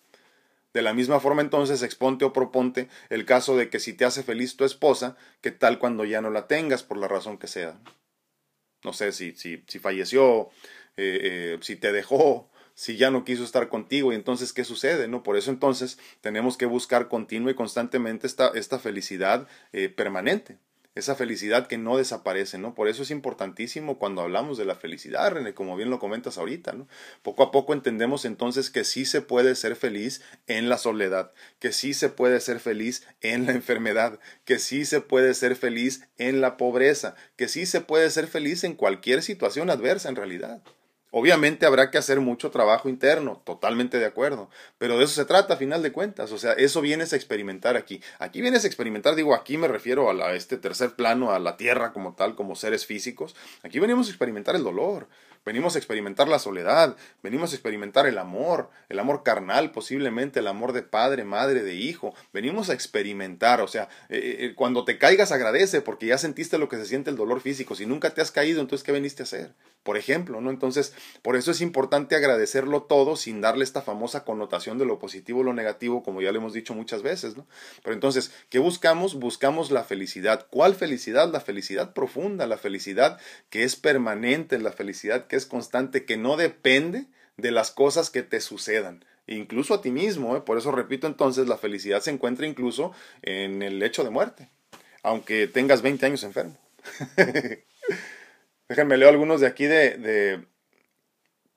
De 0.74 0.82
la 0.82 0.92
misma 0.92 1.20
forma 1.20 1.40
entonces 1.40 1.82
exponte 1.82 2.24
o 2.24 2.32
proponte 2.32 2.88
el 3.08 3.24
caso 3.24 3.56
de 3.56 3.70
que 3.70 3.78
si 3.78 3.92
te 3.92 4.04
hace 4.04 4.24
feliz 4.24 4.56
tu 4.56 4.64
esposa, 4.64 5.16
¿qué 5.40 5.52
tal 5.52 5.78
cuando 5.78 6.04
ya 6.04 6.20
no 6.20 6.30
la 6.30 6.48
tengas 6.48 6.82
por 6.82 6.98
la 6.98 7.06
razón 7.06 7.38
que 7.38 7.46
sea? 7.46 7.80
No 8.82 8.92
sé 8.92 9.12
si, 9.12 9.36
si, 9.36 9.62
si 9.68 9.78
falleció, 9.78 10.50
eh, 10.96 11.20
eh, 11.56 11.58
si 11.62 11.76
te 11.76 11.92
dejó, 11.92 12.50
si 12.74 12.96
ya 12.96 13.12
no 13.12 13.24
quiso 13.24 13.44
estar 13.44 13.68
contigo 13.68 14.12
y 14.12 14.16
entonces 14.16 14.52
qué 14.52 14.64
sucede, 14.64 15.06
¿no? 15.06 15.22
Por 15.22 15.36
eso 15.36 15.52
entonces 15.52 15.96
tenemos 16.20 16.56
que 16.56 16.66
buscar 16.66 17.08
continua 17.08 17.52
y 17.52 17.54
constantemente 17.54 18.26
esta, 18.26 18.48
esta 18.48 18.80
felicidad 18.80 19.46
eh, 19.72 19.88
permanente 19.88 20.58
esa 20.94 21.14
felicidad 21.14 21.66
que 21.66 21.78
no 21.78 21.96
desaparece, 21.96 22.58
¿no? 22.58 22.74
Por 22.74 22.88
eso 22.88 23.02
es 23.02 23.10
importantísimo 23.10 23.98
cuando 23.98 24.22
hablamos 24.22 24.58
de 24.58 24.64
la 24.64 24.76
felicidad, 24.76 25.32
René, 25.32 25.54
como 25.54 25.76
bien 25.76 25.90
lo 25.90 25.98
comentas 25.98 26.38
ahorita, 26.38 26.72
¿no? 26.72 26.86
Poco 27.22 27.42
a 27.42 27.50
poco 27.50 27.72
entendemos 27.72 28.24
entonces 28.24 28.70
que 28.70 28.84
sí 28.84 29.04
se 29.04 29.20
puede 29.20 29.54
ser 29.56 29.76
feliz 29.76 30.22
en 30.46 30.68
la 30.68 30.78
soledad, 30.78 31.32
que 31.58 31.72
sí 31.72 31.94
se 31.94 32.08
puede 32.08 32.40
ser 32.40 32.60
feliz 32.60 33.06
en 33.20 33.46
la 33.46 33.52
enfermedad, 33.52 34.20
que 34.44 34.58
sí 34.58 34.84
se 34.84 35.00
puede 35.00 35.34
ser 35.34 35.56
feliz 35.56 36.06
en 36.18 36.40
la 36.40 36.56
pobreza, 36.56 37.16
que 37.36 37.48
sí 37.48 37.66
se 37.66 37.80
puede 37.80 38.10
ser 38.10 38.26
feliz 38.28 38.64
en 38.64 38.74
cualquier 38.74 39.22
situación 39.22 39.70
adversa 39.70 40.08
en 40.08 40.16
realidad. 40.16 40.62
Obviamente 41.16 41.64
habrá 41.64 41.92
que 41.92 41.98
hacer 41.98 42.18
mucho 42.18 42.50
trabajo 42.50 42.88
interno, 42.88 43.40
totalmente 43.44 44.00
de 44.00 44.04
acuerdo, 44.04 44.50
pero 44.78 44.98
de 44.98 45.04
eso 45.04 45.14
se 45.14 45.24
trata 45.24 45.54
a 45.54 45.56
final 45.56 45.80
de 45.80 45.92
cuentas, 45.92 46.32
o 46.32 46.38
sea, 46.38 46.54
eso 46.54 46.80
vienes 46.80 47.12
a 47.12 47.16
experimentar 47.16 47.76
aquí. 47.76 48.00
Aquí 48.18 48.40
vienes 48.40 48.64
a 48.64 48.66
experimentar, 48.66 49.14
digo, 49.14 49.32
aquí 49.32 49.56
me 49.56 49.68
refiero 49.68 50.10
a, 50.10 50.34
este 50.34 50.56
tercer 50.56 50.96
plano, 50.96 51.30
a 51.30 51.38
la 51.38 51.56
tierra 51.56 51.92
como 51.92 52.16
tal, 52.16 52.34
como 52.34 52.56
seres 52.56 52.84
físicos, 52.84 53.36
aquí 53.62 53.78
venimos 53.78 54.08
a 54.08 54.10
experimentar 54.10 54.56
el 54.56 54.64
dolor, 54.64 55.06
venimos 55.44 55.74
a 55.74 55.78
experimentar 55.78 56.28
la 56.28 56.38
soledad, 56.38 56.96
venimos 57.22 57.52
a 57.52 57.54
experimentar 57.54 58.06
el 58.06 58.18
amor, 58.18 58.70
el 58.88 58.98
amor 58.98 59.22
carnal 59.22 59.72
posiblemente, 59.72 60.40
el 60.40 60.46
amor 60.46 60.72
de 60.72 60.82
padre, 60.82 61.24
madre, 61.24 61.62
de 61.62 61.74
hijo, 61.74 62.14
venimos 62.32 62.70
a 62.70 62.74
experimentar, 62.74 63.60
o 63.60 63.68
sea, 63.68 63.88
eh, 64.08 64.36
eh, 64.40 64.54
cuando 64.54 64.84
te 64.84 64.98
caigas 64.98 65.32
agradece 65.32 65.80
porque 65.80 66.06
ya 66.06 66.18
sentiste 66.18 66.58
lo 66.58 66.68
que 66.68 66.76
se 66.76 66.86
siente 66.86 67.10
el 67.10 67.16
dolor 67.16 67.40
físico, 67.40 67.74
si 67.74 67.86
nunca 67.86 68.10
te 68.10 68.20
has 68.20 68.30
caído, 68.30 68.60
entonces 68.60 68.84
¿qué 68.84 68.92
veniste 68.92 69.22
a 69.22 69.24
hacer? 69.24 69.52
Por 69.84 69.98
ejemplo, 69.98 70.40
¿no? 70.40 70.48
Entonces, 70.48 70.94
por 71.20 71.36
eso 71.36 71.50
es 71.50 71.60
importante 71.60 72.16
agradecerlo 72.16 72.84
todo 72.84 73.16
sin 73.16 73.42
darle 73.42 73.64
esta 73.64 73.82
famosa 73.82 74.24
connotación 74.24 74.78
de 74.78 74.86
lo 74.86 74.98
positivo 74.98 75.40
o 75.40 75.42
lo 75.42 75.52
negativo, 75.52 76.02
como 76.02 76.22
ya 76.22 76.32
le 76.32 76.38
hemos 76.38 76.54
dicho 76.54 76.72
muchas 76.74 77.02
veces, 77.02 77.36
¿no? 77.36 77.46
Pero 77.82 77.92
entonces, 77.92 78.32
¿qué 78.48 78.58
buscamos? 78.58 79.14
Buscamos 79.14 79.70
la 79.70 79.84
felicidad. 79.84 80.46
¿Cuál 80.48 80.74
felicidad? 80.74 81.30
La 81.30 81.40
felicidad 81.40 81.92
profunda, 81.92 82.46
la 82.46 82.56
felicidad 82.56 83.18
que 83.50 83.64
es 83.64 83.76
permanente, 83.76 84.58
la 84.58 84.72
felicidad 84.72 85.26
que 85.26 85.33
es 85.36 85.46
constante, 85.46 86.04
que 86.04 86.16
no 86.16 86.36
depende 86.36 87.06
de 87.36 87.50
las 87.50 87.70
cosas 87.70 88.10
que 88.10 88.22
te 88.22 88.40
sucedan 88.40 89.04
incluso 89.26 89.74
a 89.74 89.82
ti 89.82 89.90
mismo. 89.90 90.36
¿eh? 90.36 90.40
Por 90.40 90.58
eso 90.58 90.70
repito 90.72 91.06
entonces, 91.06 91.48
la 91.48 91.56
felicidad 91.56 92.00
se 92.00 92.10
encuentra 92.10 92.46
incluso 92.46 92.92
en 93.22 93.62
el 93.62 93.82
hecho 93.82 94.04
de 94.04 94.10
muerte, 94.10 94.50
aunque 95.02 95.46
tengas 95.46 95.82
20 95.82 96.06
años 96.06 96.22
enfermo. 96.24 96.58
Déjenme 98.68 98.96
leo 98.96 99.08
algunos 99.08 99.40
de 99.40 99.46
aquí 99.46 99.64
de, 99.64 99.96
de, 99.98 100.46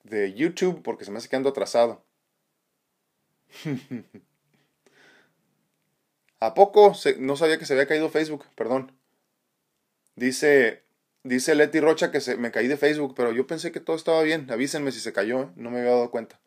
de 0.04 0.34
YouTube 0.34 0.82
porque 0.82 1.04
se 1.04 1.10
me 1.10 1.18
hace 1.18 1.28
que 1.28 1.36
ando 1.36 1.50
atrasado. 1.50 2.04
¿A 6.40 6.54
poco? 6.54 6.92
no 7.18 7.36
sabía 7.36 7.58
que 7.58 7.66
se 7.66 7.72
había 7.72 7.88
caído 7.88 8.10
Facebook, 8.10 8.44
perdón. 8.54 8.92
Dice, 10.14 10.84
dice 11.24 11.54
Leti 11.54 11.80
Rocha 11.80 12.10
que 12.10 12.20
se, 12.20 12.36
me 12.36 12.50
caí 12.50 12.68
de 12.68 12.76
Facebook, 12.76 13.14
pero 13.16 13.32
yo 13.32 13.46
pensé 13.46 13.72
que 13.72 13.80
todo 13.80 13.96
estaba 13.96 14.22
bien. 14.22 14.50
Avísenme 14.50 14.92
si 14.92 15.00
se 15.00 15.12
cayó, 15.12 15.42
¿eh? 15.42 15.48
no 15.56 15.70
me 15.70 15.80
había 15.80 15.92
dado 15.92 16.10
cuenta. 16.10 16.38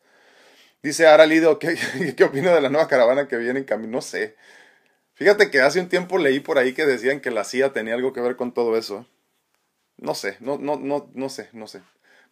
Dice 0.82 1.06
Ara 1.06 1.26
Lido, 1.26 1.58
¿qué, 1.58 1.76
¿qué 2.16 2.24
opina 2.24 2.54
de 2.54 2.60
la 2.60 2.68
nueva 2.68 2.88
caravana 2.88 3.28
que 3.28 3.36
viene 3.36 3.60
en 3.60 3.64
camino? 3.64 3.92
No 3.92 4.02
sé. 4.02 4.36
Fíjate 5.14 5.50
que 5.50 5.60
hace 5.60 5.80
un 5.80 5.88
tiempo 5.88 6.18
leí 6.18 6.40
por 6.40 6.58
ahí 6.58 6.72
que 6.74 6.86
decían 6.86 7.20
que 7.20 7.30
la 7.30 7.44
CIA 7.44 7.72
tenía 7.72 7.94
algo 7.94 8.12
que 8.12 8.20
ver 8.20 8.36
con 8.36 8.52
todo 8.52 8.76
eso. 8.76 9.06
No 9.98 10.14
sé, 10.14 10.36
no, 10.40 10.58
no, 10.58 10.76
no, 10.76 11.10
no 11.14 11.28
sé, 11.28 11.48
no 11.52 11.66
sé. 11.68 11.82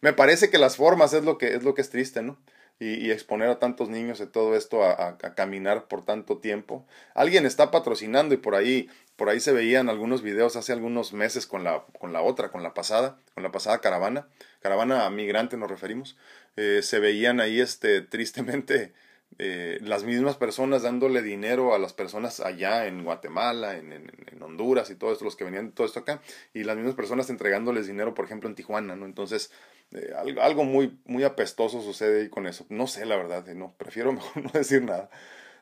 Me 0.01 0.13
parece 0.13 0.49
que 0.49 0.57
las 0.57 0.75
formas 0.75 1.13
es 1.13 1.23
lo 1.23 1.37
que 1.37 1.55
es, 1.55 1.63
lo 1.63 1.73
que 1.75 1.81
es 1.81 1.89
triste, 1.89 2.21
¿no? 2.21 2.37
Y, 2.83 3.11
exponer 3.11 3.47
a 3.47 3.59
tantos 3.59 3.89
niños 3.89 4.17
de 4.17 4.25
todo 4.25 4.55
esto 4.55 4.83
a, 4.83 5.19
caminar 5.35 5.87
por 5.87 6.03
tanto 6.03 6.39
tiempo. 6.39 6.83
Alguien 7.13 7.45
está 7.45 7.69
patrocinando 7.69 8.33
y 8.33 8.37
por 8.37 8.55
ahí, 8.55 8.89
por 9.15 9.29
ahí 9.29 9.39
se 9.39 9.51
veían 9.51 9.87
algunos 9.87 10.23
videos 10.23 10.55
hace 10.55 10.73
algunos 10.73 11.13
meses 11.13 11.45
con 11.45 11.63
la, 11.63 11.85
con 11.99 12.11
la 12.11 12.23
otra, 12.23 12.49
con 12.49 12.63
la 12.63 12.73
pasada, 12.73 13.19
con 13.35 13.43
la 13.43 13.51
pasada 13.51 13.81
caravana, 13.81 14.27
caravana 14.61 15.07
migrante 15.11 15.57
nos 15.57 15.69
referimos. 15.69 16.17
Eh, 16.57 16.79
se 16.81 16.97
veían 16.97 17.39
ahí 17.39 17.61
este 17.61 18.01
tristemente 18.15 18.93
eh, 19.37 19.77
las 19.81 20.03
mismas 20.03 20.35
personas 20.37 20.81
dándole 20.81 21.21
dinero 21.21 21.73
a 21.73 21.79
las 21.79 21.93
personas 21.93 22.39
allá 22.39 22.87
en 22.87 23.03
Guatemala, 23.03 23.77
en, 23.77 23.93
en, 23.93 24.11
Honduras 24.41 24.89
y 24.89 24.95
todos 24.95 25.21
los 25.21 25.35
que 25.35 25.43
venían 25.43 25.71
todo 25.71 25.85
esto 25.85 25.99
acá, 25.99 26.19
y 26.53 26.63
las 26.63 26.75
mismas 26.75 26.95
personas 26.95 27.29
entregándoles 27.29 27.85
dinero, 27.85 28.15
por 28.15 28.25
ejemplo, 28.25 28.49
en 28.49 28.55
Tijuana, 28.55 28.95
¿no? 28.95 29.05
Entonces, 29.05 29.51
eh, 29.93 30.13
algo, 30.39 30.63
muy, 30.63 30.97
muy 31.05 31.23
apestoso 31.23 31.81
sucede 31.81 32.21
ahí 32.21 32.29
con 32.29 32.47
eso. 32.47 32.65
No 32.69 32.87
sé, 32.87 33.05
la 33.05 33.17
verdad, 33.17 33.47
eh, 33.49 33.55
no, 33.55 33.73
prefiero 33.77 34.13
mejor 34.13 34.43
no 34.43 34.51
decir 34.53 34.83
nada. 34.83 35.09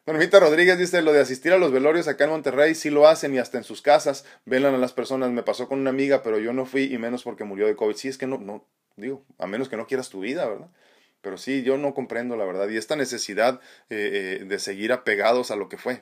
Normita 0.05 0.39
Rodríguez 0.39 0.77
dice 0.77 1.01
lo 1.01 1.13
de 1.13 1.21
asistir 1.21 1.51
a 1.51 1.57
los 1.57 1.71
velorios 1.71 2.07
acá 2.07 2.23
en 2.23 2.31
Monterrey, 2.31 2.73
sí 2.73 2.89
lo 2.89 3.07
hacen 3.07 3.35
y 3.35 3.37
hasta 3.37 3.57
en 3.57 3.63
sus 3.63 3.81
casas 3.81 4.25
velan 4.45 4.73
a 4.73 4.77
las 4.77 4.93
personas. 4.93 5.31
Me 5.31 5.43
pasó 5.43 5.67
con 5.67 5.79
una 5.79 5.89
amiga, 5.89 6.23
pero 6.23 6.39
yo 6.39 6.53
no 6.53 6.65
fui 6.65 6.83
y 6.83 6.97
menos 6.97 7.23
porque 7.23 7.43
murió 7.43 7.67
de 7.67 7.75
COVID. 7.75 7.95
Sí, 7.95 8.07
es 8.07 8.17
que 8.17 8.27
no, 8.27 8.37
no, 8.37 8.65
digo, 8.95 9.23
a 9.37 9.47
menos 9.47 9.69
que 9.69 9.77
no 9.77 9.87
quieras 9.87 10.09
tu 10.09 10.21
vida, 10.21 10.47
¿verdad? 10.47 10.69
Pero 11.21 11.37
sí, 11.37 11.63
yo 11.63 11.77
no 11.77 11.93
comprendo 11.93 12.37
la 12.37 12.45
verdad. 12.45 12.69
Y 12.69 12.77
esta 12.77 12.95
necesidad 12.95 13.59
eh, 13.89 14.45
de 14.47 14.59
seguir 14.59 14.93
apegados 14.93 15.51
a 15.51 15.55
lo 15.55 15.69
que 15.69 15.77
fue. 15.77 16.01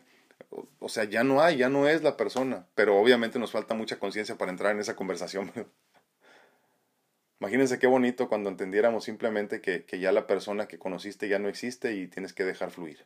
O 0.79 0.89
sea, 0.89 1.03
ya 1.05 1.23
no 1.23 1.41
hay, 1.41 1.57
ya 1.57 1.69
no 1.69 1.87
es 1.87 2.03
la 2.03 2.17
persona. 2.17 2.67
Pero 2.75 2.97
obviamente 2.97 3.39
nos 3.39 3.51
falta 3.51 3.73
mucha 3.73 3.99
conciencia 3.99 4.37
para 4.37 4.51
entrar 4.51 4.73
en 4.73 4.79
esa 4.79 4.95
conversación. 4.95 5.51
Imagínense 7.39 7.77
qué 7.77 7.87
bonito 7.87 8.27
cuando 8.27 8.49
entendiéramos 8.49 9.03
simplemente 9.03 9.61
que, 9.61 9.85
que, 9.85 9.99
ya 9.99 10.11
la 10.11 10.25
persona 10.25 10.67
que 10.67 10.79
conociste 10.79 11.27
ya 11.27 11.37
no 11.37 11.49
existe 11.49 11.93
y 11.93 12.07
tienes 12.07 12.33
que 12.33 12.43
dejar 12.43 12.71
fluir. 12.71 13.05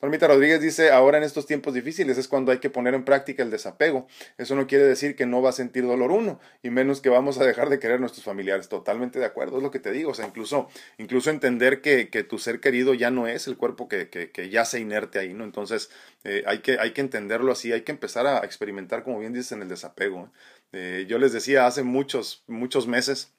Normita 0.00 0.26
Rodríguez 0.26 0.60
dice, 0.60 0.90
ahora 0.90 1.18
en 1.18 1.24
estos 1.24 1.46
tiempos 1.46 1.72
difíciles 1.72 2.18
es 2.18 2.28
cuando 2.28 2.52
hay 2.52 2.58
que 2.58 2.70
poner 2.70 2.94
en 2.94 3.04
práctica 3.04 3.42
el 3.42 3.50
desapego. 3.50 4.06
Eso 4.36 4.56
no 4.56 4.66
quiere 4.66 4.84
decir 4.84 5.14
que 5.14 5.26
no 5.26 5.40
va 5.40 5.50
a 5.50 5.52
sentir 5.52 5.86
dolor 5.86 6.10
uno, 6.10 6.40
y 6.62 6.70
menos 6.70 7.00
que 7.00 7.08
vamos 7.08 7.38
a 7.38 7.44
dejar 7.44 7.68
de 7.68 7.78
querer 7.78 7.96
a 7.96 8.00
nuestros 8.00 8.24
familiares. 8.24 8.68
Totalmente 8.68 9.18
de 9.18 9.24
acuerdo, 9.24 9.58
es 9.58 9.62
lo 9.62 9.70
que 9.70 9.78
te 9.78 9.92
digo. 9.92 10.10
O 10.10 10.14
sea, 10.14 10.26
incluso, 10.26 10.68
incluso 10.98 11.30
entender 11.30 11.80
que, 11.80 12.10
que 12.10 12.24
tu 12.24 12.38
ser 12.38 12.60
querido 12.60 12.94
ya 12.94 13.10
no 13.10 13.26
es 13.26 13.46
el 13.46 13.56
cuerpo 13.56 13.88
que, 13.88 14.08
que, 14.08 14.50
ya 14.50 14.64
se 14.64 14.80
inerte 14.80 15.18
ahí, 15.18 15.34
¿no? 15.34 15.44
Entonces, 15.44 15.90
eh, 16.24 16.42
hay, 16.46 16.58
que, 16.58 16.78
hay 16.78 16.90
que 16.90 17.00
entenderlo 17.00 17.52
así, 17.52 17.72
hay 17.72 17.82
que 17.82 17.92
empezar 17.92 18.26
a 18.26 18.38
experimentar, 18.38 19.04
como 19.04 19.20
bien 19.20 19.32
dices, 19.32 19.52
en 19.52 19.62
el 19.62 19.68
desapego. 19.68 20.24
¿eh? 20.24 20.28
Eh, 20.72 21.06
yo 21.08 21.18
les 21.18 21.32
decía 21.32 21.66
hace 21.66 21.82
muchos, 21.82 22.42
muchos 22.46 22.86
meses, 22.86 23.32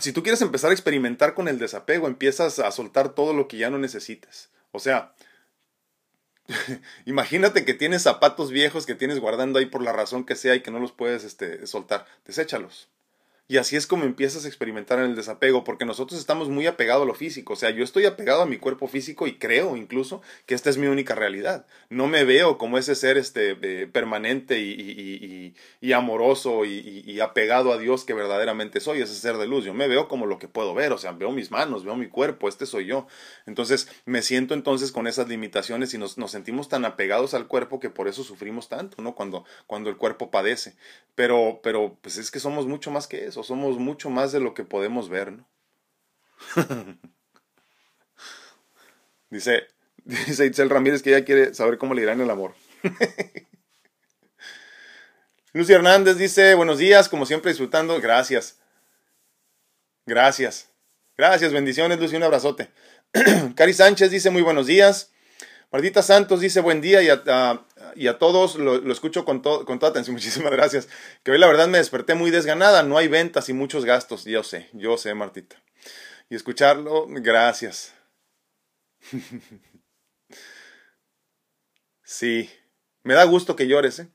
si 0.00 0.12
tú 0.12 0.22
quieres 0.22 0.42
empezar 0.42 0.70
a 0.70 0.74
experimentar 0.74 1.34
con 1.34 1.48
el 1.48 1.58
desapego, 1.58 2.06
empiezas 2.06 2.58
a 2.58 2.70
soltar 2.70 3.14
todo 3.14 3.32
lo 3.32 3.48
que 3.48 3.58
ya 3.58 3.70
no 3.70 3.78
necesites. 3.78 4.50
O 4.72 4.78
sea, 4.78 5.14
imagínate 7.06 7.64
que 7.64 7.74
tienes 7.74 8.02
zapatos 8.02 8.50
viejos 8.50 8.86
que 8.86 8.94
tienes 8.94 9.20
guardando 9.20 9.58
ahí 9.58 9.66
por 9.66 9.82
la 9.82 9.92
razón 9.92 10.24
que 10.24 10.36
sea 10.36 10.54
y 10.54 10.62
que 10.62 10.70
no 10.70 10.80
los 10.80 10.92
puedes 10.92 11.24
este, 11.24 11.66
soltar. 11.66 12.06
Deséchalos. 12.24 12.88
Y 13.50 13.56
así 13.56 13.76
es 13.76 13.86
como 13.86 14.04
empiezas 14.04 14.44
a 14.44 14.48
experimentar 14.48 14.98
en 14.98 15.06
el 15.06 15.16
desapego, 15.16 15.64
porque 15.64 15.86
nosotros 15.86 16.20
estamos 16.20 16.50
muy 16.50 16.66
apegados 16.66 17.04
a 17.04 17.06
lo 17.06 17.14
físico. 17.14 17.54
O 17.54 17.56
sea, 17.56 17.70
yo 17.70 17.82
estoy 17.82 18.04
apegado 18.04 18.42
a 18.42 18.46
mi 18.46 18.58
cuerpo 18.58 18.88
físico 18.88 19.26
y 19.26 19.38
creo 19.38 19.74
incluso 19.74 20.20
que 20.44 20.54
esta 20.54 20.68
es 20.68 20.76
mi 20.76 20.86
única 20.86 21.14
realidad. 21.14 21.64
No 21.88 22.08
me 22.08 22.24
veo 22.24 22.58
como 22.58 22.76
ese 22.76 22.94
ser 22.94 23.16
este, 23.16 23.56
eh, 23.62 23.86
permanente 23.86 24.60
y, 24.60 24.72
y, 24.72 25.54
y, 25.80 25.92
amoroso 25.92 26.66
y, 26.66 27.18
apegado 27.20 27.72
a 27.72 27.78
Dios 27.78 28.04
que 28.04 28.12
verdaderamente 28.12 28.80
soy, 28.80 29.00
ese 29.00 29.14
ser 29.14 29.38
de 29.38 29.46
luz. 29.46 29.64
Yo 29.64 29.72
me 29.72 29.88
veo 29.88 30.08
como 30.08 30.26
lo 30.26 30.38
que 30.38 30.46
puedo 30.46 30.74
ver, 30.74 30.92
o 30.92 30.98
sea, 30.98 31.12
veo 31.12 31.32
mis 31.32 31.50
manos, 31.50 31.86
veo 31.86 31.96
mi 31.96 32.08
cuerpo, 32.08 32.50
este 32.50 32.66
soy 32.66 32.84
yo. 32.84 33.06
Entonces, 33.46 33.88
me 34.04 34.20
siento 34.20 34.52
entonces 34.52 34.92
con 34.92 35.06
esas 35.06 35.26
limitaciones 35.26 35.94
y 35.94 35.98
nos, 35.98 36.18
nos 36.18 36.32
sentimos 36.32 36.68
tan 36.68 36.84
apegados 36.84 37.32
al 37.32 37.46
cuerpo 37.46 37.80
que 37.80 37.88
por 37.88 38.08
eso 38.08 38.24
sufrimos 38.24 38.68
tanto, 38.68 39.00
¿no? 39.00 39.14
Cuando, 39.14 39.46
cuando 39.66 39.88
el 39.88 39.96
cuerpo 39.96 40.30
padece. 40.30 40.76
Pero, 41.14 41.60
pero, 41.62 41.96
pues 42.02 42.18
es 42.18 42.30
que 42.30 42.40
somos 42.40 42.66
mucho 42.66 42.90
más 42.90 43.06
que 43.06 43.24
eso 43.24 43.37
somos 43.42 43.78
mucho 43.78 44.10
más 44.10 44.32
de 44.32 44.40
lo 44.40 44.54
que 44.54 44.64
podemos 44.64 45.08
ver, 45.08 45.32
¿no? 45.32 45.48
dice, 49.30 49.66
dice 50.04 50.46
Itzel 50.46 50.70
Ramírez 50.70 51.02
que 51.02 51.10
ella 51.10 51.24
quiere 51.24 51.54
saber 51.54 51.78
cómo 51.78 51.94
le 51.94 52.02
irá 52.02 52.12
en 52.12 52.20
el 52.20 52.30
amor. 52.30 52.54
Lucy 55.52 55.72
Hernández 55.72 56.18
dice, 56.18 56.54
buenos 56.54 56.78
días, 56.78 57.08
como 57.08 57.26
siempre 57.26 57.50
disfrutando, 57.50 58.00
gracias. 58.00 58.58
Gracias. 60.06 60.68
Gracias, 61.16 61.52
bendiciones, 61.52 61.98
Lucy, 61.98 62.16
un 62.16 62.22
abrazote. 62.22 62.70
Cari 63.56 63.72
Sánchez 63.72 64.10
dice, 64.10 64.30
muy 64.30 64.42
buenos 64.42 64.66
días. 64.66 65.10
Martita 65.70 66.02
Santos 66.02 66.40
dice 66.40 66.60
buen 66.60 66.80
día 66.80 67.02
y 67.02 67.08
a, 67.10 67.66
y 67.94 68.08
a 68.08 68.18
todos 68.18 68.56
lo, 68.56 68.90
escucho 68.92 69.24
con, 69.24 69.40
con 69.40 69.78
toda 69.78 69.90
atención. 69.90 70.14
Muchísimas 70.16 70.52
gracias. 70.52 70.88
Que 71.22 71.32
hoy 71.32 71.38
la 71.38 71.46
verdad 71.46 71.68
me 71.68 71.78
desperté 71.78 72.14
muy 72.14 72.30
desganada. 72.30 72.82
No 72.82 72.98
hay 72.98 73.08
ventas 73.08 73.48
y 73.48 73.52
muchos 73.52 73.84
gastos. 73.84 74.24
Yo 74.24 74.42
sé, 74.42 74.68
yo 74.72 74.96
sé, 74.96 75.14
Martita. 75.14 75.56
Y 76.30 76.36
escucharlo, 76.36 77.06
gracias. 77.08 77.94
sí, 82.02 82.50
me 83.02 83.14
da 83.14 83.24
gusto 83.24 83.56
que 83.56 83.66
llores, 83.66 84.00
¿eh? 84.00 84.08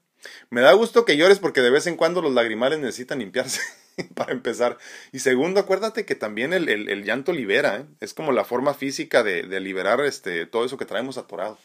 Me 0.49 0.61
da 0.61 0.71
gusto 0.73 1.03
que 1.05 1.17
llores 1.17 1.39
porque 1.39 1.61
de 1.61 1.69
vez 1.69 1.87
en 1.87 1.97
cuando 1.97 2.21
los 2.21 2.33
lagrimales 2.33 2.79
necesitan 2.79 3.19
limpiarse. 3.19 3.61
para 4.15 4.33
empezar. 4.33 4.77
Y 5.11 5.19
segundo, 5.19 5.59
acuérdate 5.59 6.05
que 6.05 6.15
también 6.15 6.53
el, 6.53 6.69
el, 6.69 7.03
llanto 7.03 7.31
libera, 7.31 7.77
¿eh? 7.77 7.85
es 7.99 8.13
como 8.13 8.31
la 8.31 8.45
forma 8.45 8.73
física 8.73 9.23
de, 9.23 9.43
de, 9.43 9.59
liberar 9.59 10.01
este, 10.01 10.45
todo 10.45 10.65
eso 10.65 10.77
que 10.77 10.85
traemos 10.85 11.17
atorado. 11.17 11.57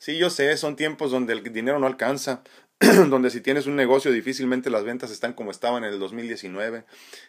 Sí, 0.00 0.16
yo 0.16 0.30
sé, 0.30 0.56
son 0.56 0.76
tiempos 0.76 1.10
donde 1.10 1.34
el 1.34 1.42
dinero 1.52 1.78
no 1.78 1.86
alcanza, 1.86 2.42
donde 3.10 3.28
si 3.28 3.42
tienes 3.42 3.66
un 3.66 3.76
negocio 3.76 4.10
difícilmente 4.10 4.70
las 4.70 4.82
ventas 4.82 5.10
están 5.10 5.34
como 5.34 5.50
estaban 5.50 5.84
en 5.84 5.92
el 5.92 5.98
2019, 5.98 6.84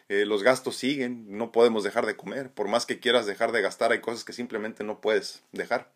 eh, 0.08 0.24
los 0.24 0.42
gastos 0.42 0.76
siguen, 0.76 1.26
no 1.36 1.52
podemos 1.52 1.84
dejar 1.84 2.06
de 2.06 2.16
comer, 2.16 2.48
por 2.50 2.68
más 2.68 2.86
que 2.86 2.98
quieras 2.98 3.26
dejar 3.26 3.52
de 3.52 3.60
gastar, 3.60 3.92
hay 3.92 4.00
cosas 4.00 4.24
que 4.24 4.32
simplemente 4.32 4.84
no 4.84 5.02
puedes 5.02 5.42
dejar. 5.52 5.92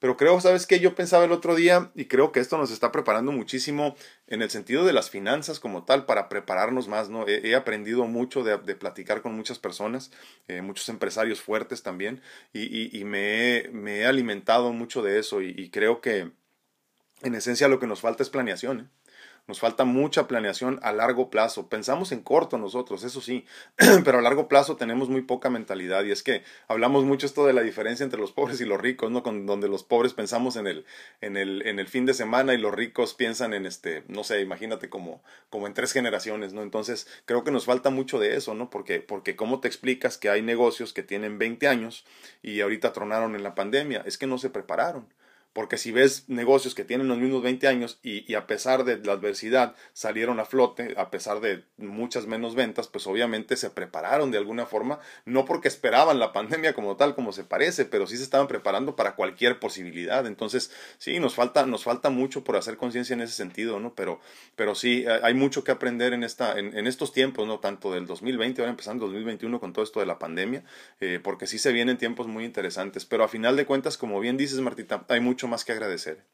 Pero 0.00 0.16
creo, 0.16 0.40
¿sabes 0.40 0.66
qué? 0.66 0.80
Yo 0.80 0.94
pensaba 0.94 1.24
el 1.24 1.32
otro 1.32 1.54
día 1.54 1.92
y 1.94 2.06
creo 2.06 2.32
que 2.32 2.40
esto 2.40 2.56
nos 2.56 2.70
está 2.70 2.90
preparando 2.90 3.32
muchísimo 3.32 3.94
en 4.26 4.40
el 4.40 4.48
sentido 4.48 4.86
de 4.86 4.94
las 4.94 5.10
finanzas 5.10 5.60
como 5.60 5.84
tal 5.84 6.06
para 6.06 6.30
prepararnos 6.30 6.88
más, 6.88 7.10
¿no? 7.10 7.28
He, 7.28 7.54
aprendido 7.54 8.06
mucho 8.06 8.42
de, 8.42 8.56
platicar 8.76 9.20
con 9.20 9.36
muchas 9.36 9.58
personas, 9.58 10.10
eh, 10.48 10.62
muchos 10.62 10.88
empresarios 10.88 11.42
fuertes 11.42 11.82
también 11.82 12.22
y, 12.54 12.98
y, 12.98 13.04
me, 13.04 13.58
he, 13.58 13.68
me, 13.68 13.98
he, 13.98 14.06
alimentado 14.06 14.72
mucho 14.72 15.02
de 15.02 15.18
eso 15.18 15.42
y, 15.42 15.54
y, 15.56 15.68
creo 15.68 16.00
que 16.00 16.30
en 17.22 17.34
esencia 17.34 17.68
lo 17.68 17.78
que 17.78 17.86
nos 17.86 18.00
falta 18.00 18.22
es 18.22 18.30
planeación. 18.30 18.80
¿eh? 18.80 18.86
Nos 19.46 19.60
falta 19.60 19.84
mucha 19.84 20.28
planeación 20.28 20.78
a 20.82 20.92
largo 20.92 21.30
plazo. 21.30 21.68
Pensamos 21.68 22.12
en 22.12 22.20
corto 22.20 22.58
nosotros, 22.58 23.04
eso 23.04 23.20
sí, 23.20 23.44
pero 24.04 24.18
a 24.18 24.22
largo 24.22 24.48
plazo 24.48 24.76
tenemos 24.76 25.08
muy 25.08 25.22
poca 25.22 25.50
mentalidad 25.50 26.04
y 26.04 26.12
es 26.12 26.22
que 26.22 26.42
hablamos 26.68 27.04
mucho 27.04 27.26
esto 27.26 27.46
de 27.46 27.52
la 27.52 27.62
diferencia 27.62 28.04
entre 28.04 28.20
los 28.20 28.32
pobres 28.32 28.60
y 28.60 28.64
los 28.64 28.80
ricos, 28.80 29.10
¿no? 29.10 29.22
Con, 29.22 29.46
donde 29.46 29.68
los 29.68 29.82
pobres 29.82 30.14
pensamos 30.14 30.56
en 30.56 30.66
el, 30.66 30.84
en 31.20 31.36
el, 31.36 31.66
en 31.66 31.78
el 31.78 31.88
fin 31.88 32.06
de 32.06 32.14
semana 32.14 32.54
y 32.54 32.58
los 32.58 32.74
ricos 32.74 33.14
piensan 33.14 33.54
en 33.54 33.66
este, 33.66 34.04
no 34.08 34.24
sé, 34.24 34.40
imagínate 34.40 34.88
como, 34.88 35.22
como 35.48 35.66
en 35.66 35.74
tres 35.74 35.92
generaciones, 35.92 36.52
¿no? 36.52 36.62
Entonces 36.62 37.06
creo 37.24 37.44
que 37.44 37.50
nos 37.50 37.64
falta 37.64 37.90
mucho 37.90 38.18
de 38.18 38.36
eso, 38.36 38.54
¿no? 38.54 38.70
Porque, 38.70 39.00
porque 39.00 39.36
¿cómo 39.36 39.60
te 39.60 39.68
explicas 39.68 40.18
que 40.18 40.30
hay 40.30 40.42
negocios 40.42 40.92
que 40.92 41.02
tienen 41.02 41.38
20 41.38 41.68
años 41.68 42.04
y 42.42 42.60
ahorita 42.60 42.92
tronaron 42.92 43.34
en 43.34 43.42
la 43.42 43.54
pandemia? 43.54 44.02
Es 44.06 44.18
que 44.18 44.26
no 44.26 44.38
se 44.38 44.50
prepararon 44.50 45.06
porque 45.52 45.78
si 45.78 45.90
ves 45.90 46.28
negocios 46.28 46.74
que 46.74 46.84
tienen 46.84 47.08
los 47.08 47.18
mismos 47.18 47.42
20 47.42 47.66
años 47.66 47.98
y, 48.02 48.34
a 48.34 48.46
pesar 48.46 48.84
de 48.84 48.98
la 48.98 49.12
adversidad 49.12 49.74
salieron 49.92 50.38
a 50.38 50.44
flote, 50.44 50.94
a 50.96 51.10
pesar 51.10 51.40
de 51.40 51.64
muchas 51.76 52.26
menos 52.26 52.54
ventas, 52.54 52.86
pues 52.86 53.06
obviamente 53.08 53.56
se 53.56 53.70
prepararon 53.70 54.30
de 54.30 54.38
alguna 54.38 54.66
forma, 54.66 55.00
no 55.24 55.44
porque 55.44 55.68
esperaban 55.68 56.20
la 56.20 56.32
pandemia 56.32 56.72
como 56.72 56.96
tal, 56.96 57.16
como 57.16 57.32
se 57.32 57.42
parece, 57.42 57.84
pero 57.84 58.06
sí 58.06 58.16
se 58.16 58.22
estaban 58.22 58.46
preparando 58.46 58.94
para 58.94 59.16
cualquier 59.16 59.58
posibilidad. 59.58 60.24
Entonces, 60.26 60.70
sí, 60.98 61.18
nos 61.18 61.34
falta, 61.34 61.66
nos 61.66 61.82
falta 61.82 62.10
mucho 62.10 62.44
por 62.44 62.56
hacer 62.56 62.76
conciencia 62.76 63.14
en 63.14 63.22
ese 63.22 63.34
sentido, 63.34 63.80
¿no? 63.80 63.94
Pero, 63.94 64.20
pero 64.54 64.76
sí, 64.76 65.04
hay 65.22 65.34
mucho 65.34 65.64
que 65.64 65.72
aprender 65.72 66.12
en, 66.12 66.22
esta, 66.22 66.58
en, 66.58 66.86
estos 66.86 67.12
tiempos, 67.12 67.48
¿no? 67.48 67.58
Tanto 67.58 67.92
del 67.92 68.06
2020, 68.06 68.62
ahora 68.62 68.70
empezando 68.70 69.06
2021 69.06 69.58
con 69.58 69.72
todo 69.72 69.84
esto 69.84 69.98
de 69.98 70.06
la 70.06 70.18
pandemia, 70.18 70.62
eh, 71.00 71.18
porque 71.22 71.48
sí 71.48 71.58
se 71.58 71.72
vienen 71.72 71.98
tiempos 71.98 72.28
muy 72.28 72.44
interesantes. 72.44 73.04
Pero 73.04 73.24
a 73.24 73.28
final 73.28 73.56
de 73.56 73.66
cuentas, 73.66 73.98
como 73.98 74.20
bien 74.20 74.36
dices, 74.36 74.60
Martita, 74.60 75.04
hay 75.08 75.20
mucho 75.20 75.39
más 75.48 75.64
que 75.64 75.72
agradecer. 75.72 76.24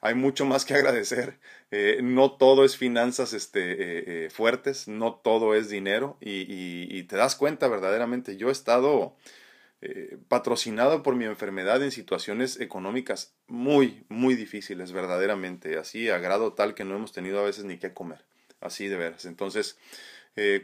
Hay 0.00 0.14
mucho 0.14 0.46
más 0.46 0.64
que 0.64 0.74
agradecer. 0.74 1.38
Eh, 1.70 2.00
no 2.02 2.32
todo 2.32 2.64
es 2.64 2.76
finanzas 2.76 3.32
este, 3.32 3.72
eh, 3.72 4.04
eh, 4.06 4.30
fuertes, 4.30 4.88
no 4.88 5.14
todo 5.14 5.54
es 5.54 5.68
dinero 5.68 6.16
y, 6.20 7.02
te 7.04 7.16
das 7.16 7.36
cuenta 7.36 7.68
verdaderamente. 7.68 8.36
Yo 8.36 8.48
he 8.48 8.52
estado, 8.52 9.16
patrocinado 10.28 11.02
por 11.02 11.16
mi 11.16 11.24
enfermedad 11.24 11.82
en 11.82 11.90
situaciones 11.90 12.60
económicas 12.60 13.34
muy, 13.46 14.04
muy 14.08 14.34
difíciles, 14.34 14.92
verdaderamente, 14.92 15.78
así 15.78 16.10
a 16.10 16.18
grado 16.18 16.52
tal 16.52 16.74
que 16.74 16.84
no 16.84 16.94
hemos 16.94 17.12
tenido 17.12 17.40
a 17.40 17.44
veces 17.44 17.64
ni 17.64 17.78
qué 17.78 17.94
comer, 17.94 18.22
así 18.60 18.88
de 18.88 18.96
veras. 18.96 19.24
Entonces, 19.24 19.78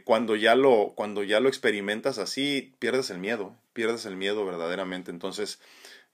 cuando, 0.05 0.35
ya 0.35 0.55
lo, 0.55 0.93
cuando 0.95 1.23
ya 1.23 1.39
lo 1.39 1.49
experimentas 1.49 2.19
así, 2.19 2.75
pierdes 2.79 3.09
el 3.09 3.17
miedo, 3.17 3.55
pierdes 3.73 4.05
el 4.05 4.15
miedo 4.15 4.45
verdaderamente. 4.45 5.11
Entonces, 5.11 5.59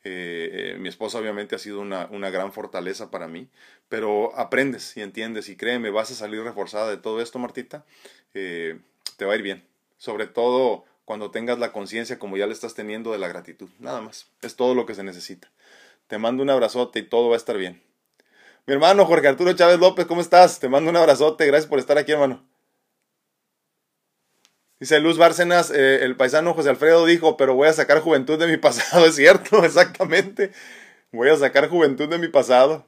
eh, 0.04 0.76
mi 0.80 0.90
esposa 0.90 1.18
obviamente 1.20 1.56
ha 1.56 1.60
sido 1.60 1.80
una, 1.80 2.08
una, 2.12 2.30
gran 2.30 2.52
fortaleza 2.52 3.10
para 3.12 3.28
mí, 3.28 3.48
pero 3.90 4.38
aprendes 4.38 4.96
y 4.98 5.02
entiendes 5.02 5.50
y 5.50 5.56
créeme, 5.56 5.90
vas 5.90 6.12
a 6.12 6.16
salir 6.16 6.42
reforzada 6.42 6.90
de 6.90 6.98
todo 6.98 7.22
esto, 7.22 7.40
Martita, 7.40 7.86
te 8.34 9.26
va 9.26 9.34
a 9.34 9.36
ir 9.36 9.42
bien. 9.42 9.64
Sobre 9.98 10.28
todo 10.28 10.86
cuando 11.06 11.32
tengas 11.32 11.60
la 11.60 11.72
conciencia 11.72 12.20
como 12.20 12.38
ya 12.38 12.48
le 12.48 12.54
estás 12.54 12.74
teniendo 12.74 13.12
de 13.12 13.20
la 13.20 13.28
gratitud. 13.28 13.70
Nada 13.80 14.02
más. 14.02 14.28
Es 14.42 14.56
todo 14.56 14.76
lo 14.76 14.86
que 14.86 14.96
se 14.96 15.04
necesita. 15.04 15.50
Te 16.08 16.18
mando 16.18 16.44
un 16.44 16.50
abrazote 16.50 17.00
y 17.00 17.04
todo 17.04 17.30
va 17.30 17.36
a 17.36 17.38
estar 17.38 17.58
bien. 17.58 17.82
Mi 18.66 18.74
hermano 18.74 19.06
Jorge 19.06 19.28
Arturo 19.28 19.54
Chávez 19.54 19.80
López, 19.80 20.06
¿cómo 20.06 20.22
estás? 20.22 20.60
Te 20.60 20.70
mando 20.70 20.90
un 20.90 20.98
abrazote. 20.98 21.46
Gracias 21.46 21.68
por 21.70 21.80
estar 21.80 21.98
aquí, 21.98 22.12
hermano. 22.12 22.53
Dice 24.84 25.00
Luz 25.00 25.18
Bárcenas, 25.18 25.72
eh, 25.72 26.04
el 26.04 26.18
paisano 26.18 26.54
José 26.54 26.70
Alfredo 26.70 27.06
dijo, 27.06 27.38
pero 27.38 27.56
voy 27.56 27.70
a 27.70 27.72
sacar 27.72 28.02
juventud 28.02 28.38
de 28.38 28.48
mi 28.48 28.58
pasado. 28.58 29.06
Es 29.08 29.16
cierto, 29.16 29.64
exactamente. 29.64 30.52
Voy 31.14 31.30
a 31.30 31.38
sacar 31.38 31.70
juventud 31.70 32.10
de 32.10 32.18
mi 32.18 32.28
pasado. 32.28 32.86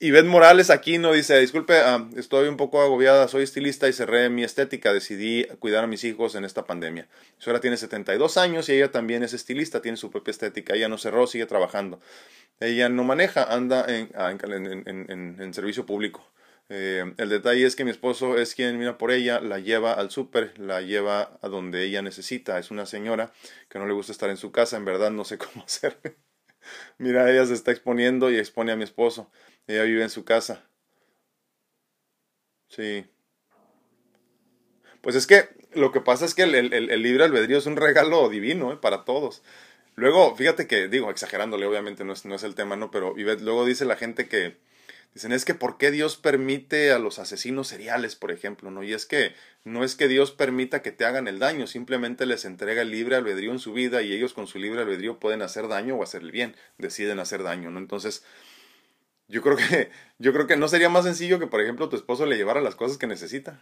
Ivette 0.00 0.26
Morales 0.26 0.70
aquí 0.70 0.98
no 0.98 1.12
dice, 1.12 1.38
disculpe, 1.38 1.78
ah, 1.78 2.04
estoy 2.16 2.48
un 2.48 2.56
poco 2.56 2.82
agobiada, 2.82 3.28
soy 3.28 3.44
estilista 3.44 3.86
y 3.86 3.92
cerré 3.92 4.28
mi 4.28 4.42
estética, 4.42 4.92
decidí 4.92 5.44
cuidar 5.60 5.84
a 5.84 5.86
mis 5.86 6.02
hijos 6.02 6.34
en 6.34 6.44
esta 6.44 6.64
pandemia. 6.64 7.06
Su 7.38 7.50
hora 7.50 7.60
tiene 7.60 7.76
72 7.76 8.38
años 8.38 8.68
y 8.68 8.72
ella 8.72 8.90
también 8.90 9.22
es 9.22 9.34
estilista, 9.34 9.82
tiene 9.82 9.96
su 9.98 10.10
propia 10.10 10.32
estética, 10.32 10.74
ella 10.74 10.88
no 10.88 10.98
cerró, 10.98 11.28
sigue 11.28 11.46
trabajando. 11.46 12.00
Ella 12.58 12.88
no 12.88 13.04
maneja, 13.04 13.44
anda 13.44 13.84
en, 13.86 14.10
ah, 14.16 14.32
en, 14.32 15.54
servicio 15.54 15.86
público. 15.86 16.28
Eh, 16.68 17.14
el 17.18 17.28
detalle 17.28 17.64
es 17.64 17.76
que 17.76 17.84
mi 17.84 17.90
esposo 17.92 18.38
es 18.38 18.54
quien 18.54 18.76
mira 18.78 18.98
por 18.98 19.12
ella, 19.12 19.40
la 19.40 19.60
lleva 19.60 19.92
al 19.92 20.10
súper, 20.10 20.58
la 20.58 20.80
lleva 20.82 21.38
a 21.40 21.48
donde 21.48 21.84
ella 21.84 22.02
necesita. 22.02 22.58
Es 22.58 22.70
una 22.70 22.86
señora 22.86 23.32
que 23.68 23.78
no 23.78 23.86
le 23.86 23.92
gusta 23.92 24.12
estar 24.12 24.30
en 24.30 24.36
su 24.36 24.52
casa, 24.52 24.76
en 24.76 24.84
verdad 24.84 25.10
no 25.10 25.24
sé 25.24 25.38
cómo 25.38 25.64
hacer. 25.64 25.98
mira, 26.98 27.30
ella 27.30 27.46
se 27.46 27.54
está 27.54 27.70
exponiendo 27.70 28.30
y 28.30 28.38
expone 28.38 28.72
a 28.72 28.76
mi 28.76 28.84
esposo. 28.84 29.30
Ella 29.66 29.82
vive 29.84 30.02
en 30.02 30.10
su 30.10 30.24
casa. 30.24 30.64
Sí. 32.68 33.06
Pues 35.00 35.14
es 35.14 35.26
que 35.26 35.48
lo 35.72 35.92
que 35.92 36.00
pasa 36.00 36.24
es 36.24 36.34
que 36.34 36.42
el, 36.42 36.54
el, 36.54 37.02
libre 37.02 37.24
albedrío 37.24 37.58
es 37.58 37.66
un 37.66 37.76
regalo 37.76 38.28
divino 38.28 38.72
¿eh? 38.72 38.76
para 38.76 39.04
todos. 39.04 39.42
Luego, 39.94 40.34
fíjate 40.36 40.66
que, 40.66 40.88
digo, 40.88 41.10
exagerándole, 41.10 41.66
obviamente 41.66 42.04
no 42.04 42.12
es, 42.12 42.24
el 42.44 42.54
tema, 42.54 42.76
¿no? 42.76 42.90
Pero 42.90 43.14
luego 43.16 43.64
dice 43.64 43.84
la 43.84 43.96
gente 43.96 44.28
que, 44.28 44.58
dicen, 45.16 45.32
es 45.32 45.46
que 45.46 45.54
¿por 45.54 45.78
qué 45.78 45.90
Dios 45.90 46.18
permite 46.18 46.92
a 46.92 46.98
los 46.98 47.18
asesinos 47.18 47.68
seriales, 47.68 48.16
por 48.16 48.30
ejemplo, 48.30 48.70
¿no? 48.70 48.82
Y 48.82 48.92
es 48.92 49.06
que 49.06 49.34
no 49.64 49.82
es 49.82 49.96
que 49.96 50.08
Dios 50.08 50.30
permita 50.30 50.82
que 50.82 50.92
te 50.92 51.06
hagan 51.06 51.26
el 51.26 51.38
daño, 51.38 51.66
simplemente 51.66 52.26
les 52.26 52.44
entrega 52.44 52.82
el 52.82 52.90
libre 52.90 53.16
albedrío 53.16 53.50
en 53.50 53.58
su 53.58 53.72
vida 53.72 54.02
y 54.02 54.12
ellos 54.12 54.34
con 54.34 54.46
su 54.46 54.58
libre 54.58 54.82
albedrío 54.82 55.18
pueden 55.18 55.40
hacer 55.40 55.68
daño 55.68 55.96
o 55.96 56.02
hacer 56.02 56.20
el 56.20 56.32
bien, 56.32 56.54
deciden 56.76 57.18
hacer 57.18 57.42
daño, 57.42 57.70
¿no? 57.70 57.78
Entonces, 57.78 58.24
yo 59.26 59.40
creo 59.40 59.56
que, 59.56 59.90
yo 60.18 60.34
creo 60.34 60.46
que 60.46 60.58
no 60.58 60.68
sería 60.68 60.90
más 60.90 61.04
sencillo 61.04 61.38
que, 61.38 61.46
por 61.46 61.62
ejemplo, 61.62 61.88
tu 61.88 61.96
esposo 61.96 62.26
le 62.26 62.36
llevara 62.36 62.60
las 62.60 62.74
cosas 62.74 62.98
que 62.98 63.06
necesita 63.06 63.58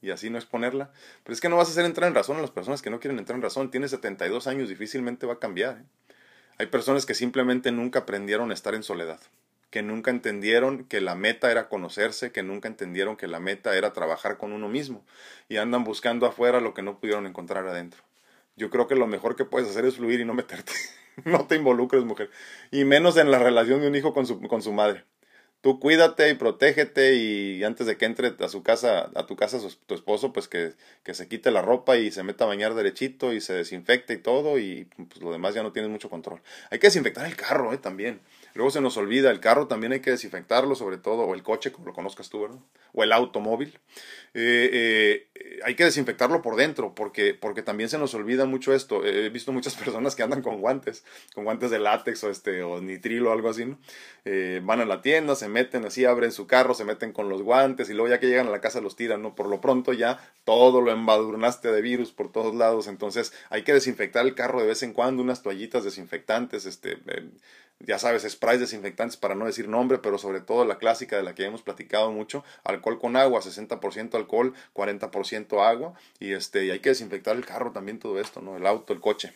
y 0.00 0.12
así 0.12 0.30
no 0.30 0.38
exponerla. 0.38 0.92
Pero 1.24 1.34
es 1.34 1.40
que 1.40 1.48
no 1.48 1.56
vas 1.56 1.66
a 1.66 1.70
hacer 1.72 1.86
entrar 1.86 2.06
en 2.06 2.14
razón 2.14 2.36
a 2.36 2.40
las 2.40 2.52
personas 2.52 2.82
que 2.82 2.90
no 2.90 3.00
quieren 3.00 3.18
entrar 3.18 3.34
en 3.36 3.42
razón. 3.42 3.72
Tiene 3.72 3.88
72 3.88 4.46
años, 4.46 4.68
difícilmente 4.68 5.26
va 5.26 5.34
a 5.34 5.38
cambiar. 5.40 5.78
¿eh? 5.78 6.14
Hay 6.58 6.66
personas 6.66 7.04
que 7.04 7.14
simplemente 7.14 7.72
nunca 7.72 8.00
aprendieron 8.00 8.52
a 8.52 8.54
estar 8.54 8.76
en 8.76 8.84
soledad, 8.84 9.20
que 9.74 9.82
nunca 9.82 10.12
entendieron 10.12 10.84
que 10.84 11.00
la 11.00 11.16
meta 11.16 11.50
era 11.50 11.68
conocerse, 11.68 12.30
que 12.30 12.44
nunca 12.44 12.68
entendieron 12.68 13.16
que 13.16 13.26
la 13.26 13.40
meta 13.40 13.76
era 13.76 13.92
trabajar 13.92 14.38
con 14.38 14.52
uno 14.52 14.68
mismo 14.68 15.04
y 15.48 15.56
andan 15.56 15.82
buscando 15.82 16.26
afuera 16.26 16.60
lo 16.60 16.74
que 16.74 16.82
no 16.82 17.00
pudieron 17.00 17.26
encontrar 17.26 17.66
adentro. 17.66 18.04
Yo 18.54 18.70
creo 18.70 18.86
que 18.86 18.94
lo 18.94 19.08
mejor 19.08 19.34
que 19.34 19.44
puedes 19.44 19.68
hacer 19.68 19.84
es 19.84 19.96
fluir 19.96 20.20
y 20.20 20.24
no 20.24 20.32
meterte. 20.32 20.70
no 21.24 21.48
te 21.48 21.56
involucres, 21.56 22.04
mujer. 22.04 22.30
Y 22.70 22.84
menos 22.84 23.16
en 23.16 23.32
la 23.32 23.40
relación 23.40 23.80
de 23.80 23.88
un 23.88 23.96
hijo 23.96 24.14
con 24.14 24.28
su, 24.28 24.40
con 24.42 24.62
su 24.62 24.72
madre. 24.72 25.06
Tú 25.60 25.80
cuídate 25.80 26.28
y 26.30 26.34
protégete 26.34 27.14
y 27.14 27.64
antes 27.64 27.86
de 27.88 27.96
que 27.96 28.04
entre 28.04 28.34
a 28.38 28.48
su 28.48 28.62
casa, 28.62 29.10
a 29.16 29.26
tu 29.26 29.34
casa 29.34 29.58
tu 29.86 29.94
esposo, 29.94 30.32
pues 30.32 30.46
que, 30.46 30.74
que 31.02 31.14
se 31.14 31.26
quite 31.26 31.50
la 31.50 31.62
ropa 31.62 31.96
y 31.96 32.12
se 32.12 32.22
meta 32.22 32.44
a 32.44 32.46
bañar 32.46 32.74
derechito 32.74 33.32
y 33.32 33.40
se 33.40 33.54
desinfecte 33.54 34.12
y 34.12 34.18
todo 34.18 34.58
y 34.58 34.84
pues 35.08 35.20
lo 35.20 35.32
demás 35.32 35.54
ya 35.54 35.64
no 35.64 35.72
tienes 35.72 35.90
mucho 35.90 36.10
control. 36.10 36.42
Hay 36.70 36.78
que 36.78 36.88
desinfectar 36.88 37.26
el 37.26 37.34
carro, 37.34 37.72
eh, 37.72 37.78
también. 37.78 38.20
Luego 38.54 38.70
se 38.70 38.80
nos 38.80 38.96
olvida, 38.96 39.32
el 39.32 39.40
carro 39.40 39.66
también 39.66 39.92
hay 39.92 40.00
que 40.00 40.12
desinfectarlo, 40.12 40.76
sobre 40.76 40.96
todo, 40.96 41.22
o 41.22 41.34
el 41.34 41.42
coche, 41.42 41.72
como 41.72 41.86
lo 41.86 41.92
conozcas 41.92 42.30
tú, 42.30 42.42
¿verdad? 42.42 42.58
O 42.92 43.02
el 43.02 43.10
automóvil. 43.10 43.80
Eh, 44.32 45.26
eh, 45.34 45.60
hay 45.64 45.74
que 45.74 45.82
desinfectarlo 45.82 46.40
por 46.40 46.54
dentro, 46.54 46.94
porque, 46.94 47.34
porque 47.34 47.62
también 47.62 47.88
se 47.88 47.98
nos 47.98 48.14
olvida 48.14 48.44
mucho 48.44 48.72
esto. 48.72 49.04
He 49.04 49.28
visto 49.30 49.50
muchas 49.50 49.74
personas 49.84 50.14
que 50.14 50.22
andan 50.22 50.40
con 50.40 50.60
guantes, 50.60 51.04
con 51.34 51.42
guantes 51.42 51.72
de 51.72 51.80
látex 51.80 52.22
o, 52.22 52.30
este, 52.30 52.62
o 52.62 52.80
nitrilo 52.80 53.30
o 53.30 53.32
algo 53.32 53.50
así, 53.50 53.64
¿no? 53.64 53.76
Eh, 54.24 54.60
van 54.62 54.80
a 54.80 54.84
la 54.84 55.02
tienda, 55.02 55.34
se 55.34 55.48
meten 55.48 55.84
así, 55.84 56.04
abren 56.04 56.30
su 56.30 56.46
carro, 56.46 56.74
se 56.74 56.84
meten 56.84 57.12
con 57.12 57.28
los 57.28 57.42
guantes 57.42 57.90
y 57.90 57.92
luego 57.92 58.08
ya 58.08 58.20
que 58.20 58.28
llegan 58.28 58.46
a 58.46 58.50
la 58.50 58.60
casa 58.60 58.80
los 58.80 58.94
tiran, 58.94 59.20
¿no? 59.20 59.34
Por 59.34 59.48
lo 59.48 59.60
pronto 59.60 59.92
ya 59.92 60.20
todo 60.44 60.80
lo 60.80 60.92
embadurnaste 60.92 61.72
de 61.72 61.82
virus 61.82 62.12
por 62.12 62.30
todos 62.30 62.54
lados, 62.54 62.86
entonces 62.86 63.32
hay 63.50 63.64
que 63.64 63.72
desinfectar 63.72 64.24
el 64.24 64.36
carro 64.36 64.60
de 64.60 64.68
vez 64.68 64.82
en 64.84 64.92
cuando, 64.92 65.22
unas 65.22 65.42
toallitas 65.42 65.82
desinfectantes, 65.82 66.66
este 66.66 66.98
ya 67.80 67.98
sabes, 67.98 68.22
sprays 68.30 68.60
desinfectantes 68.60 69.16
para 69.16 69.34
no 69.34 69.46
decir 69.46 69.68
nombre, 69.68 69.98
pero 69.98 70.18
sobre 70.18 70.40
todo 70.40 70.64
la 70.64 70.78
clásica 70.78 71.16
de 71.16 71.22
la 71.22 71.34
que 71.34 71.44
hemos 71.44 71.62
platicado 71.62 72.10
mucho, 72.10 72.44
alcohol 72.64 72.98
con 72.98 73.16
agua, 73.16 73.40
60% 73.40 74.14
alcohol, 74.14 74.54
40% 74.74 75.66
agua, 75.66 75.94
y 76.18 76.32
este, 76.32 76.64
y 76.64 76.70
hay 76.70 76.80
que 76.80 76.90
desinfectar 76.90 77.36
el 77.36 77.44
carro 77.44 77.72
también 77.72 77.98
todo 77.98 78.20
esto, 78.20 78.40
¿no? 78.40 78.56
El 78.56 78.66
auto, 78.66 78.92
el 78.92 79.00
coche. 79.00 79.32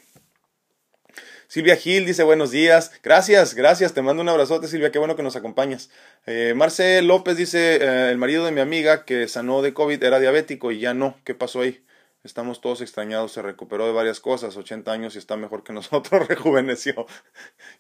Silvia 1.49 1.76
Gil 1.76 2.05
dice 2.05 2.22
buenos 2.22 2.51
días. 2.51 2.93
Gracias, 3.03 3.55
gracias. 3.55 3.95
Te 3.95 4.03
mando 4.03 4.22
un 4.22 4.28
abrazote, 4.28 4.68
Silvia. 4.68 4.93
Qué 4.93 4.99
bueno 4.99 5.16
que 5.16 5.22
nos 5.22 5.34
acompañas. 5.34 5.91
Eh, 6.26 6.55
López 7.03 7.36
dice, 7.39 7.76
eh, 7.76 8.11
el 8.11 8.18
marido 8.18 8.45
de 8.45 8.53
mi 8.53 8.61
amiga 8.61 9.07
que 9.07 9.26
sanó 9.28 9.62
de 9.62 9.72
COVID 9.72 10.03
era 10.03 10.20
diabético 10.20 10.72
y 10.72 10.80
ya 10.80 10.93
no. 10.93 11.18
¿Qué 11.24 11.34
pasó 11.34 11.62
ahí? 11.62 11.82
Estamos 12.28 12.60
todos 12.60 12.82
extrañados, 12.82 13.32
se 13.32 13.40
recuperó 13.40 13.86
de 13.86 13.92
varias 13.92 14.20
cosas, 14.20 14.54
80 14.54 14.92
años 14.92 15.14
y 15.14 15.18
está 15.18 15.38
mejor 15.38 15.64
que 15.64 15.72
nosotros, 15.78 16.28
rejuveneció. 16.28 17.06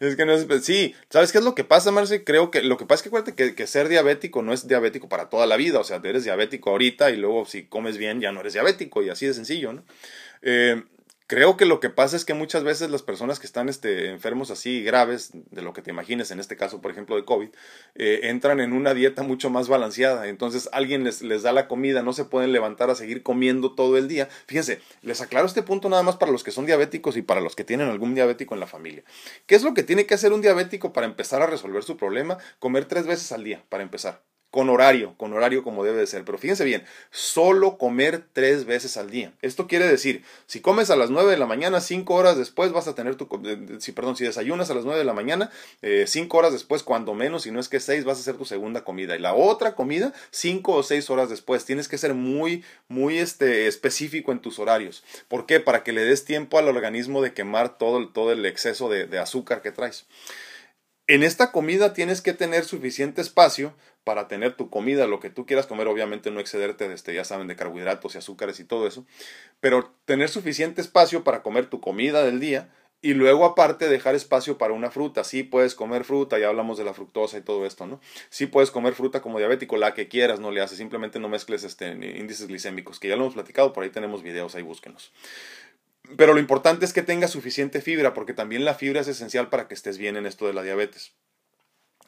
es 0.00 0.16
que 0.16 0.24
no 0.24 0.32
es, 0.32 0.46
sí, 0.64 0.94
¿sabes 1.10 1.32
qué 1.32 1.38
es 1.38 1.44
lo 1.44 1.54
que 1.54 1.64
pasa, 1.64 1.90
Marce? 1.90 2.24
Creo 2.24 2.50
que 2.50 2.62
lo 2.62 2.78
que 2.78 2.86
pasa 2.86 2.96
es 2.96 3.02
que 3.02 3.08
acuérdate 3.10 3.34
que, 3.34 3.54
que, 3.54 3.66
ser 3.66 3.88
diabético 3.88 4.40
no 4.42 4.54
es 4.54 4.66
diabético 4.66 5.06
para 5.10 5.28
toda 5.28 5.46
la 5.46 5.56
vida, 5.58 5.80
o 5.80 5.84
sea, 5.84 6.00
eres 6.02 6.24
diabético 6.24 6.70
ahorita 6.70 7.10
y 7.10 7.16
luego 7.18 7.44
si 7.44 7.66
comes 7.66 7.98
bien 7.98 8.22
ya 8.22 8.32
no 8.32 8.40
eres 8.40 8.54
diabético 8.54 9.02
y 9.02 9.10
así 9.10 9.26
de 9.26 9.34
sencillo, 9.34 9.74
¿no? 9.74 9.84
Eh, 10.40 10.82
Creo 11.28 11.58
que 11.58 11.66
lo 11.66 11.78
que 11.78 11.90
pasa 11.90 12.16
es 12.16 12.24
que 12.24 12.32
muchas 12.32 12.64
veces 12.64 12.90
las 12.90 13.02
personas 13.02 13.38
que 13.38 13.44
están 13.44 13.68
este, 13.68 14.08
enfermos 14.08 14.50
así 14.50 14.82
graves, 14.82 15.28
de 15.34 15.60
lo 15.60 15.74
que 15.74 15.82
te 15.82 15.90
imagines, 15.90 16.30
en 16.30 16.40
este 16.40 16.56
caso, 16.56 16.80
por 16.80 16.90
ejemplo, 16.90 17.16
de 17.16 17.26
COVID, 17.26 17.50
eh, 17.96 18.20
entran 18.22 18.60
en 18.60 18.72
una 18.72 18.94
dieta 18.94 19.22
mucho 19.22 19.50
más 19.50 19.68
balanceada. 19.68 20.26
Entonces 20.28 20.70
alguien 20.72 21.04
les, 21.04 21.20
les 21.20 21.42
da 21.42 21.52
la 21.52 21.68
comida, 21.68 22.02
no 22.02 22.14
se 22.14 22.24
pueden 22.24 22.52
levantar 22.52 22.88
a 22.88 22.94
seguir 22.94 23.22
comiendo 23.22 23.74
todo 23.74 23.98
el 23.98 24.08
día. 24.08 24.30
Fíjense, 24.46 24.80
les 25.02 25.20
aclaro 25.20 25.46
este 25.46 25.62
punto 25.62 25.90
nada 25.90 26.02
más 26.02 26.16
para 26.16 26.32
los 26.32 26.42
que 26.42 26.50
son 26.50 26.64
diabéticos 26.64 27.18
y 27.18 27.20
para 27.20 27.42
los 27.42 27.54
que 27.54 27.64
tienen 27.64 27.90
algún 27.90 28.14
diabético 28.14 28.54
en 28.54 28.60
la 28.60 28.66
familia. 28.66 29.04
¿Qué 29.44 29.54
es 29.54 29.62
lo 29.62 29.74
que 29.74 29.82
tiene 29.82 30.06
que 30.06 30.14
hacer 30.14 30.32
un 30.32 30.40
diabético 30.40 30.94
para 30.94 31.06
empezar 31.06 31.42
a 31.42 31.46
resolver 31.46 31.82
su 31.82 31.98
problema? 31.98 32.38
Comer 32.58 32.86
tres 32.86 33.06
veces 33.06 33.32
al 33.32 33.44
día, 33.44 33.62
para 33.68 33.82
empezar 33.82 34.22
con 34.50 34.70
horario, 34.70 35.14
con 35.16 35.32
horario 35.32 35.62
como 35.62 35.84
debe 35.84 35.98
de 35.98 36.06
ser. 36.06 36.24
Pero 36.24 36.38
fíjense 36.38 36.64
bien, 36.64 36.84
solo 37.10 37.76
comer 37.76 38.24
tres 38.32 38.64
veces 38.64 38.96
al 38.96 39.10
día. 39.10 39.32
Esto 39.42 39.66
quiere 39.66 39.86
decir, 39.86 40.24
si 40.46 40.60
comes 40.60 40.90
a 40.90 40.96
las 40.96 41.10
nueve 41.10 41.30
de 41.30 41.38
la 41.38 41.46
mañana, 41.46 41.80
cinco 41.80 42.14
horas 42.14 42.38
después 42.38 42.72
vas 42.72 42.88
a 42.88 42.94
tener 42.94 43.16
tu, 43.16 43.28
si, 43.78 43.92
perdón, 43.92 44.16
si 44.16 44.24
desayunas 44.24 44.70
a 44.70 44.74
las 44.74 44.84
nueve 44.84 44.98
de 44.98 45.04
la 45.04 45.12
mañana, 45.12 45.50
eh, 45.82 46.04
cinco 46.06 46.38
horas 46.38 46.52
después, 46.52 46.82
cuando 46.82 47.14
menos, 47.14 47.42
si 47.42 47.50
no 47.50 47.60
es 47.60 47.68
que 47.68 47.80
seis, 47.80 48.04
vas 48.04 48.18
a 48.18 48.20
hacer 48.22 48.36
tu 48.36 48.44
segunda 48.44 48.84
comida. 48.84 49.16
Y 49.16 49.18
la 49.18 49.34
otra 49.34 49.74
comida, 49.74 50.12
cinco 50.30 50.74
o 50.74 50.82
seis 50.82 51.10
horas 51.10 51.28
después. 51.28 51.64
Tienes 51.64 51.88
que 51.88 51.98
ser 51.98 52.14
muy, 52.14 52.64
muy 52.88 53.18
este, 53.18 53.66
específico 53.66 54.32
en 54.32 54.40
tus 54.40 54.58
horarios. 54.58 55.04
¿Por 55.28 55.46
qué? 55.46 55.60
Para 55.60 55.82
que 55.82 55.92
le 55.92 56.04
des 56.04 56.24
tiempo 56.24 56.58
al 56.58 56.68
organismo 56.68 57.22
de 57.22 57.34
quemar 57.34 57.76
todo, 57.76 58.08
todo 58.08 58.32
el 58.32 58.46
exceso 58.46 58.88
de 58.88 59.18
azúcar 59.18 59.62
que 59.62 59.72
traes. 59.72 60.06
En 61.10 61.22
esta 61.22 61.52
comida 61.52 61.94
tienes 61.94 62.20
que 62.20 62.34
tener 62.34 62.66
suficiente 62.66 63.22
espacio 63.22 63.74
para 64.08 64.26
tener 64.26 64.54
tu 64.54 64.70
comida, 64.70 65.06
lo 65.06 65.20
que 65.20 65.28
tú 65.28 65.44
quieras 65.44 65.66
comer, 65.66 65.86
obviamente 65.86 66.30
no 66.30 66.40
excederte 66.40 66.88
de 66.88 66.94
este, 66.94 67.12
ya 67.12 67.24
saben, 67.24 67.46
de 67.46 67.56
carbohidratos 67.56 68.14
y 68.14 68.16
azúcares 68.16 68.58
y 68.58 68.64
todo 68.64 68.86
eso, 68.86 69.04
pero 69.60 69.92
tener 70.06 70.30
suficiente 70.30 70.80
espacio 70.80 71.24
para 71.24 71.42
comer 71.42 71.66
tu 71.66 71.82
comida 71.82 72.24
del 72.24 72.40
día 72.40 72.70
y 73.02 73.12
luego 73.12 73.44
aparte 73.44 73.86
dejar 73.86 74.14
espacio 74.14 74.56
para 74.56 74.72
una 74.72 74.90
fruta. 74.90 75.24
Sí 75.24 75.42
puedes 75.42 75.74
comer 75.74 76.04
fruta, 76.04 76.38
ya 76.38 76.48
hablamos 76.48 76.78
de 76.78 76.84
la 76.84 76.94
fructosa 76.94 77.36
y 77.36 77.42
todo 77.42 77.66
esto, 77.66 77.86
¿no? 77.86 78.00
Sí 78.30 78.46
puedes 78.46 78.70
comer 78.70 78.94
fruta 78.94 79.20
como 79.20 79.36
diabético, 79.36 79.76
la 79.76 79.92
que 79.92 80.08
quieras, 80.08 80.40
no 80.40 80.52
le 80.52 80.62
haces, 80.62 80.78
simplemente 80.78 81.18
no 81.18 81.28
mezcles 81.28 81.62
este, 81.62 81.90
índices 81.90 82.46
glicémicos, 82.46 82.98
que 82.98 83.08
ya 83.08 83.16
lo 83.16 83.24
hemos 83.24 83.34
platicado, 83.34 83.74
por 83.74 83.84
ahí 83.84 83.90
tenemos 83.90 84.22
videos, 84.22 84.54
ahí 84.54 84.62
búsquenos. 84.62 85.12
Pero 86.16 86.32
lo 86.32 86.40
importante 86.40 86.86
es 86.86 86.94
que 86.94 87.02
tengas 87.02 87.30
suficiente 87.30 87.82
fibra, 87.82 88.14
porque 88.14 88.32
también 88.32 88.64
la 88.64 88.72
fibra 88.72 89.02
es 89.02 89.08
esencial 89.08 89.50
para 89.50 89.68
que 89.68 89.74
estés 89.74 89.98
bien 89.98 90.16
en 90.16 90.24
esto 90.24 90.46
de 90.46 90.54
la 90.54 90.62
diabetes. 90.62 91.12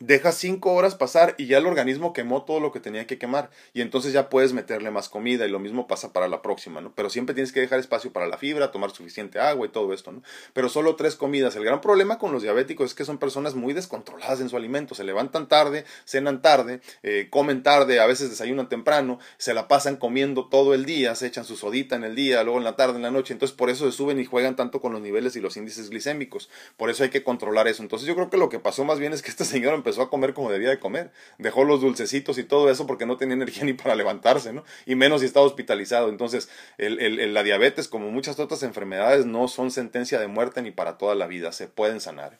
Dejas 0.03 0.39
cinco 0.39 0.73
horas 0.73 0.95
pasar 0.95 1.35
y 1.37 1.45
ya 1.45 1.59
el 1.59 1.67
organismo 1.67 2.15
quemó 2.15 2.47
todo 2.47 2.59
lo 2.59 2.73
que 2.73 2.81
tenía 2.81 3.07
que 3.07 3.19
quemar 3.19 3.51
y 3.75 3.83
entonces 3.83 4.15
ya 4.15 4.31
puedes 4.31 4.55
meterle 4.55 4.91
más 4.91 5.11
comida 5.11 5.47
y 5.47 5.51
lo 5.51 5.59
mismo 5.59 5.87
pasa 5.87 6.15
para 6.15 6.27
la 6.27 6.41
próxima, 6.41 6.81
¿no? 6.81 6.95
Pero 6.95 7.11
siempre 7.11 7.35
tienes 7.35 7.53
que 7.53 7.61
dejar 7.61 7.79
espacio 7.81 8.11
para 8.11 8.27
la 8.27 8.39
fibra, 8.39 8.71
tomar 8.71 8.93
suficiente 8.93 9.39
agua 9.41 9.67
y 9.67 9.69
todo 9.69 9.93
esto, 9.93 10.11
¿no? 10.11 10.23
Pero 10.55 10.71
solo 10.71 10.97
tres 10.97 11.17
comidas. 11.17 11.55
El 11.55 11.65
gran 11.65 11.83
problema 11.83 12.19
con 12.19 12.33
los 12.33 12.43
diabéticos 12.43 12.89
es 12.89 12.95
que 12.95 13.05
son 13.05 13.19
personas 13.19 13.55
muy 13.55 13.75
descontroladas 13.75 14.41
en 14.41 14.49
su 14.49 14.57
alimento, 14.57 14.95
se 14.95 15.05
levantan 15.05 15.49
tarde, 15.49 15.85
cenan 16.07 16.41
tarde, 16.41 16.81
eh, 17.03 17.29
comen 17.29 17.63
tarde, 17.63 18.01
a 18.01 18.07
veces 18.07 18.31
desayunan 18.31 18.71
temprano, 18.71 19.19
se 19.37 19.53
la 19.53 19.69
pasan 19.69 19.97
comiendo 19.97 20.49
todo 20.49 20.73
el 20.73 20.87
día, 20.87 21.15
se 21.15 21.27
echan 21.27 21.45
su 21.45 21.59
sodita 21.59 21.95
en 21.95 22.05
el 22.05 22.15
día, 22.15 22.43
luego 22.43 22.57
en 22.57 22.65
la 22.65 22.75
tarde, 22.75 22.97
en 22.97 23.03
la 23.03 23.11
noche, 23.11 23.35
entonces 23.35 23.55
por 23.55 23.69
eso 23.69 23.85
se 23.85 23.95
suben 23.95 24.19
y 24.19 24.25
juegan 24.25 24.57
tanto 24.57 24.81
con 24.81 24.95
los 24.95 25.03
niveles 25.03 25.37
y 25.37 25.41
los 25.43 25.59
índices 25.59 25.91
glicémicos. 25.91 26.49
Por 26.79 26.89
eso 26.89 27.03
hay 27.03 27.11
que 27.11 27.23
controlar 27.23 27.69
eso. 27.69 27.83
Entonces 27.83 28.09
yo 28.09 28.15
creo 28.15 28.31
que 28.31 28.39
lo 28.39 28.49
que 28.49 28.61
pasó 28.61 28.83
más 28.87 28.99
bien 28.99 29.13
es 29.13 29.21
que 29.21 29.29
este 29.29 29.45
señor 29.45 29.75
empezó 29.75 29.89
empezó 29.91 30.03
a 30.03 30.11
comer 30.11 30.34
como 30.34 30.51
debía 30.51 30.70
de 30.70 30.78
comer. 30.78 31.11
Dejó 31.38 31.64
los 31.64 31.80
dulcecitos 31.80 32.38
y 32.38 32.45
todo 32.45 32.70
eso 32.70 32.86
porque 32.86 33.07
no 33.07 33.16
tenía 33.16 33.34
energía 33.34 33.64
ni 33.64 33.72
para 33.72 33.95
levantarse, 33.95 34.53
¿no? 34.53 34.64
Y 34.86 34.95
menos 34.95 35.20
si 35.20 35.26
estaba 35.26 35.45
hospitalizado. 35.47 36.09
Entonces, 36.09 36.49
el, 36.78 37.34
la 37.34 37.43
diabetes, 37.43 37.88
como 37.88 38.11
muchas 38.11 38.38
otras 38.38 38.62
enfermedades, 38.62 39.26
no 39.26 39.49
son 39.49 39.70
sentencia 39.70 40.20
de 40.20 40.28
muerte 40.28 40.62
ni 40.62 40.70
para 40.70 40.97
toda 40.97 41.14
la 41.14 41.26
vida. 41.26 41.53
Se 41.53 41.66
pueden 41.66 42.01
sanar. 42.01 42.38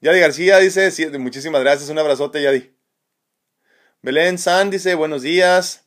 Yadi 0.00 0.18
García 0.18 0.58
dice, 0.58 0.90
muchísimas 1.18 1.60
gracias, 1.60 1.90
un 1.90 1.98
abrazote, 1.98 2.42
Yadi. 2.42 2.72
Belén 4.02 4.38
San 4.38 4.70
dice, 4.70 4.94
buenos 4.94 5.22
días. 5.22 5.84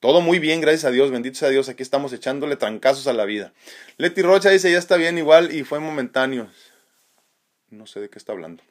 Todo 0.00 0.20
muy 0.20 0.38
bien, 0.38 0.60
gracias 0.60 0.84
a 0.84 0.90
Dios, 0.90 1.10
bendito 1.10 1.36
sea 1.38 1.48
Dios, 1.48 1.68
aquí 1.68 1.82
estamos 1.82 2.12
echándole 2.12 2.54
trancazos 2.54 3.08
a 3.08 3.12
la 3.12 3.24
vida. 3.24 3.52
Leti 3.96 4.22
Rocha 4.22 4.48
dice, 4.48 4.70
ya 4.70 4.78
está 4.78 4.96
bien 4.96 5.18
igual 5.18 5.52
y 5.52 5.64
fue 5.64 5.80
momentáneo. 5.80 6.48
No 7.70 7.86
sé 7.86 8.00
de 8.00 8.10
qué 8.10 8.18
está 8.18 8.32
hablando. 8.32 8.62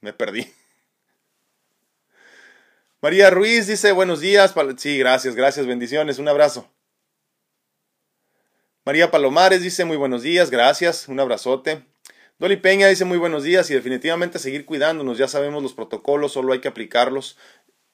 Me 0.00 0.12
perdí. 0.12 0.46
María 3.02 3.30
Ruiz 3.30 3.66
dice 3.66 3.92
buenos 3.92 4.20
días. 4.20 4.54
Sí, 4.76 4.98
gracias, 4.98 5.34
gracias, 5.34 5.66
bendiciones, 5.66 6.18
un 6.18 6.28
abrazo. 6.28 6.70
María 8.84 9.10
Palomares 9.10 9.62
dice 9.62 9.84
muy 9.84 9.96
buenos 9.96 10.22
días, 10.22 10.50
gracias, 10.50 11.06
un 11.06 11.20
abrazote. 11.20 11.84
Dolly 12.38 12.56
Peña 12.56 12.88
dice 12.88 13.04
muy 13.04 13.18
buenos 13.18 13.44
días 13.44 13.70
y 13.70 13.74
definitivamente 13.74 14.40
seguir 14.40 14.66
cuidándonos, 14.66 15.18
ya 15.18 15.28
sabemos 15.28 15.62
los 15.62 15.74
protocolos, 15.74 16.32
solo 16.32 16.52
hay 16.52 16.60
que 16.60 16.66
aplicarlos. 16.66 17.38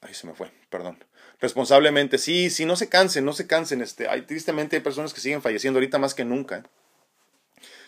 Ahí 0.01 0.15
se 0.15 0.27
me 0.27 0.33
fue, 0.33 0.51
perdón. 0.71 1.05
Responsablemente, 1.41 2.17
sí, 2.17 2.49
sí, 2.49 2.65
no 2.65 2.75
se 2.75 2.89
cansen, 2.89 3.25
no 3.25 3.33
se 3.33 3.47
cansen. 3.47 3.83
Este, 3.83 4.09
hay, 4.09 4.23
tristemente 4.23 4.77
hay 4.77 4.83
personas 4.83 5.13
que 5.13 5.21
siguen 5.21 5.43
falleciendo 5.43 5.79
ahorita 5.79 5.99
más 5.99 6.15
que 6.15 6.25
nunca. 6.25 6.59
¿eh? 6.59 6.63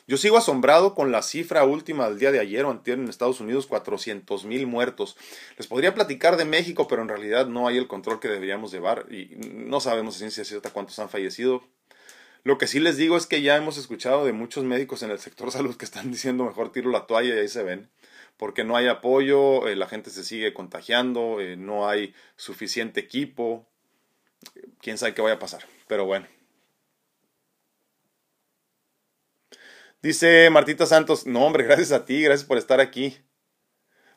Yo 0.06 0.16
sigo 0.16 0.36
asombrado 0.36 0.94
con 0.94 1.12
la 1.12 1.22
cifra 1.22 1.64
última 1.64 2.08
del 2.08 2.18
día 2.18 2.32
de 2.32 2.40
ayer 2.40 2.64
o 2.64 2.82
en 2.84 3.08
Estados 3.08 3.40
Unidos, 3.40 3.66
400 3.66 4.44
mil 4.44 4.66
muertos. 4.66 5.16
Les 5.56 5.66
podría 5.66 5.94
platicar 5.94 6.36
de 6.36 6.44
México, 6.44 6.88
pero 6.88 7.02
en 7.02 7.08
realidad 7.08 7.46
no 7.46 7.68
hay 7.68 7.76
el 7.76 7.86
control 7.86 8.20
que 8.20 8.28
deberíamos 8.28 8.72
llevar 8.72 9.06
y 9.10 9.36
no 9.36 9.80
sabemos 9.80 10.14
en 10.16 10.30
ciencia 10.30 10.44
cierta 10.44 10.70
cuántos 10.70 10.98
han 10.98 11.08
fallecido. 11.08 11.62
Lo 12.42 12.58
que 12.58 12.66
sí 12.66 12.80
les 12.80 12.96
digo 12.96 13.16
es 13.16 13.26
que 13.26 13.42
ya 13.42 13.56
hemos 13.56 13.76
escuchado 13.76 14.24
de 14.24 14.32
muchos 14.32 14.64
médicos 14.64 15.02
en 15.02 15.10
el 15.10 15.18
sector 15.18 15.52
salud 15.52 15.76
que 15.76 15.84
están 15.84 16.10
diciendo 16.10 16.44
mejor 16.44 16.72
tiro 16.72 16.90
la 16.90 17.06
toalla 17.06 17.34
y 17.34 17.38
ahí 17.38 17.48
se 17.48 17.62
ven 17.62 17.90
porque 18.40 18.64
no 18.64 18.74
hay 18.74 18.88
apoyo, 18.88 19.68
eh, 19.68 19.76
la 19.76 19.86
gente 19.86 20.08
se 20.08 20.24
sigue 20.24 20.54
contagiando, 20.54 21.42
eh, 21.42 21.58
no 21.58 21.86
hay 21.86 22.14
suficiente 22.36 22.98
equipo, 22.98 23.66
quién 24.80 24.96
sabe 24.96 25.12
qué 25.12 25.20
vaya 25.20 25.34
a 25.34 25.38
pasar, 25.38 25.66
pero 25.86 26.06
bueno. 26.06 26.26
Dice 30.02 30.48
Martita 30.48 30.86
Santos, 30.86 31.26
no 31.26 31.44
hombre, 31.44 31.64
gracias 31.64 31.92
a 31.92 32.06
ti, 32.06 32.22
gracias 32.22 32.46
por 32.46 32.56
estar 32.56 32.80
aquí. 32.80 33.18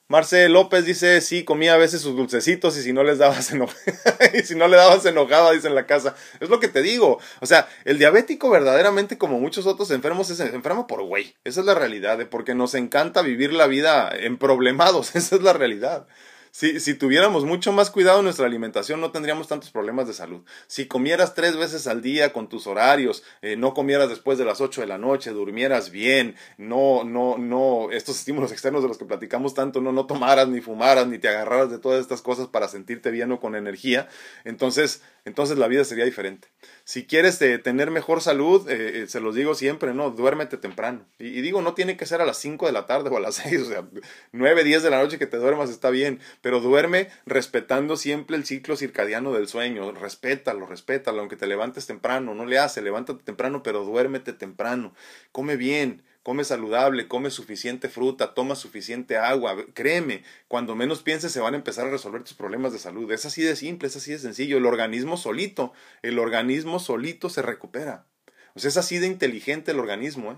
Marce 0.08 0.48
López 0.48 0.86
dice, 0.86 1.20
sí, 1.20 1.44
comía 1.44 1.74
a 1.74 1.78
veces 1.78 2.02
sus 2.02 2.16
dulcecitos 2.16 2.78
y 2.78 2.84
si 2.84 2.94
no 2.94 3.04
les 3.04 3.18
dabas 3.18 3.52
y 4.34 4.40
si 4.44 4.56
no 4.56 4.68
le 4.68 4.78
dabas 4.78 5.06
enojada, 5.06 5.52
dice 5.52 5.68
en 5.68 5.76
la 5.76 5.86
casa. 5.86 6.16
Es 6.40 6.50
lo 6.50 6.60
que 6.60 6.68
te 6.70 6.82
digo. 6.82 7.20
O 7.42 7.46
sea, 7.46 7.68
el 7.84 7.98
diabético 7.98 8.50
verdaderamente, 8.50 9.18
como 9.18 9.40
muchos 9.40 9.66
otros 9.66 9.92
enfermos, 9.92 10.30
es 10.30 10.40
enfermo 10.40 10.88
por 10.88 11.04
güey. 11.04 11.36
Esa 11.44 11.62
es 11.62 11.66
la 11.66 11.76
realidad, 11.76 12.18
de 12.18 12.26
porque 12.26 12.54
nos 12.54 12.76
encanta 12.76 13.22
vivir 13.22 13.54
la 13.54 13.68
vida 13.68 14.10
en 14.14 14.38
problemados. 14.38 15.16
Esa 15.16 15.36
es 15.36 15.42
la 15.42 15.54
realidad. 15.54 16.08
Si, 16.56 16.80
si 16.80 16.94
tuviéramos 16.94 17.46
mucho 17.46 17.72
más 17.72 17.90
cuidado 17.90 18.20
en 18.20 18.26
nuestra 18.26 18.46
alimentación, 18.46 19.02
no 19.02 19.12
tendríamos 19.12 19.48
tantos 19.48 19.72
problemas 19.72 20.06
de 20.06 20.14
salud. 20.14 20.44
Si 20.68 20.86
comieras 20.86 21.34
tres 21.34 21.58
veces 21.58 21.88
al 21.88 22.04
día 22.04 22.32
con 22.32 22.48
tus 22.48 22.68
horarios, 22.68 23.24
eh, 23.42 23.56
no 23.56 23.74
comieras 23.74 24.08
después 24.08 24.38
de 24.38 24.46
las 24.46 24.62
ocho 24.62 24.82
de 24.82 24.86
la 24.86 25.00
noche, 25.00 25.32
durmieras 25.32 25.90
bien, 25.90 26.36
no, 26.60 27.06
no, 27.06 27.40
no, 27.40 27.90
estos 27.90 28.20
estímulos 28.20 28.52
externos 28.52 28.84
de 28.84 28.88
los 28.88 29.00
que 29.00 29.06
platicamos 29.06 29.56
tanto, 29.56 29.82
no, 29.82 29.92
no 29.92 30.06
tomaras 30.06 30.48
ni 30.48 30.62
fumaras 30.62 31.08
ni 31.08 31.18
te 31.18 31.28
agarraras 31.28 31.72
de 31.72 31.80
todas 31.80 32.00
estas 32.00 32.22
cosas 32.22 32.50
para 32.50 32.68
sentirte 32.68 33.10
bien 33.10 33.32
o 33.32 33.40
con 33.40 33.56
energía, 33.56 34.08
entonces 34.44 35.02
entonces 35.26 35.58
la 35.58 35.68
vida 35.68 35.86
sería 35.86 36.06
diferente. 36.06 36.50
Si 36.86 37.06
quieres 37.06 37.42
eh, 37.42 37.60
tener 37.60 37.92
mejor 37.92 38.20
salud, 38.20 38.70
eh, 38.70 39.04
eh, 39.04 39.08
se 39.08 39.22
los 39.22 39.36
digo 39.36 39.56
siempre, 39.56 39.94
¿no? 39.94 40.12
Duérmete 40.12 40.58
temprano. 40.58 41.06
Y, 41.18 41.40
digo, 41.40 41.62
no 41.62 41.76
tiene 41.76 41.96
que 41.96 42.06
ser 42.06 42.20
a 42.20 42.26
las 42.26 42.38
5 42.40 42.66
de 42.66 42.74
la 42.74 42.86
tarde 42.88 43.10
o 43.10 43.16
a 43.16 43.22
las 43.22 43.36
6, 43.44 43.62
o 43.62 43.66
sea, 43.66 43.88
9, 44.34 44.64
10 44.66 44.84
de 44.84 44.90
la 44.90 45.02
noche 45.02 45.18
que 45.18 45.26
te 45.26 45.38
duermas 45.38 45.70
está 45.70 45.90
bien, 45.92 46.20
pero 46.42 46.60
duerme 46.60 47.08
respetando 47.26 47.96
siempre 47.96 48.36
el 48.36 48.46
ciclo 48.46 48.76
circadiano 48.76 49.32
del 49.32 49.48
sueño. 49.48 49.94
Respétalo, 49.94 50.66
respétalo, 50.66 51.22
aunque 51.22 51.38
te 51.38 51.48
levantes 51.48 51.88
temprano, 51.88 52.36
no 52.36 52.46
le 52.46 52.60
hace, 52.60 52.82
levántate 52.82 53.24
temprano, 53.24 53.64
pero 53.64 53.86
duérmete 53.86 54.34
temprano. 54.34 54.94
Come 55.32 55.56
bien, 55.56 56.04
come 56.24 56.44
saludable, 56.46 57.08
come 57.08 57.30
suficiente 57.30 57.90
fruta, 57.90 58.34
toma 58.34 58.56
suficiente 58.56 59.18
agua. 59.18 59.56
Créeme, 59.74 60.24
cuando 60.48 60.76
menos 60.76 61.04
pienses 61.04 61.32
se 61.32 61.42
van 61.42 61.54
a 61.54 61.58
empezar 61.58 61.86
a 61.88 61.92
resolver 61.92 62.24
tus 62.24 62.34
problemas 62.34 62.74
de 62.74 62.80
salud. 62.80 63.12
Es 63.12 63.26
así 63.26 63.44
de 63.44 63.56
simple, 63.56 63.90
es 63.90 63.96
así 63.96 64.12
de 64.12 64.20
sencillo. 64.20 64.58
El 64.58 64.66
organismo 64.66 65.18
solito, 65.18 65.74
el 66.02 66.18
organismo 66.20 66.80
solito 66.80 67.30
se 67.30 67.42
recupera. 67.42 68.08
O 68.56 68.60
sea, 68.60 68.70
es 68.70 68.78
así 68.78 69.00
de 69.00 69.08
inteligente 69.08 69.72
el 69.72 69.80
organismo, 69.80 70.32
¿eh? 70.32 70.38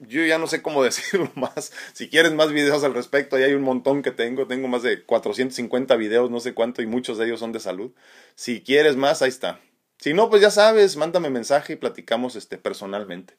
yo 0.00 0.24
ya 0.24 0.38
no 0.38 0.46
sé 0.46 0.62
cómo 0.62 0.82
decirlo 0.84 1.30
más. 1.34 1.72
Si 1.92 2.08
quieres 2.08 2.32
más 2.32 2.52
videos 2.52 2.84
al 2.84 2.94
respecto, 2.94 3.36
ahí 3.36 3.44
hay 3.44 3.54
un 3.54 3.62
montón 3.62 4.02
que 4.02 4.10
tengo. 4.10 4.46
Tengo 4.46 4.68
más 4.68 4.82
de 4.82 5.04
450 5.04 5.96
videos, 5.96 6.30
no 6.30 6.40
sé 6.40 6.54
cuánto, 6.54 6.82
y 6.82 6.86
muchos 6.86 7.18
de 7.18 7.26
ellos 7.26 7.40
son 7.40 7.52
de 7.52 7.60
salud. 7.60 7.92
Si 8.34 8.60
quieres 8.62 8.96
más, 8.96 9.22
ahí 9.22 9.28
está. 9.28 9.60
Si 9.98 10.12
no, 10.12 10.28
pues 10.28 10.42
ya 10.42 10.50
sabes, 10.50 10.96
mándame 10.96 11.30
mensaje 11.30 11.74
y 11.74 11.76
platicamos 11.76 12.36
este, 12.36 12.58
personalmente. 12.58 13.36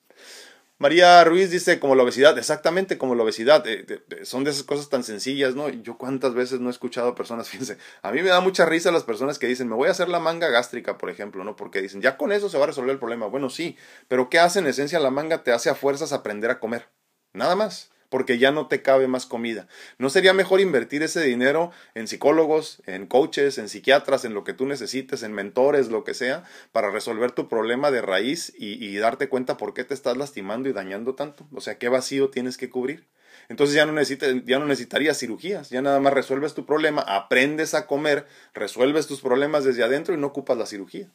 María 0.77 1.23
Ruiz 1.23 1.51
dice 1.51 1.79
como 1.79 1.95
la 1.95 2.03
obesidad, 2.03 2.37
exactamente 2.37 2.97
como 2.97 3.15
la 3.15 3.23
obesidad, 3.23 3.65
eh, 3.65 4.01
son 4.23 4.43
de 4.43 4.51
esas 4.51 4.63
cosas 4.63 4.89
tan 4.89 5.05
sencillas, 5.05 5.55
¿no? 5.55 5.69
Yo 5.69 5.97
cuántas 5.97 6.33
veces 6.33 6.59
no 6.59 6.67
he 6.67 6.71
escuchado 6.71 7.09
a 7.09 7.15
personas, 7.15 7.47
fíjense, 7.51 7.77
a 8.01 8.11
mí 8.11 8.21
me 8.21 8.29
da 8.29 8.41
mucha 8.41 8.65
risa 8.65 8.91
las 8.91 9.03
personas 9.03 9.39
que 9.39 9.47
dicen, 9.47 9.69
me 9.69 9.75
voy 9.75 9.87
a 9.87 9.91
hacer 9.91 10.09
la 10.09 10.19
manga 10.19 10.49
gástrica, 10.49 10.97
por 10.97 11.09
ejemplo, 11.09 11.43
¿no? 11.45 11.55
Porque 11.55 11.81
dicen, 11.81 12.01
ya 12.01 12.17
con 12.17 12.31
eso 12.31 12.49
se 12.49 12.57
va 12.57 12.65
a 12.65 12.67
resolver 12.67 12.91
el 12.91 12.99
problema. 12.99 13.27
Bueno, 13.27 13.49
sí, 13.49 13.77
pero 14.09 14.29
¿qué 14.29 14.39
hace 14.39 14.59
en 14.59 14.67
esencia 14.67 14.99
la 14.99 15.11
manga? 15.11 15.43
Te 15.43 15.53
hace 15.53 15.69
a 15.69 15.75
fuerzas 15.75 16.11
aprender 16.11 16.51
a 16.51 16.59
comer, 16.59 16.89
nada 17.33 17.55
más 17.55 17.94
porque 18.09 18.37
ya 18.37 18.51
no 18.51 18.67
te 18.67 18.81
cabe 18.81 19.07
más 19.07 19.25
comida. 19.25 19.67
¿No 19.97 20.09
sería 20.09 20.33
mejor 20.33 20.61
invertir 20.61 21.03
ese 21.03 21.21
dinero 21.21 21.71
en 21.93 22.07
psicólogos, 22.07 22.81
en 22.85 23.07
coaches, 23.07 23.57
en 23.57 23.69
psiquiatras, 23.69 24.25
en 24.25 24.33
lo 24.33 24.43
que 24.43 24.53
tú 24.53 24.65
necesites, 24.65 25.23
en 25.23 25.33
mentores, 25.33 25.89
lo 25.89 26.03
que 26.03 26.13
sea, 26.13 26.43
para 26.71 26.91
resolver 26.91 27.31
tu 27.31 27.47
problema 27.47 27.91
de 27.91 28.01
raíz 28.01 28.53
y, 28.57 28.95
darte 28.95 29.29
cuenta 29.29 29.57
por 29.57 29.73
qué 29.73 29.83
te 29.83 29.93
estás 29.93 30.17
lastimando 30.17 30.69
y 30.69 30.73
dañando 30.73 31.15
tanto? 31.15 31.47
O 31.53 31.61
sea, 31.61 31.77
¿qué 31.77 31.89
vacío 31.89 32.29
tienes 32.29 32.57
que 32.57 32.69
cubrir? 32.69 33.05
Entonces 33.49 33.75
ya 33.75 33.85
no, 33.85 33.91
necesitas, 33.91 34.33
ya 34.45 34.57
no 34.57 34.65
necesitarías 34.65 35.19
cirugías, 35.19 35.69
ya 35.69 35.81
nada 35.81 35.99
más 35.99 36.13
resuelves 36.13 36.53
tu 36.53 36.65
problema, 36.65 37.01
aprendes 37.01 37.73
a 37.73 37.85
comer, 37.85 38.25
resuelves 38.53 39.05
tus 39.05 39.21
problemas 39.21 39.63
desde 39.63 39.83
adentro 39.83 40.15
y 40.15 40.17
no 40.17 40.27
ocupas 40.27 40.57
la 40.57 40.65
cirugía. 40.65 41.09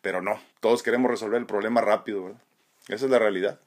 Pero 0.00 0.22
no, 0.22 0.40
todos 0.60 0.82
queremos 0.82 1.10
resolver 1.10 1.38
el 1.40 1.46
problema 1.46 1.80
rápido, 1.80 2.24
¿verdad? 2.24 2.40
Esa 2.88 3.04
es 3.06 3.10
la 3.10 3.18
realidad. 3.18 3.60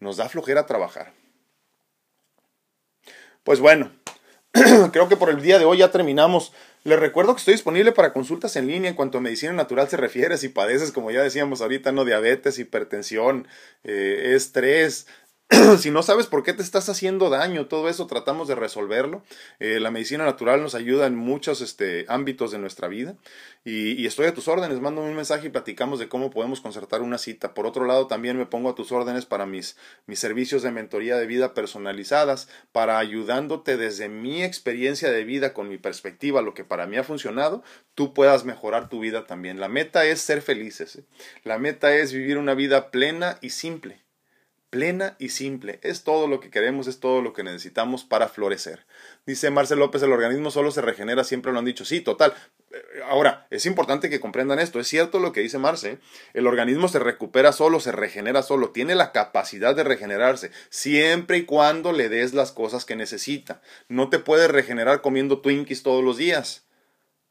Nos 0.00 0.16
da 0.16 0.28
flojera 0.28 0.66
trabajar. 0.66 1.12
Pues 3.44 3.60
bueno, 3.60 3.92
creo 4.92 5.08
que 5.08 5.18
por 5.18 5.28
el 5.28 5.42
día 5.42 5.58
de 5.58 5.66
hoy 5.66 5.78
ya 5.78 5.90
terminamos. 5.90 6.52
Les 6.82 6.98
recuerdo 6.98 7.34
que 7.34 7.38
estoy 7.38 7.54
disponible 7.54 7.92
para 7.92 8.12
consultas 8.12 8.56
en 8.56 8.66
línea 8.66 8.90
en 8.90 8.96
cuanto 8.96 9.18
a 9.18 9.20
medicina 9.20 9.52
natural 9.52 9.88
se 9.88 9.98
refiere. 9.98 10.38
Si 10.38 10.48
padeces, 10.48 10.92
como 10.92 11.10
ya 11.10 11.22
decíamos 11.22 11.60
ahorita, 11.60 11.92
no 11.92 12.06
diabetes, 12.06 12.58
hipertensión, 12.58 13.46
eh, 13.84 14.32
estrés, 14.34 15.06
si 15.78 15.90
no 15.90 16.02
sabes 16.02 16.26
por 16.26 16.42
qué 16.42 16.52
te 16.52 16.62
estás 16.62 16.88
haciendo 16.88 17.30
daño, 17.30 17.66
todo 17.66 17.88
eso 17.88 18.06
tratamos 18.06 18.48
de 18.48 18.54
resolverlo. 18.54 19.22
Eh, 19.60 19.78
la 19.80 19.90
medicina 19.90 20.24
natural 20.24 20.62
nos 20.62 20.74
ayuda 20.74 21.06
en 21.06 21.16
muchos 21.16 21.60
este, 21.60 22.06
ámbitos 22.08 22.50
de 22.50 22.58
nuestra 22.58 22.88
vida 22.88 23.16
y, 23.64 24.06
estoy 24.06 24.26
a 24.26 24.34
tus 24.34 24.48
órdenes. 24.48 24.80
Mándame 24.80 25.08
un 25.08 25.16
mensaje 25.16 25.46
y 25.46 25.50
platicamos 25.50 25.98
de 25.98 26.08
cómo 26.08 26.30
podemos 26.30 26.60
concertar 26.60 27.02
una 27.02 27.18
cita. 27.18 27.54
Por 27.54 27.66
otro 27.66 27.84
lado, 27.86 28.06
también 28.06 28.36
me 28.36 28.46
pongo 28.46 28.70
a 28.70 28.74
tus 28.74 28.92
órdenes 28.92 29.26
para 29.26 29.46
mis, 29.46 29.76
mis 30.06 30.18
servicios 30.18 30.62
de 30.62 30.70
mentoría 30.70 31.16
de 31.16 31.26
vida 31.26 31.54
personalizadas, 31.54 32.48
para 32.72 32.98
ayudándote 32.98 33.76
desde 33.76 34.08
mi 34.08 34.42
experiencia 34.42 35.10
de 35.10 35.24
vida 35.24 35.52
con 35.52 35.68
mi 35.68 35.78
perspectiva, 35.78 36.42
lo 36.42 36.54
que 36.54 36.64
para 36.64 36.86
mí 36.86 36.96
ha 36.96 37.04
funcionado, 37.04 37.62
tú 37.94 38.14
puedas 38.14 38.44
mejorar 38.44 38.88
tu 38.88 39.00
vida 39.00 39.26
también. 39.26 39.60
La 39.60 39.68
meta 39.68 40.04
es 40.04 40.20
ser 40.20 40.42
felices. 40.42 40.96
¿eh? 40.96 41.04
La 41.44 41.58
meta 41.58 41.94
es 41.94 42.12
vivir 42.12 42.38
una 42.38 42.54
vida 42.54 42.90
plena 42.90 43.38
y 43.40 43.50
simple 43.50 44.03
plena 44.74 45.14
y 45.20 45.28
simple. 45.28 45.78
Es 45.84 46.02
todo 46.02 46.26
lo 46.26 46.40
que 46.40 46.50
queremos, 46.50 46.88
es 46.88 46.98
todo 46.98 47.22
lo 47.22 47.32
que 47.32 47.44
necesitamos 47.44 48.02
para 48.02 48.26
florecer. 48.26 48.84
Dice 49.24 49.48
Marcel 49.48 49.78
López, 49.78 50.02
el 50.02 50.10
organismo 50.10 50.50
solo 50.50 50.72
se 50.72 50.80
regenera, 50.80 51.22
siempre 51.22 51.52
lo 51.52 51.60
han 51.60 51.64
dicho. 51.64 51.84
Sí, 51.84 52.00
total. 52.00 52.34
Eh, 52.72 52.82
ahora, 53.08 53.46
es 53.50 53.66
importante 53.66 54.10
que 54.10 54.18
comprendan 54.18 54.58
esto. 54.58 54.80
Es 54.80 54.88
cierto 54.88 55.20
lo 55.20 55.30
que 55.30 55.42
dice 55.42 55.58
Marce. 55.58 55.98
El 56.32 56.48
organismo 56.48 56.88
se 56.88 56.98
recupera 56.98 57.52
solo, 57.52 57.78
se 57.78 57.92
regenera 57.92 58.42
solo. 58.42 58.70
Tiene 58.70 58.96
la 58.96 59.12
capacidad 59.12 59.76
de 59.76 59.84
regenerarse, 59.84 60.50
siempre 60.70 61.38
y 61.38 61.44
cuando 61.44 61.92
le 61.92 62.08
des 62.08 62.34
las 62.34 62.50
cosas 62.50 62.84
que 62.84 62.96
necesita. 62.96 63.62
No 63.86 64.10
te 64.10 64.18
puedes 64.18 64.50
regenerar 64.50 65.02
comiendo 65.02 65.40
Twinkies 65.40 65.84
todos 65.84 66.02
los 66.02 66.16
días. 66.16 66.63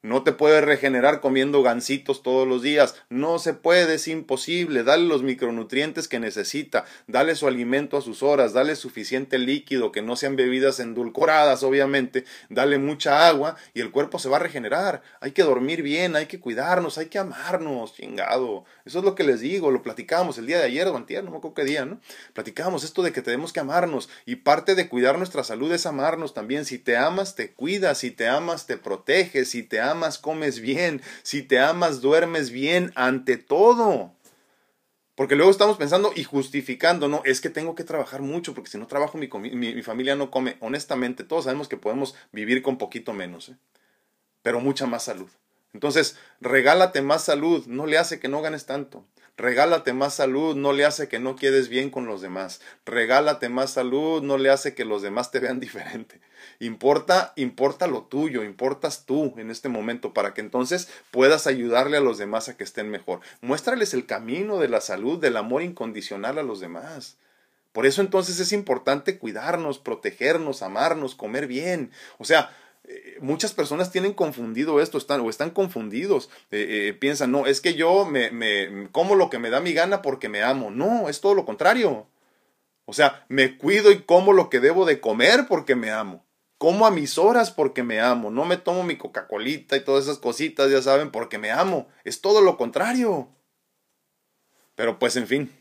No 0.04 0.24
te 0.24 0.34
puedes 0.34 0.62
regenerar 0.66 1.22
comiendo 1.22 1.64
gansitos 1.64 2.24
todos 2.24 2.46
los 2.46 2.62
días. 2.62 2.96
No 3.08 3.40
se 3.40 3.54
puede, 3.54 3.94
es 3.94 4.10
imposible. 4.10 4.84
Dale 4.84 5.06
los 5.06 5.24
micronutrientes 5.24 6.10
que 6.10 6.20
necesita. 6.20 6.84
Dale 7.08 7.36
su 7.36 7.48
alimento 7.48 7.96
a 7.96 8.02
sus 8.02 8.22
horas. 8.22 8.52
Dale 8.52 8.76
suficiente 8.76 9.38
líquido, 9.38 9.94
que 9.94 10.02
no 10.02 10.18
sean 10.18 10.36
bebidas 10.36 10.82
endulcoradas, 10.82 11.64
obviamente. 11.64 12.26
Dale 12.50 12.80
mucha 12.80 13.30
agua 13.30 13.56
y 13.74 13.80
el 13.80 13.92
cuerpo 13.92 14.20
se 14.20 14.28
va 14.28 14.36
a 14.36 14.40
regenerar. 14.42 15.04
Hay 15.22 15.32
que 15.32 15.44
dormir 15.44 15.82
bien, 15.82 16.18
hay 16.18 16.26
que 16.26 16.42
cuidarnos, 16.42 16.98
hay 16.98 17.06
que 17.06 17.20
amarnos, 17.20 17.96
chingado. 17.96 18.66
Eso 18.84 19.00
es 19.00 19.06
lo 19.06 19.16
que 19.16 19.24
les 19.24 19.40
digo. 19.40 19.72
Lo 19.72 19.84
platicábamos 19.84 20.38
el 20.38 20.48
día 20.48 20.58
de 20.58 20.66
ayer 20.66 20.86
o 20.86 20.98
antier, 20.98 21.24
no 21.24 21.32
me 21.32 21.38
acuerdo 21.38 21.56
qué 21.56 21.64
día, 21.64 21.86
¿no? 21.86 22.02
Platicábamos 22.34 22.84
esto 22.84 23.04
de 23.04 23.14
que 23.14 23.22
tenemos 23.22 23.54
que 23.54 23.62
amarnos. 23.62 24.10
Y 24.26 24.36
parte 24.36 24.76
de 24.76 24.90
cuidar 24.90 25.18
nuestra 25.18 25.46
salud 25.46 25.72
es 25.72 25.86
amarnos 25.86 26.34
también. 26.34 26.66
Si 26.66 26.78
te 26.78 26.98
amas, 26.98 27.36
te 27.36 27.54
cuidas. 27.54 28.00
Si 28.00 28.12
te 28.12 28.28
amas, 28.28 28.68
te 28.68 28.76
proteges. 28.76 29.52
Si 29.52 29.64
te 29.64 29.80
amas, 29.80 29.93
amas, 29.94 30.18
comes 30.18 30.60
bien. 30.60 31.02
Si 31.24 31.42
te 31.42 31.60
amas, 31.60 32.02
duermes 32.02 32.52
bien 32.52 32.92
ante 32.96 33.38
todo. 33.38 34.12
Porque 35.16 35.36
luego 35.36 35.52
estamos 35.52 35.78
pensando 35.78 36.12
y 36.16 36.24
justificando, 36.24 37.08
no, 37.08 37.22
es 37.24 37.40
que 37.40 37.50
tengo 37.50 37.76
que 37.76 37.84
trabajar 37.84 38.22
mucho, 38.22 38.56
porque 38.56 38.72
si 38.72 38.80
no 38.80 38.88
trabajo 38.88 39.18
mi, 39.18 39.28
mi, 39.28 39.82
familia 39.84 40.16
no 40.16 40.32
come. 40.32 40.58
Honestamente, 40.60 41.24
todos 41.24 41.44
sabemos 41.44 41.68
que 41.68 41.78
podemos 41.78 42.16
vivir 42.32 42.64
con 42.64 42.78
poquito 42.78 43.14
menos, 43.14 43.50
¿eh? 43.50 43.56
pero 44.42 44.60
mucha 44.60 44.88
más 44.88 45.04
salud. 45.04 45.30
Entonces, 45.74 46.18
regálate 46.42 47.02
más 47.02 47.24
salud, 47.24 47.66
no 47.68 47.86
le 47.86 47.98
hace 47.98 48.20
que 48.20 48.28
no 48.28 48.42
ganes 48.42 48.66
tanto. 48.66 49.06
Regálate 49.36 49.94
más 49.94 50.14
salud, 50.14 50.56
no 50.56 50.74
le 50.74 50.86
hace 50.86 51.08
que 51.08 51.20
no 51.20 51.36
quedes 51.36 51.68
bien 51.68 51.90
con 51.90 52.06
los 52.06 52.22
demás. 52.22 52.62
Regálate 52.86 53.50
más 53.50 53.72
salud, 53.72 54.22
no 54.22 54.38
le 54.38 54.52
hace 54.52 54.76
que 54.76 54.86
los 54.86 55.02
demás 55.02 55.32
te 55.32 55.40
vean 55.40 55.60
diferente. 55.60 56.22
Importa, 56.60 57.34
importa 57.36 57.88
lo 57.88 58.04
tuyo, 58.04 58.44
importas 58.44 59.06
tú 59.06 59.34
en 59.38 59.50
este 59.50 59.70
momento 59.70 60.14
para 60.14 60.34
que 60.34 60.42
entonces 60.42 60.88
puedas 61.10 61.48
ayudarle 61.48 61.98
a 61.98 62.02
los 62.02 62.20
demás 62.20 62.48
a 62.48 62.58
que 62.58 62.64
estén 62.64 62.90
mejor. 62.90 63.22
Muéstrales 63.42 63.94
el 63.94 64.06
camino 64.06 64.60
de 64.60 64.70
la 64.70 64.82
salud, 64.82 65.20
del 65.20 65.38
amor 65.38 65.64
incondicional 65.64 66.38
a 66.38 66.44
los 66.44 66.60
demás. 66.60 67.18
Por 67.72 67.88
eso 67.88 68.02
entonces 68.02 68.40
es 68.40 68.52
importante 68.52 69.18
cuidarnos, 69.18 69.80
protegernos, 69.80 70.62
amarnos, 70.62 71.16
comer 71.16 71.48
bien. 71.48 71.90
O 72.20 72.24
sea, 72.24 72.56
eh, 72.86 73.18
muchas 73.22 73.54
personas 73.54 73.92
tienen 73.92 74.14
confundido 74.14 74.82
esto 74.82 74.98
están, 74.98 75.22
o 75.22 75.30
están 75.30 75.52
confundidos. 75.52 76.30
Eh, 76.52 76.90
eh, 76.90 76.94
piensan, 76.94 77.32
no, 77.32 77.46
es 77.46 77.62
que 77.62 77.76
yo 77.76 78.06
me, 78.06 78.90
como 78.92 79.16
lo 79.16 79.30
que 79.30 79.40
me 79.40 79.50
da 79.50 79.60
mi 79.60 79.74
gana 79.74 80.02
porque 80.02 80.30
me 80.30 80.44
amo. 80.44 80.72
No, 80.72 81.10
es 81.10 81.22
todo 81.22 81.34
lo 81.34 81.46
contrario. 81.46 82.08
O 82.86 82.94
sea, 82.94 83.26
me 83.30 83.58
cuido 83.58 83.92
y 83.92 84.02
como 84.02 84.34
lo 84.34 84.50
que 84.50 84.60
debo 84.60 84.86
de 84.86 85.00
comer 85.00 85.46
porque 85.48 85.76
me 85.76 85.92
amo. 85.92 86.26
Como 86.58 86.86
a 86.86 86.92
mis 86.92 87.18
horas 87.18 87.52
porque 87.52 87.84
me 87.84 88.02
amo. 88.02 88.32
No 88.32 88.46
me 88.46 88.58
tomo 88.58 88.84
mi 88.84 88.98
Coca-Colita 88.98 89.78
y 89.78 89.84
todas 89.84 90.06
esas 90.06 90.18
cositas, 90.18 90.70
ya 90.70 90.82
saben, 90.82 91.12
porque 91.12 91.38
me 91.38 91.52
amo. 91.52 91.88
Es 92.04 92.22
todo 92.22 92.42
lo 92.42 92.58
contrario. 92.58 93.30
Pero 94.76 95.00
pues 95.00 95.16
en 95.16 95.28
fin, 95.28 95.52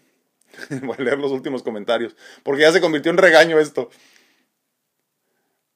voy 0.83 0.97
a 0.99 1.03
leer 1.03 1.18
los 1.18 1.33
últimos 1.33 1.62
comentarios, 1.62 2.16
porque 2.43 2.62
ya 2.62 2.73
se 2.73 2.81
convirtió 2.81 3.11
en 3.11 3.18
regaño 3.18 3.59
esto. 3.59 3.91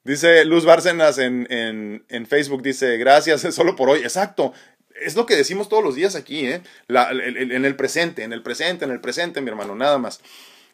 Dice 0.06 0.44
Luz 0.44 0.64
Bárcenas 0.64 1.18
en, 1.18 1.48
en, 1.50 2.26
Facebook, 2.26 2.62
dice, 2.62 2.96
gracias, 2.96 3.40
solo 3.54 3.74
por 3.74 3.90
hoy. 3.90 4.02
Exacto. 4.02 4.52
Es 5.00 5.16
lo 5.16 5.26
que 5.26 5.34
decimos 5.34 5.68
todos 5.68 5.82
los 5.82 5.96
días 5.96 6.14
aquí, 6.14 6.46
¿eh? 6.46 6.62
en 6.88 7.64
el 7.64 7.74
presente, 7.74 8.22
en 8.22 8.32
el 8.32 8.40
presente, 8.40 8.84
en 8.84 8.92
el 8.92 9.00
presente, 9.00 9.40
mi 9.40 9.48
hermano, 9.48 9.74
nada 9.74 9.98
más. 9.98 10.20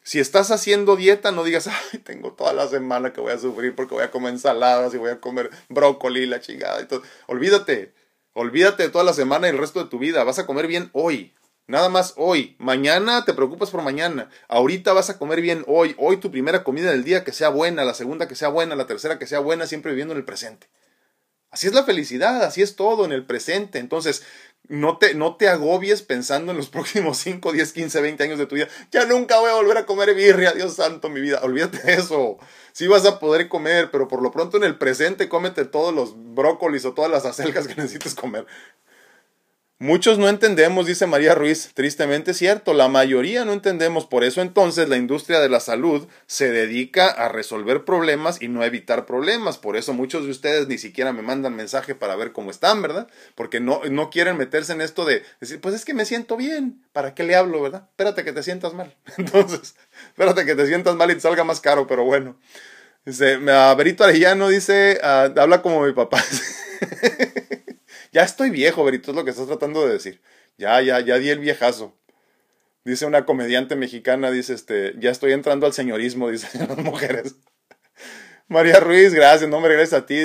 Si 0.02 0.20
estás 0.20 0.50
haciendo 0.50 0.96
dieta, 0.96 1.32
no 1.32 1.44
digas, 1.44 1.66
ay, 1.92 2.00
tengo 2.00 2.34
toda 2.34 2.52
la 2.52 2.68
semana 2.68 3.14
que 3.14 3.22
voy 3.22 3.32
a 3.32 3.38
sufrir 3.38 3.74
porque 3.74 3.94
voy 3.94 4.04
a 4.04 4.10
comer 4.10 4.34
ensaladas 4.34 4.92
y 4.92 4.98
voy 4.98 5.10
a 5.10 5.18
comer 5.18 5.48
brócoli 5.70 6.26
la 6.26 6.40
chingada 6.40 6.82
y 6.82 6.84
todo. 6.84 7.02
Olvídate, 7.26 7.94
olvídate 8.34 8.82
de 8.82 8.88
toda 8.90 9.02
la 9.02 9.14
semana 9.14 9.46
y 9.46 9.50
el 9.50 9.58
resto 9.58 9.82
de 9.82 9.88
tu 9.88 9.98
vida. 9.98 10.24
Vas 10.24 10.40
a 10.40 10.46
comer 10.46 10.66
bien 10.66 10.90
hoy. 10.92 11.32
Nada 11.66 11.88
más 11.88 12.14
hoy. 12.16 12.56
Mañana 12.58 13.24
te 13.24 13.34
preocupas 13.34 13.70
por 13.70 13.82
mañana. 13.82 14.28
Ahorita 14.48 14.92
vas 14.92 15.10
a 15.10 15.18
comer 15.18 15.40
bien 15.40 15.64
hoy. 15.66 15.94
Hoy 15.98 16.16
tu 16.16 16.30
primera 16.30 16.64
comida 16.64 16.90
del 16.90 17.04
día 17.04 17.24
que 17.24 17.32
sea 17.32 17.48
buena, 17.48 17.84
la 17.84 17.94
segunda 17.94 18.28
que 18.28 18.34
sea 18.34 18.48
buena, 18.48 18.74
la 18.76 18.86
tercera 18.86 19.18
que 19.18 19.26
sea 19.26 19.38
buena, 19.38 19.66
siempre 19.66 19.92
viviendo 19.92 20.12
en 20.12 20.18
el 20.18 20.24
presente. 20.24 20.68
Así 21.50 21.66
es 21.66 21.74
la 21.74 21.84
felicidad, 21.84 22.42
así 22.42 22.62
es 22.62 22.76
todo 22.76 23.04
en 23.04 23.12
el 23.12 23.26
presente. 23.26 23.78
Entonces, 23.78 24.24
no 24.68 24.96
te, 24.98 25.14
no 25.14 25.36
te 25.36 25.48
agobies 25.48 26.02
pensando 26.02 26.50
en 26.50 26.58
los 26.58 26.68
próximos 26.70 27.18
5, 27.18 27.52
10, 27.52 27.72
15, 27.72 28.00
20 28.00 28.24
años 28.24 28.38
de 28.38 28.46
tu 28.46 28.54
vida. 28.54 28.68
Ya 28.90 29.04
nunca 29.06 29.38
voy 29.38 29.50
a 29.50 29.54
volver 29.54 29.78
a 29.78 29.86
comer 29.86 30.14
birria, 30.14 30.52
Dios 30.52 30.74
santo, 30.74 31.10
mi 31.10 31.20
vida. 31.20 31.40
Olvídate 31.42 31.78
de 31.78 31.94
eso. 31.94 32.38
Sí 32.72 32.86
vas 32.86 33.04
a 33.04 33.18
poder 33.18 33.48
comer, 33.48 33.90
pero 33.90 34.08
por 34.08 34.22
lo 34.22 34.30
pronto 34.30 34.56
en 34.56 34.64
el 34.64 34.78
presente 34.78 35.28
cómete 35.28 35.64
todos 35.66 35.94
los 35.94 36.14
brócolis 36.34 36.84
o 36.86 36.94
todas 36.94 37.10
las 37.10 37.26
acelgas 37.26 37.68
que 37.68 37.74
necesites 37.76 38.14
comer. 38.14 38.46
Muchos 39.82 40.16
no 40.16 40.28
entendemos, 40.28 40.86
dice 40.86 41.08
María 41.08 41.34
Ruiz, 41.34 41.72
tristemente 41.74 42.34
cierto, 42.34 42.72
la 42.72 42.86
mayoría 42.86 43.44
no 43.44 43.52
entendemos, 43.52 44.06
por 44.06 44.22
eso 44.22 44.40
entonces 44.40 44.88
la 44.88 44.96
industria 44.96 45.40
de 45.40 45.48
la 45.48 45.58
salud 45.58 46.06
se 46.28 46.52
dedica 46.52 47.08
a 47.08 47.28
resolver 47.28 47.84
problemas 47.84 48.40
y 48.40 48.46
no 48.46 48.62
a 48.62 48.66
evitar 48.66 49.06
problemas, 49.06 49.58
por 49.58 49.76
eso 49.76 49.92
muchos 49.92 50.24
de 50.24 50.30
ustedes 50.30 50.68
ni 50.68 50.78
siquiera 50.78 51.12
me 51.12 51.22
mandan 51.22 51.56
mensaje 51.56 51.96
para 51.96 52.14
ver 52.14 52.30
cómo 52.30 52.52
están, 52.52 52.80
¿verdad? 52.80 53.08
Porque 53.34 53.58
no, 53.58 53.80
no 53.90 54.08
quieren 54.08 54.36
meterse 54.36 54.72
en 54.72 54.82
esto 54.82 55.04
de 55.04 55.24
decir, 55.40 55.60
pues 55.60 55.74
es 55.74 55.84
que 55.84 55.94
me 55.94 56.04
siento 56.04 56.36
bien, 56.36 56.80
¿para 56.92 57.16
qué 57.16 57.24
le 57.24 57.34
hablo, 57.34 57.60
verdad? 57.60 57.88
Espérate 57.90 58.22
que 58.22 58.32
te 58.32 58.44
sientas 58.44 58.74
mal, 58.74 58.94
entonces, 59.18 59.74
espérate 60.10 60.46
que 60.46 60.54
te 60.54 60.68
sientas 60.68 60.94
mal 60.94 61.10
y 61.10 61.14
te 61.14 61.22
salga 61.22 61.42
más 61.42 61.60
caro, 61.60 61.88
pero 61.88 62.04
bueno. 62.04 62.38
Dice, 63.04 63.36
Berito 63.36 64.04
Arellano 64.04 64.48
dice, 64.48 65.00
ah, 65.02 65.28
habla 65.36 65.60
como 65.60 65.84
mi 65.84 65.92
papá. 65.92 66.22
Ya 68.12 68.22
estoy 68.22 68.50
viejo, 68.50 68.84
Berito, 68.84 69.10
es 69.10 69.16
lo 69.16 69.24
que 69.24 69.30
estás 69.30 69.46
tratando 69.46 69.86
de 69.86 69.94
decir. 69.94 70.20
Ya, 70.58 70.80
ya, 70.82 71.00
ya 71.00 71.18
di 71.18 71.30
el 71.30 71.38
viejazo. 71.38 71.96
Dice 72.84 73.06
una 73.06 73.24
comediante 73.24 73.74
mexicana, 73.76 74.30
dice 74.30 74.54
este, 74.54 74.94
ya 74.98 75.10
estoy 75.10 75.32
entrando 75.32 75.66
al 75.66 75.72
señorismo, 75.72 76.28
dicen 76.30 76.68
las 76.68 76.78
mujeres. 76.78 77.36
María 78.48 78.80
Ruiz, 78.80 79.14
gracias, 79.14 79.48
no 79.48 79.60
me 79.60 79.68
regreses 79.68 79.94
a 79.94 80.04
ti. 80.04 80.18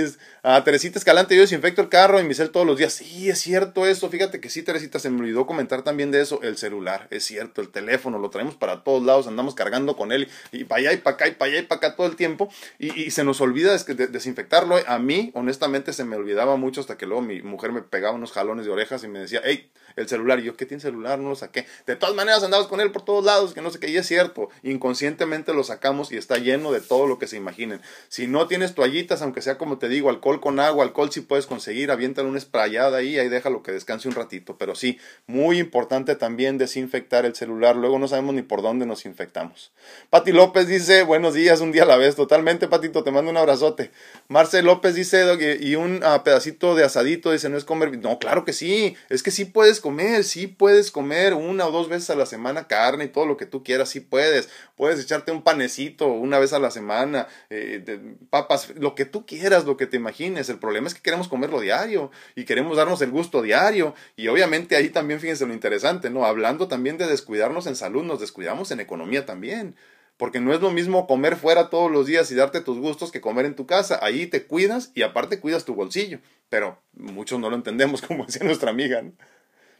A 0.49 0.63
Teresita 0.63 0.97
Escalante, 0.97 1.35
yo 1.35 1.41
desinfecto 1.41 1.81
el 1.81 1.89
carro 1.89 2.21
y 2.21 2.23
mi 2.23 2.33
cel 2.33 2.51
todos 2.51 2.65
los 2.65 2.77
días. 2.77 2.93
Sí, 2.93 3.27
es 3.27 3.37
cierto 3.37 3.85
eso. 3.85 4.09
Fíjate 4.09 4.39
que 4.39 4.49
sí, 4.49 4.63
Teresita, 4.63 4.97
se 4.97 5.09
me 5.09 5.19
olvidó 5.19 5.45
comentar 5.45 5.81
también 5.81 6.09
de 6.09 6.21
eso. 6.21 6.41
El 6.41 6.55
celular, 6.55 7.09
es 7.11 7.25
cierto, 7.25 7.59
el 7.59 7.67
teléfono, 7.67 8.17
lo 8.17 8.29
traemos 8.29 8.55
para 8.55 8.81
todos 8.81 9.03
lados, 9.03 9.27
andamos 9.27 9.55
cargando 9.55 9.97
con 9.97 10.13
él 10.13 10.29
y 10.53 10.63
para 10.63 10.79
allá 10.79 10.93
y 10.93 10.97
para 10.99 11.15
acá 11.15 11.27
y 11.27 11.31
para 11.31 11.51
allá 11.51 11.59
y 11.59 11.63
para 11.63 11.79
acá 11.79 11.95
todo 11.97 12.07
el 12.07 12.15
tiempo. 12.15 12.47
Y, 12.79 13.11
se 13.11 13.25
nos 13.25 13.41
olvida 13.41 13.73
desinfectarlo. 13.73 14.77
A 14.87 14.99
mí, 14.99 15.31
honestamente, 15.33 15.91
se 15.91 16.05
me 16.05 16.15
olvidaba 16.15 16.55
mucho 16.55 16.79
hasta 16.79 16.97
que 16.97 17.07
luego 17.07 17.21
mi 17.21 17.41
mujer 17.41 17.73
me 17.73 17.81
pegaba 17.81 18.15
unos 18.15 18.31
jalones 18.31 18.65
de 18.65 18.71
orejas 18.71 19.03
y 19.03 19.09
me 19.09 19.19
decía, 19.19 19.41
hey, 19.43 19.69
el 19.97 20.07
celular. 20.07 20.39
Y 20.39 20.43
yo, 20.43 20.55
¿qué 20.55 20.65
tiene 20.65 20.79
celular? 20.79 21.19
No 21.19 21.29
lo 21.29 21.35
saqué. 21.35 21.65
De 21.85 21.97
todas 21.97 22.15
maneras 22.15 22.43
andabas 22.43 22.67
con 22.67 22.79
él 22.79 22.91
por 22.91 23.03
todos 23.03 23.25
lados, 23.25 23.53
que 23.53 23.61
no 23.61 23.69
sé 23.69 23.79
qué. 23.79 23.89
Y 23.89 23.97
es 23.97 24.07
cierto, 24.07 24.49
inconscientemente 24.63 25.53
lo 25.53 25.63
sacamos 25.63 26.11
y 26.11 26.17
está 26.17 26.37
lleno 26.37 26.71
de 26.71 26.79
todo 26.79 27.07
lo 27.07 27.19
que 27.19 27.27
se 27.27 27.35
imaginen. 27.35 27.81
Si 28.07 28.27
no 28.27 28.47
tienes 28.47 28.73
toallitas, 28.73 29.21
aunque 29.21 29.41
sea 29.41 29.57
como 29.57 29.77
te 29.77 29.89
digo, 29.89 30.09
alcohol 30.09 30.39
con 30.39 30.59
agua, 30.59 30.85
alcohol 30.85 31.11
si 31.11 31.21
puedes 31.21 31.45
conseguir, 31.45 31.91
aviéntale 31.91 32.29
una 32.29 32.39
sprayada 32.39 32.99
ahí, 32.99 33.19
ahí 33.19 33.27
déjalo 33.27 33.63
que 33.63 33.71
descanse 33.71 34.07
un 34.07 34.15
ratito. 34.15 34.57
Pero 34.57 34.75
sí, 34.75 34.99
muy 35.25 35.59
importante 35.59 36.15
también 36.15 36.57
desinfectar 36.57 37.25
el 37.25 37.35
celular. 37.35 37.75
Luego 37.75 37.99
no 37.99 38.07
sabemos 38.07 38.35
ni 38.35 38.43
por 38.43 38.61
dónde 38.61 38.85
nos 38.85 39.05
infectamos. 39.05 39.71
Pati 40.09 40.31
López 40.31 40.67
dice, 40.67 41.03
buenos 41.03 41.33
días, 41.33 41.59
un 41.61 41.71
día 41.71 41.83
a 41.83 41.87
la 41.87 41.97
vez. 41.97 42.15
Totalmente, 42.15 42.67
Patito, 42.67 43.03
te 43.03 43.11
mando 43.11 43.31
un 43.31 43.37
abrazote. 43.37 43.91
Marce 44.27 44.61
López 44.61 44.95
dice, 44.95 45.57
y 45.59 45.75
un 45.75 46.01
ah, 46.03 46.23
pedacito 46.23 46.75
de 46.75 46.83
asadito, 46.83 47.31
dice, 47.31 47.49
no 47.49 47.57
es 47.57 47.65
comer. 47.65 47.97
No, 47.97 48.19
claro 48.19 48.45
que 48.45 48.53
sí, 48.53 48.95
es 49.09 49.23
que 49.23 49.31
sí 49.31 49.45
puedes 49.45 49.79
comer, 49.79 49.86
sí 50.23 50.47
puedes 50.47 50.91
comer 50.91 51.33
una 51.33 51.67
o 51.67 51.71
dos 51.71 51.89
veces 51.89 52.09
a 52.09 52.15
la 52.15 52.25
semana 52.25 52.67
carne 52.67 53.05
y 53.05 53.07
todo 53.09 53.25
lo 53.25 53.37
que 53.37 53.45
tú 53.45 53.63
quieras, 53.63 53.89
sí 53.89 53.99
puedes. 53.99 54.49
Puedes 54.75 54.99
echarte 54.99 55.31
un 55.31 55.41
panecito 55.41 56.07
una 56.07 56.39
vez 56.39 56.53
a 56.53 56.59
la 56.59 56.71
semana, 56.71 57.27
eh, 57.49 57.99
papas, 58.29 58.73
lo 58.75 58.95
que 58.95 59.05
tú 59.05 59.25
quieras, 59.25 59.65
lo 59.65 59.77
que 59.77 59.87
te 59.87 59.97
imagines. 59.97 60.49
El 60.49 60.59
problema 60.59 60.87
es 60.87 60.93
que 60.93 61.01
queremos 61.01 61.27
comerlo 61.27 61.59
diario 61.59 62.11
y 62.35 62.45
queremos 62.45 62.77
darnos 62.77 63.01
el 63.01 63.11
gusto 63.11 63.41
diario. 63.41 63.95
Y 64.15 64.27
obviamente 64.27 64.75
ahí 64.75 64.89
también 64.89 65.19
fíjense 65.19 65.45
lo 65.45 65.53
interesante, 65.53 66.09
¿no? 66.09 66.25
Hablando 66.25 66.67
también 66.67 66.97
de 66.97 67.07
descuidarnos 67.07 67.67
en 67.67 67.75
salud, 67.75 68.03
nos 68.03 68.19
descuidamos 68.19 68.71
en 68.71 68.79
economía 68.79 69.25
también. 69.25 69.75
Porque 70.17 70.39
no 70.39 70.51
es 70.51 70.61
lo 70.61 70.71
mismo 70.71 71.05
comer 71.05 71.35
fuera 71.35 71.69
todos 71.69 71.91
los 71.91 72.07
días 72.07 72.31
y 72.31 72.35
darte 72.35 72.61
tus 72.61 72.79
gustos 72.79 73.11
que 73.11 73.21
comer 73.21 73.45
en 73.45 73.55
tu 73.55 73.67
casa. 73.67 73.99
Ahí 74.01 74.25
te 74.25 74.45
cuidas 74.47 74.91
y 74.95 75.03
aparte 75.03 75.39
cuidas 75.39 75.63
tu 75.63 75.75
bolsillo. 75.75 76.19
Pero 76.49 76.81
muchos 76.93 77.39
no 77.39 77.49
lo 77.49 77.55
entendemos, 77.55 78.01
como 78.07 78.25
decía 78.25 78.43
nuestra 78.43 78.71
amiga. 78.71 79.03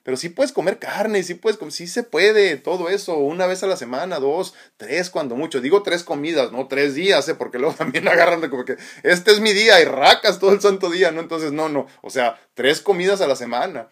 Pero 0.08 0.16
sí 0.16 0.30
puedes 0.30 0.53
comer 0.53 0.80
carne, 0.80 1.22
sí 1.22 1.34
puedes, 1.34 1.60
sí 1.76 1.86
se 1.86 2.01
puede, 2.01 2.55
todo 2.55 2.88
eso, 2.88 3.18
una 3.18 3.45
vez 3.45 3.62
a 3.64 3.68
la 3.68 3.76
semana, 3.76 4.20
dos, 4.20 4.53
tres, 4.78 5.10
cuando 5.10 5.36
mucho. 5.36 5.60
Digo 5.60 5.84
tres 5.84 6.05
comidas, 6.05 6.53
no 6.53 6.70
tres 6.70 6.95
días, 6.95 7.28
¿eh? 7.28 7.36
porque 7.36 7.60
luego 7.60 7.76
también 7.76 8.08
agarran 8.08 8.39
de 8.39 8.49
como 8.49 8.64
que 8.64 8.78
este 9.03 9.32
es 9.32 9.41
mi 9.41 9.51
día 9.51 9.82
y 9.82 9.84
racas 9.84 10.39
todo 10.39 10.53
el 10.53 10.62
santo 10.62 10.89
día, 10.89 11.12
¿no? 11.12 11.20
Entonces, 11.20 11.51
no, 11.51 11.68
no, 11.68 11.88
o 12.01 12.10
sea, 12.10 12.39
tres 12.53 12.80
comidas 12.80 13.20
a 13.20 13.28
la 13.28 13.36
semana 13.36 13.89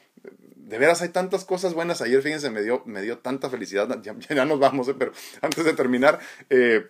de 0.55 0.79
veras 0.79 1.01
hay 1.01 1.09
tantas 1.09 1.43
cosas 1.43 1.73
buenas. 1.73 2.01
Ayer, 2.01 2.21
fíjense, 2.21 2.49
me 2.49 2.63
dio, 2.63 2.81
me 2.85 3.01
dio 3.01 3.17
tanta 3.19 3.49
felicidad. 3.49 4.01
Ya, 4.01 4.45
nos 4.45 4.59
vamos, 4.59 4.87
eh, 4.87 4.95
pero 4.97 5.11
antes 5.41 5.65
de 5.65 5.73
terminar, 5.73 6.19
eh, 6.49 6.87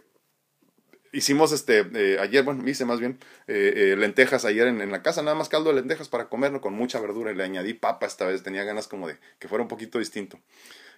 hicimos 1.15 1.51
este, 1.51 1.85
eh, 1.93 2.19
ayer, 2.19 2.43
bueno, 2.43 2.67
hice 2.67 2.85
más 2.85 2.99
bien 2.99 3.19
lentejas 3.47 4.45
ayer 4.45 4.67
en, 4.67 4.91
la 4.91 5.01
casa, 5.01 5.21
nada 5.21 5.35
más 5.35 5.49
caldo 5.49 5.69
de 5.69 5.77
lentejas 5.77 6.09
para 6.09 6.29
comerlo 6.29 6.61
con 6.61 6.73
mucha 6.73 6.99
verdura 6.99 7.31
y 7.31 7.35
le 7.35 7.43
añadí 7.43 7.73
papa 7.73 8.05
esta 8.05 8.25
vez. 8.25 8.43
Tenía 8.43 8.63
ganas 8.63 8.87
como 8.87 9.07
de 9.07 9.17
que 9.39 9.47
fuera 9.47 9.61
un 9.61 9.67
poquito 9.67 9.99
distinto. 9.99 10.39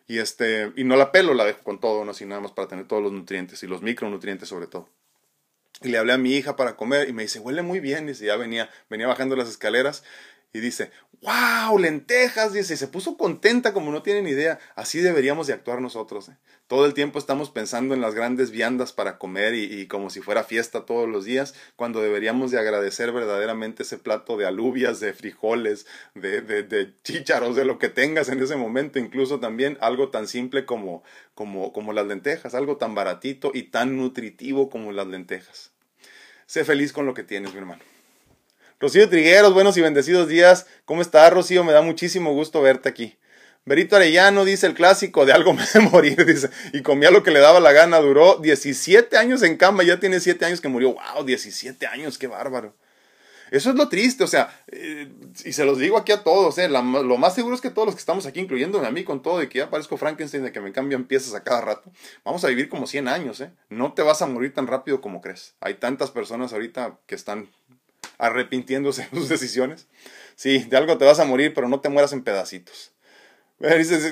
Y 0.08 0.20
este, 0.20 0.72
y 0.76 0.84
no 0.84 0.96
la 0.96 1.12
pelo, 1.12 1.34
la 1.34 1.46
dejo 1.46 1.64
con 1.64 1.80
todo, 1.80 2.06
no 2.06 2.12
así 2.12 2.26
nada 2.26 2.40
más 2.40 2.54
para 2.54 2.68
tener 2.68 2.88
todos 2.88 3.04
los 3.04 3.12
nutrientes 3.12 3.62
y 3.64 3.68
los 3.68 3.82
micronutrientes 3.82 4.48
sobre 4.48 4.68
todo. 4.68 4.90
Y 5.82 5.90
le 5.90 5.98
hablé 5.98 6.14
a 6.14 6.18
mi 6.18 6.34
hija 6.34 6.56
para 6.56 6.76
comer 6.76 7.08
y 7.10 7.14
me 7.14 7.24
dice, 7.24 7.40
huele 7.40 7.62
muy 7.62 7.80
bien. 7.80 8.08
Dice, 8.08 8.26
ya 8.26 8.36
venía, 8.36 8.70
venía 8.90 9.08
bajando 9.08 9.36
las 9.36 9.50
escaleras 9.50 10.04
y 10.58 10.62
dice, 10.62 10.92
wow, 11.22 11.78
lentejas, 11.78 12.54
dice, 12.54 12.78
se 12.78 12.88
puso 12.88 13.18
contenta 13.18 13.74
como 13.74 13.92
no 13.92 14.04
tienen 14.04 14.28
idea. 14.28 14.60
Así 14.76 15.00
deberíamos 15.00 15.48
de 15.48 15.54
actuar 15.54 15.82
nosotros. 15.82 16.30
¿eh? 16.30 16.38
Todo 16.68 16.86
el 16.86 16.94
tiempo 16.94 17.18
estamos 17.18 17.50
pensando 17.50 17.94
en 17.94 18.02
las 18.02 18.14
grandes 18.14 18.52
viandas 18.52 18.94
para 18.94 19.18
comer 19.18 19.56
y, 19.56 19.88
como 19.88 20.10
si 20.10 20.22
fuera 20.22 20.44
fiesta 20.44 20.86
todos 20.86 21.08
los 21.08 21.26
días, 21.26 21.56
cuando 21.76 22.02
deberíamos 22.02 22.52
de 22.52 22.60
agradecer 22.60 23.12
verdaderamente 23.12 23.84
ese 23.84 23.98
plato 23.98 24.38
de 24.38 24.46
alubias, 24.46 25.00
de 25.00 25.14
frijoles, 25.14 25.86
de, 26.14 26.42
de, 26.42 26.64
de 26.64 26.94
chícharos, 27.04 27.56
de 27.56 27.66
lo 27.66 27.80
que 27.80 27.90
tengas 27.90 28.30
en 28.30 28.42
ese 28.42 28.56
momento, 28.56 29.00
incluso 29.00 29.40
también 29.40 29.78
algo 29.82 30.10
tan 30.10 30.28
simple 30.28 30.66
como, 30.66 31.04
como, 31.34 31.74
como 31.74 31.94
las 31.94 32.08
lentejas, 32.08 32.54
algo 32.54 32.78
tan 32.78 32.96
baratito 32.96 33.52
y 33.54 33.64
tan 33.64 33.98
nutritivo 33.98 34.70
como 34.70 34.92
las 34.92 35.08
lentejas. 35.08 35.72
Sé 36.46 36.64
feliz 36.64 36.94
con 36.94 37.06
lo 37.06 37.14
que 37.14 37.24
tienes, 37.24 37.54
mi 37.54 37.60
hermano. 37.60 37.97
Rocío 38.80 39.10
Trigueros, 39.10 39.56
buenos 39.56 39.76
y 39.78 39.82
bendecidos 39.82 40.28
días. 40.28 40.68
¿Cómo 40.86 41.02
estás, 41.02 41.34
Rocío? 41.34 41.64
Me 41.64 41.74
da 41.74 41.82
muchísimo 41.82 42.34
gusto 42.34 42.62
verte 42.62 42.88
aquí. 42.88 43.18
Berito 43.66 43.96
Arellano 43.96 44.46
dice 44.46 44.68
el 44.68 44.76
clásico 44.76 45.26
de 45.26 45.34
algo 45.34 45.52
me 45.54 45.66
de 45.66 45.80
morir, 45.80 46.24
dice, 46.28 46.52
y 46.74 46.84
comía 46.84 47.10
lo 47.10 47.24
que 47.24 47.32
le 47.32 47.40
daba 47.40 47.60
la 47.60 47.72
gana, 47.72 47.98
duró 47.98 48.38
17 48.38 49.18
años 49.18 49.42
en 49.42 49.58
cama, 49.58 49.82
ya 49.82 50.00
tiene 50.00 50.20
7 50.20 50.46
años 50.46 50.62
que 50.62 50.68
murió. 50.68 50.94
¡Wow! 50.94 51.26
17 51.26 51.88
años, 51.88 52.20
qué 52.20 52.28
bárbaro. 52.28 52.76
Eso 53.50 53.72
es 53.72 53.76
lo 53.76 53.90
triste, 53.90 54.24
o 54.24 54.28
sea, 54.28 54.64
eh, 54.68 55.10
y 55.44 55.54
se 55.54 55.66
los 55.66 55.80
digo 55.80 55.98
aquí 55.98 56.12
a 56.12 56.22
todos, 56.22 56.60
eh, 56.60 56.70
lo 56.70 56.84
más 56.84 57.34
seguro 57.34 57.56
es 57.56 57.62
que 57.62 57.72
todos 57.72 57.88
los 57.88 57.96
que 57.96 58.00
estamos 58.00 58.28
aquí, 58.28 58.42
incluyéndome 58.42 58.86
a 58.86 58.92
mí 58.92 59.04
con 59.04 59.24
todo, 59.24 59.40
de 59.40 59.50
que 59.50 59.60
ya 59.60 59.72
parezco 59.72 59.98
Frankenstein, 59.98 60.44
de 60.44 60.52
que 60.52 60.60
me 60.60 60.72
cambian 60.72 61.06
piezas 61.06 61.34
a 61.34 61.44
cada 61.44 61.62
rato, 61.62 61.92
vamos 62.24 62.44
a 62.44 62.50
vivir 62.50 62.70
como 62.70 62.86
100 62.86 63.08
años, 63.08 63.42
eh. 63.42 63.50
No 63.70 63.94
te 63.94 64.04
vas 64.04 64.22
a 64.22 64.28
morir 64.28 64.54
tan 64.54 64.68
rápido 64.68 65.02
como 65.02 65.22
crees. 65.22 65.56
Hay 65.62 65.76
tantas 65.76 66.12
personas 66.12 66.54
ahorita 66.54 67.00
que 67.08 67.16
están 67.16 67.48
arrepintiéndose 68.18 69.08
de 69.12 69.18
sus 69.20 69.30
decisiones. 69.30 69.88
Sí, 70.36 70.60
de 70.60 70.78
algo 70.78 70.98
te 70.98 71.06
vas 71.06 71.20
a 71.20 71.26
morir, 71.26 71.54
pero 71.54 71.68
no 71.68 71.80
te 71.80 71.90
mueras 71.90 72.14
en 72.14 72.24
pedacitos. 72.24 72.92
Dice, 73.60 74.12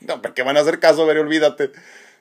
no, 0.02 0.22
¿para 0.22 0.34
qué 0.34 0.42
van 0.42 0.56
a 0.56 0.60
hacer 0.60 0.78
caso? 0.78 1.06
Ver, 1.06 1.18
olvídate. 1.18 1.72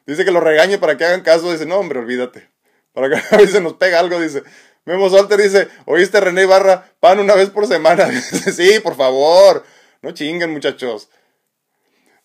Dice 0.05 0.25
que 0.25 0.31
lo 0.31 0.39
regañe 0.39 0.77
para 0.77 0.97
que 0.97 1.05
hagan 1.05 1.21
caso. 1.21 1.51
Dice, 1.51 1.65
no, 1.65 1.77
hombre, 1.77 1.99
olvídate. 1.99 2.49
Para 2.93 3.09
que 3.09 3.15
a 3.35 3.37
veces 3.37 3.61
nos 3.61 3.73
pega 3.73 3.99
algo, 3.99 4.19
dice. 4.19 4.43
Memo 4.85 5.09
Solter 5.09 5.39
dice, 5.39 5.69
¿oíste 5.85 6.19
René 6.19 6.45
Barra? 6.45 6.91
Pan 6.99 7.19
una 7.19 7.35
vez 7.35 7.49
por 7.49 7.67
semana. 7.67 8.05
Dice, 8.09 8.51
sí, 8.51 8.79
por 8.81 8.97
favor. 8.97 9.63
No 10.01 10.11
chinguen, 10.11 10.51
muchachos. 10.51 11.09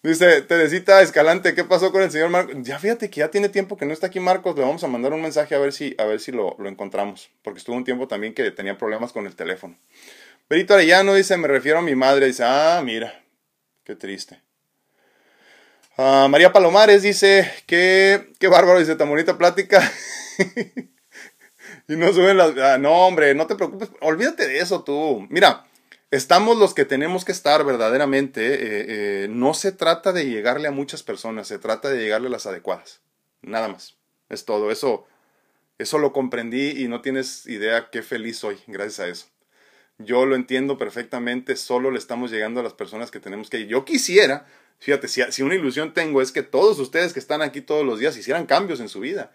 Dice, 0.00 0.42
Teresita 0.42 1.02
Escalante, 1.02 1.56
¿qué 1.56 1.64
pasó 1.64 1.90
con 1.90 2.02
el 2.02 2.10
señor 2.12 2.28
Marcos? 2.28 2.54
Ya 2.60 2.78
fíjate 2.78 3.10
que 3.10 3.18
ya 3.18 3.32
tiene 3.32 3.48
tiempo 3.48 3.76
que 3.76 3.84
no 3.84 3.92
está 3.92 4.06
aquí 4.06 4.20
Marcos, 4.20 4.54
le 4.56 4.62
vamos 4.62 4.84
a 4.84 4.86
mandar 4.86 5.12
un 5.12 5.20
mensaje 5.20 5.56
a 5.56 5.58
ver 5.58 5.72
si, 5.72 5.96
a 5.98 6.04
ver 6.04 6.20
si 6.20 6.30
lo, 6.30 6.56
encontramos, 6.66 7.30
porque 7.42 7.58
estuvo 7.58 7.74
un 7.74 7.82
tiempo 7.82 8.06
también 8.06 8.32
que 8.32 8.48
tenía 8.52 8.78
problemas 8.78 9.12
con 9.12 9.26
el 9.26 9.34
teléfono. 9.34 9.76
Perito 10.46 10.74
Arellano 10.74 11.14
dice, 11.14 11.36
me 11.36 11.48
refiero 11.48 11.80
a 11.80 11.82
mi 11.82 11.96
madre, 11.96 12.26
dice, 12.26 12.44
ah, 12.46 12.80
mira, 12.84 13.24
qué 13.82 13.96
triste. 13.96 14.40
Ah, 15.96 16.28
María 16.30 16.52
Palomares 16.52 17.02
dice, 17.02 17.50
qué, 17.66 18.32
qué 18.38 18.46
bárbaro, 18.46 18.78
dice, 18.78 18.94
tan 18.94 19.08
bonita 19.08 19.36
plática. 19.36 19.82
y 21.88 21.96
no 21.96 22.12
suben 22.12 22.36
las... 22.36 22.56
Ah, 22.56 22.78
no, 22.78 23.04
hombre, 23.04 23.34
no 23.34 23.48
te 23.48 23.56
preocupes, 23.56 23.90
olvídate 24.00 24.46
de 24.46 24.60
eso 24.60 24.84
tú. 24.84 25.26
Mira, 25.28 25.67
Estamos 26.10 26.56
los 26.56 26.72
que 26.72 26.86
tenemos 26.86 27.24
que 27.24 27.32
estar 27.32 27.64
verdaderamente. 27.64 28.54
Eh, 28.54 28.58
eh, 29.24 29.28
no 29.28 29.52
se 29.52 29.72
trata 29.72 30.12
de 30.12 30.24
llegarle 30.26 30.68
a 30.68 30.72
muchas 30.72 31.02
personas, 31.02 31.48
se 31.48 31.58
trata 31.58 31.90
de 31.90 31.98
llegarle 31.98 32.28
a 32.28 32.30
las 32.30 32.46
adecuadas. 32.46 33.02
Nada 33.42 33.68
más. 33.68 33.96
Es 34.30 34.44
todo. 34.44 34.70
Eso, 34.70 35.06
eso 35.78 35.98
lo 35.98 36.12
comprendí 36.12 36.82
y 36.82 36.88
no 36.88 37.02
tienes 37.02 37.46
idea 37.46 37.90
qué 37.90 38.02
feliz 38.02 38.38
soy 38.38 38.58
gracias 38.66 39.00
a 39.00 39.08
eso. 39.08 39.26
Yo 39.98 40.24
lo 40.26 40.36
entiendo 40.36 40.78
perfectamente, 40.78 41.56
solo 41.56 41.90
le 41.90 41.98
estamos 41.98 42.30
llegando 42.30 42.60
a 42.60 42.62
las 42.62 42.72
personas 42.72 43.10
que 43.10 43.20
tenemos 43.20 43.50
que 43.50 43.58
ir. 43.60 43.66
Yo 43.66 43.84
quisiera, 43.84 44.46
fíjate, 44.78 45.08
si, 45.08 45.22
si 45.30 45.42
una 45.42 45.56
ilusión 45.56 45.92
tengo 45.92 46.22
es 46.22 46.30
que 46.30 46.42
todos 46.42 46.78
ustedes 46.78 47.12
que 47.12 47.18
están 47.18 47.42
aquí 47.42 47.60
todos 47.60 47.84
los 47.84 47.98
días 47.98 48.16
hicieran 48.16 48.46
cambios 48.46 48.80
en 48.80 48.88
su 48.88 49.00
vida. 49.00 49.32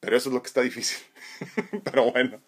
Pero 0.00 0.16
eso 0.16 0.28
es 0.28 0.34
lo 0.34 0.42
que 0.42 0.48
está 0.48 0.60
difícil. 0.60 0.98
Pero 1.84 2.10
bueno. 2.10 2.42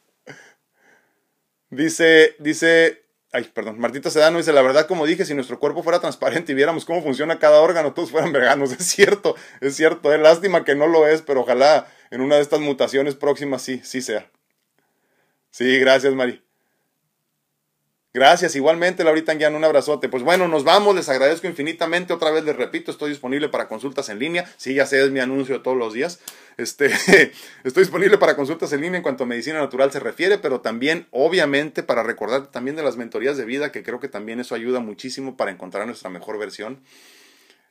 Dice, 1.70 2.34
dice 2.38 3.07
Ay, 3.30 3.44
perdón, 3.52 3.78
Martita 3.78 4.10
Sedano 4.10 4.38
dice, 4.38 4.54
la 4.54 4.62
verdad, 4.62 4.86
como 4.86 5.04
dije, 5.04 5.26
si 5.26 5.34
nuestro 5.34 5.58
cuerpo 5.58 5.82
fuera 5.82 6.00
transparente 6.00 6.52
y 6.52 6.54
viéramos 6.54 6.86
cómo 6.86 7.02
funciona 7.02 7.38
cada 7.38 7.60
órgano, 7.60 7.92
todos 7.92 8.10
fueran 8.10 8.32
veganos. 8.32 8.72
Es 8.78 8.86
cierto, 8.86 9.36
es 9.60 9.76
cierto, 9.76 10.12
es 10.14 10.20
lástima 10.20 10.64
que 10.64 10.74
no 10.74 10.86
lo 10.86 11.06
es, 11.06 11.20
pero 11.22 11.42
ojalá 11.42 11.86
en 12.10 12.22
una 12.22 12.36
de 12.36 12.42
estas 12.42 12.60
mutaciones 12.60 13.14
próximas 13.16 13.60
sí, 13.62 13.80
sí 13.84 14.00
sea. 14.00 14.30
Sí, 15.50 15.78
gracias, 15.78 16.14
Mari. 16.14 16.42
Gracias, 18.18 18.56
igualmente, 18.56 19.04
Laurita 19.04 19.30
Anguiano, 19.30 19.56
un 19.56 19.62
abrazote. 19.62 20.08
Pues 20.08 20.24
bueno, 20.24 20.48
nos 20.48 20.64
vamos, 20.64 20.96
les 20.96 21.08
agradezco 21.08 21.46
infinitamente. 21.46 22.12
Otra 22.12 22.32
vez 22.32 22.42
les 22.42 22.56
repito, 22.56 22.90
estoy 22.90 23.10
disponible 23.10 23.48
para 23.48 23.68
consultas 23.68 24.08
en 24.08 24.18
línea. 24.18 24.44
Sí, 24.56 24.74
ya 24.74 24.86
sé, 24.86 25.04
es 25.04 25.12
mi 25.12 25.20
anuncio 25.20 25.62
todos 25.62 25.76
los 25.76 25.92
días. 25.92 26.18
Este, 26.56 26.86
estoy 27.62 27.84
disponible 27.84 28.18
para 28.18 28.34
consultas 28.34 28.72
en 28.72 28.80
línea 28.80 28.96
en 28.96 29.04
cuanto 29.04 29.22
a 29.22 29.26
medicina 29.28 29.60
natural 29.60 29.92
se 29.92 30.00
refiere, 30.00 30.36
pero 30.36 30.60
también, 30.60 31.06
obviamente, 31.12 31.84
para 31.84 32.02
recordar 32.02 32.48
también 32.48 32.74
de 32.74 32.82
las 32.82 32.96
mentorías 32.96 33.36
de 33.36 33.44
vida, 33.44 33.70
que 33.70 33.84
creo 33.84 34.00
que 34.00 34.08
también 34.08 34.40
eso 34.40 34.56
ayuda 34.56 34.80
muchísimo 34.80 35.36
para 35.36 35.52
encontrar 35.52 35.86
nuestra 35.86 36.10
mejor 36.10 36.40
versión. 36.40 36.80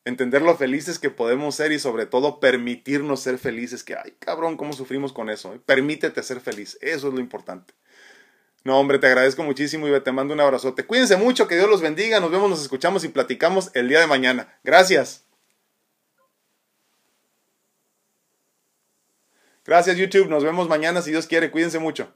Entender 0.06 0.44
lo 0.44 0.56
felices 0.56 0.98
que 0.98 1.10
podemos 1.10 1.56
ser 1.56 1.74
y 1.74 1.80
sobre 1.80 2.06
todo 2.06 2.40
permitirnos 2.40 3.20
ser 3.20 3.38
felices, 3.38 3.84
que, 3.84 3.96
ay, 3.96 4.14
cabrón, 4.18 4.56
cómo 4.56 4.72
sufrimos 4.72 5.12
con 5.12 5.30
eso. 5.30 5.62
Permítete 5.66 6.24
ser 6.24 6.40
feliz, 6.40 6.78
eso 6.80 7.10
es 7.10 7.14
lo 7.14 7.20
importante. 7.20 7.74
No, 8.64 8.80
hombre, 8.80 9.00
te 9.00 9.08
agradezco 9.08 9.44
muchísimo 9.44 9.88
y 9.88 10.02
te 10.02 10.12
mando 10.12 10.34
un 10.34 10.42
abrazote. 10.42 10.86
Cuídense 10.86 11.16
mucho, 11.16 11.48
que 11.48 11.56
Dios 11.56 11.70
los 11.70 11.82
bendiga. 11.82 12.20
Nos 12.20 12.32
vemos, 12.32 12.50
nos 12.50 12.62
escuchamos 12.62 13.04
y 13.04 13.10
platicamos 13.10 13.72
el 13.74 13.88
día 13.88 14.00
de 14.00 14.08
mañana. 14.08 14.60
Gracias. 14.64 15.24
Gracias 19.66 19.98
YouTube, 19.98 20.30
nos 20.30 20.44
vemos 20.44 20.70
mañana 20.70 21.02
si 21.02 21.12
Dios 21.12 21.28
quiere. 21.28 21.52
Cuídense 21.52 21.80
mucho. 21.80 22.14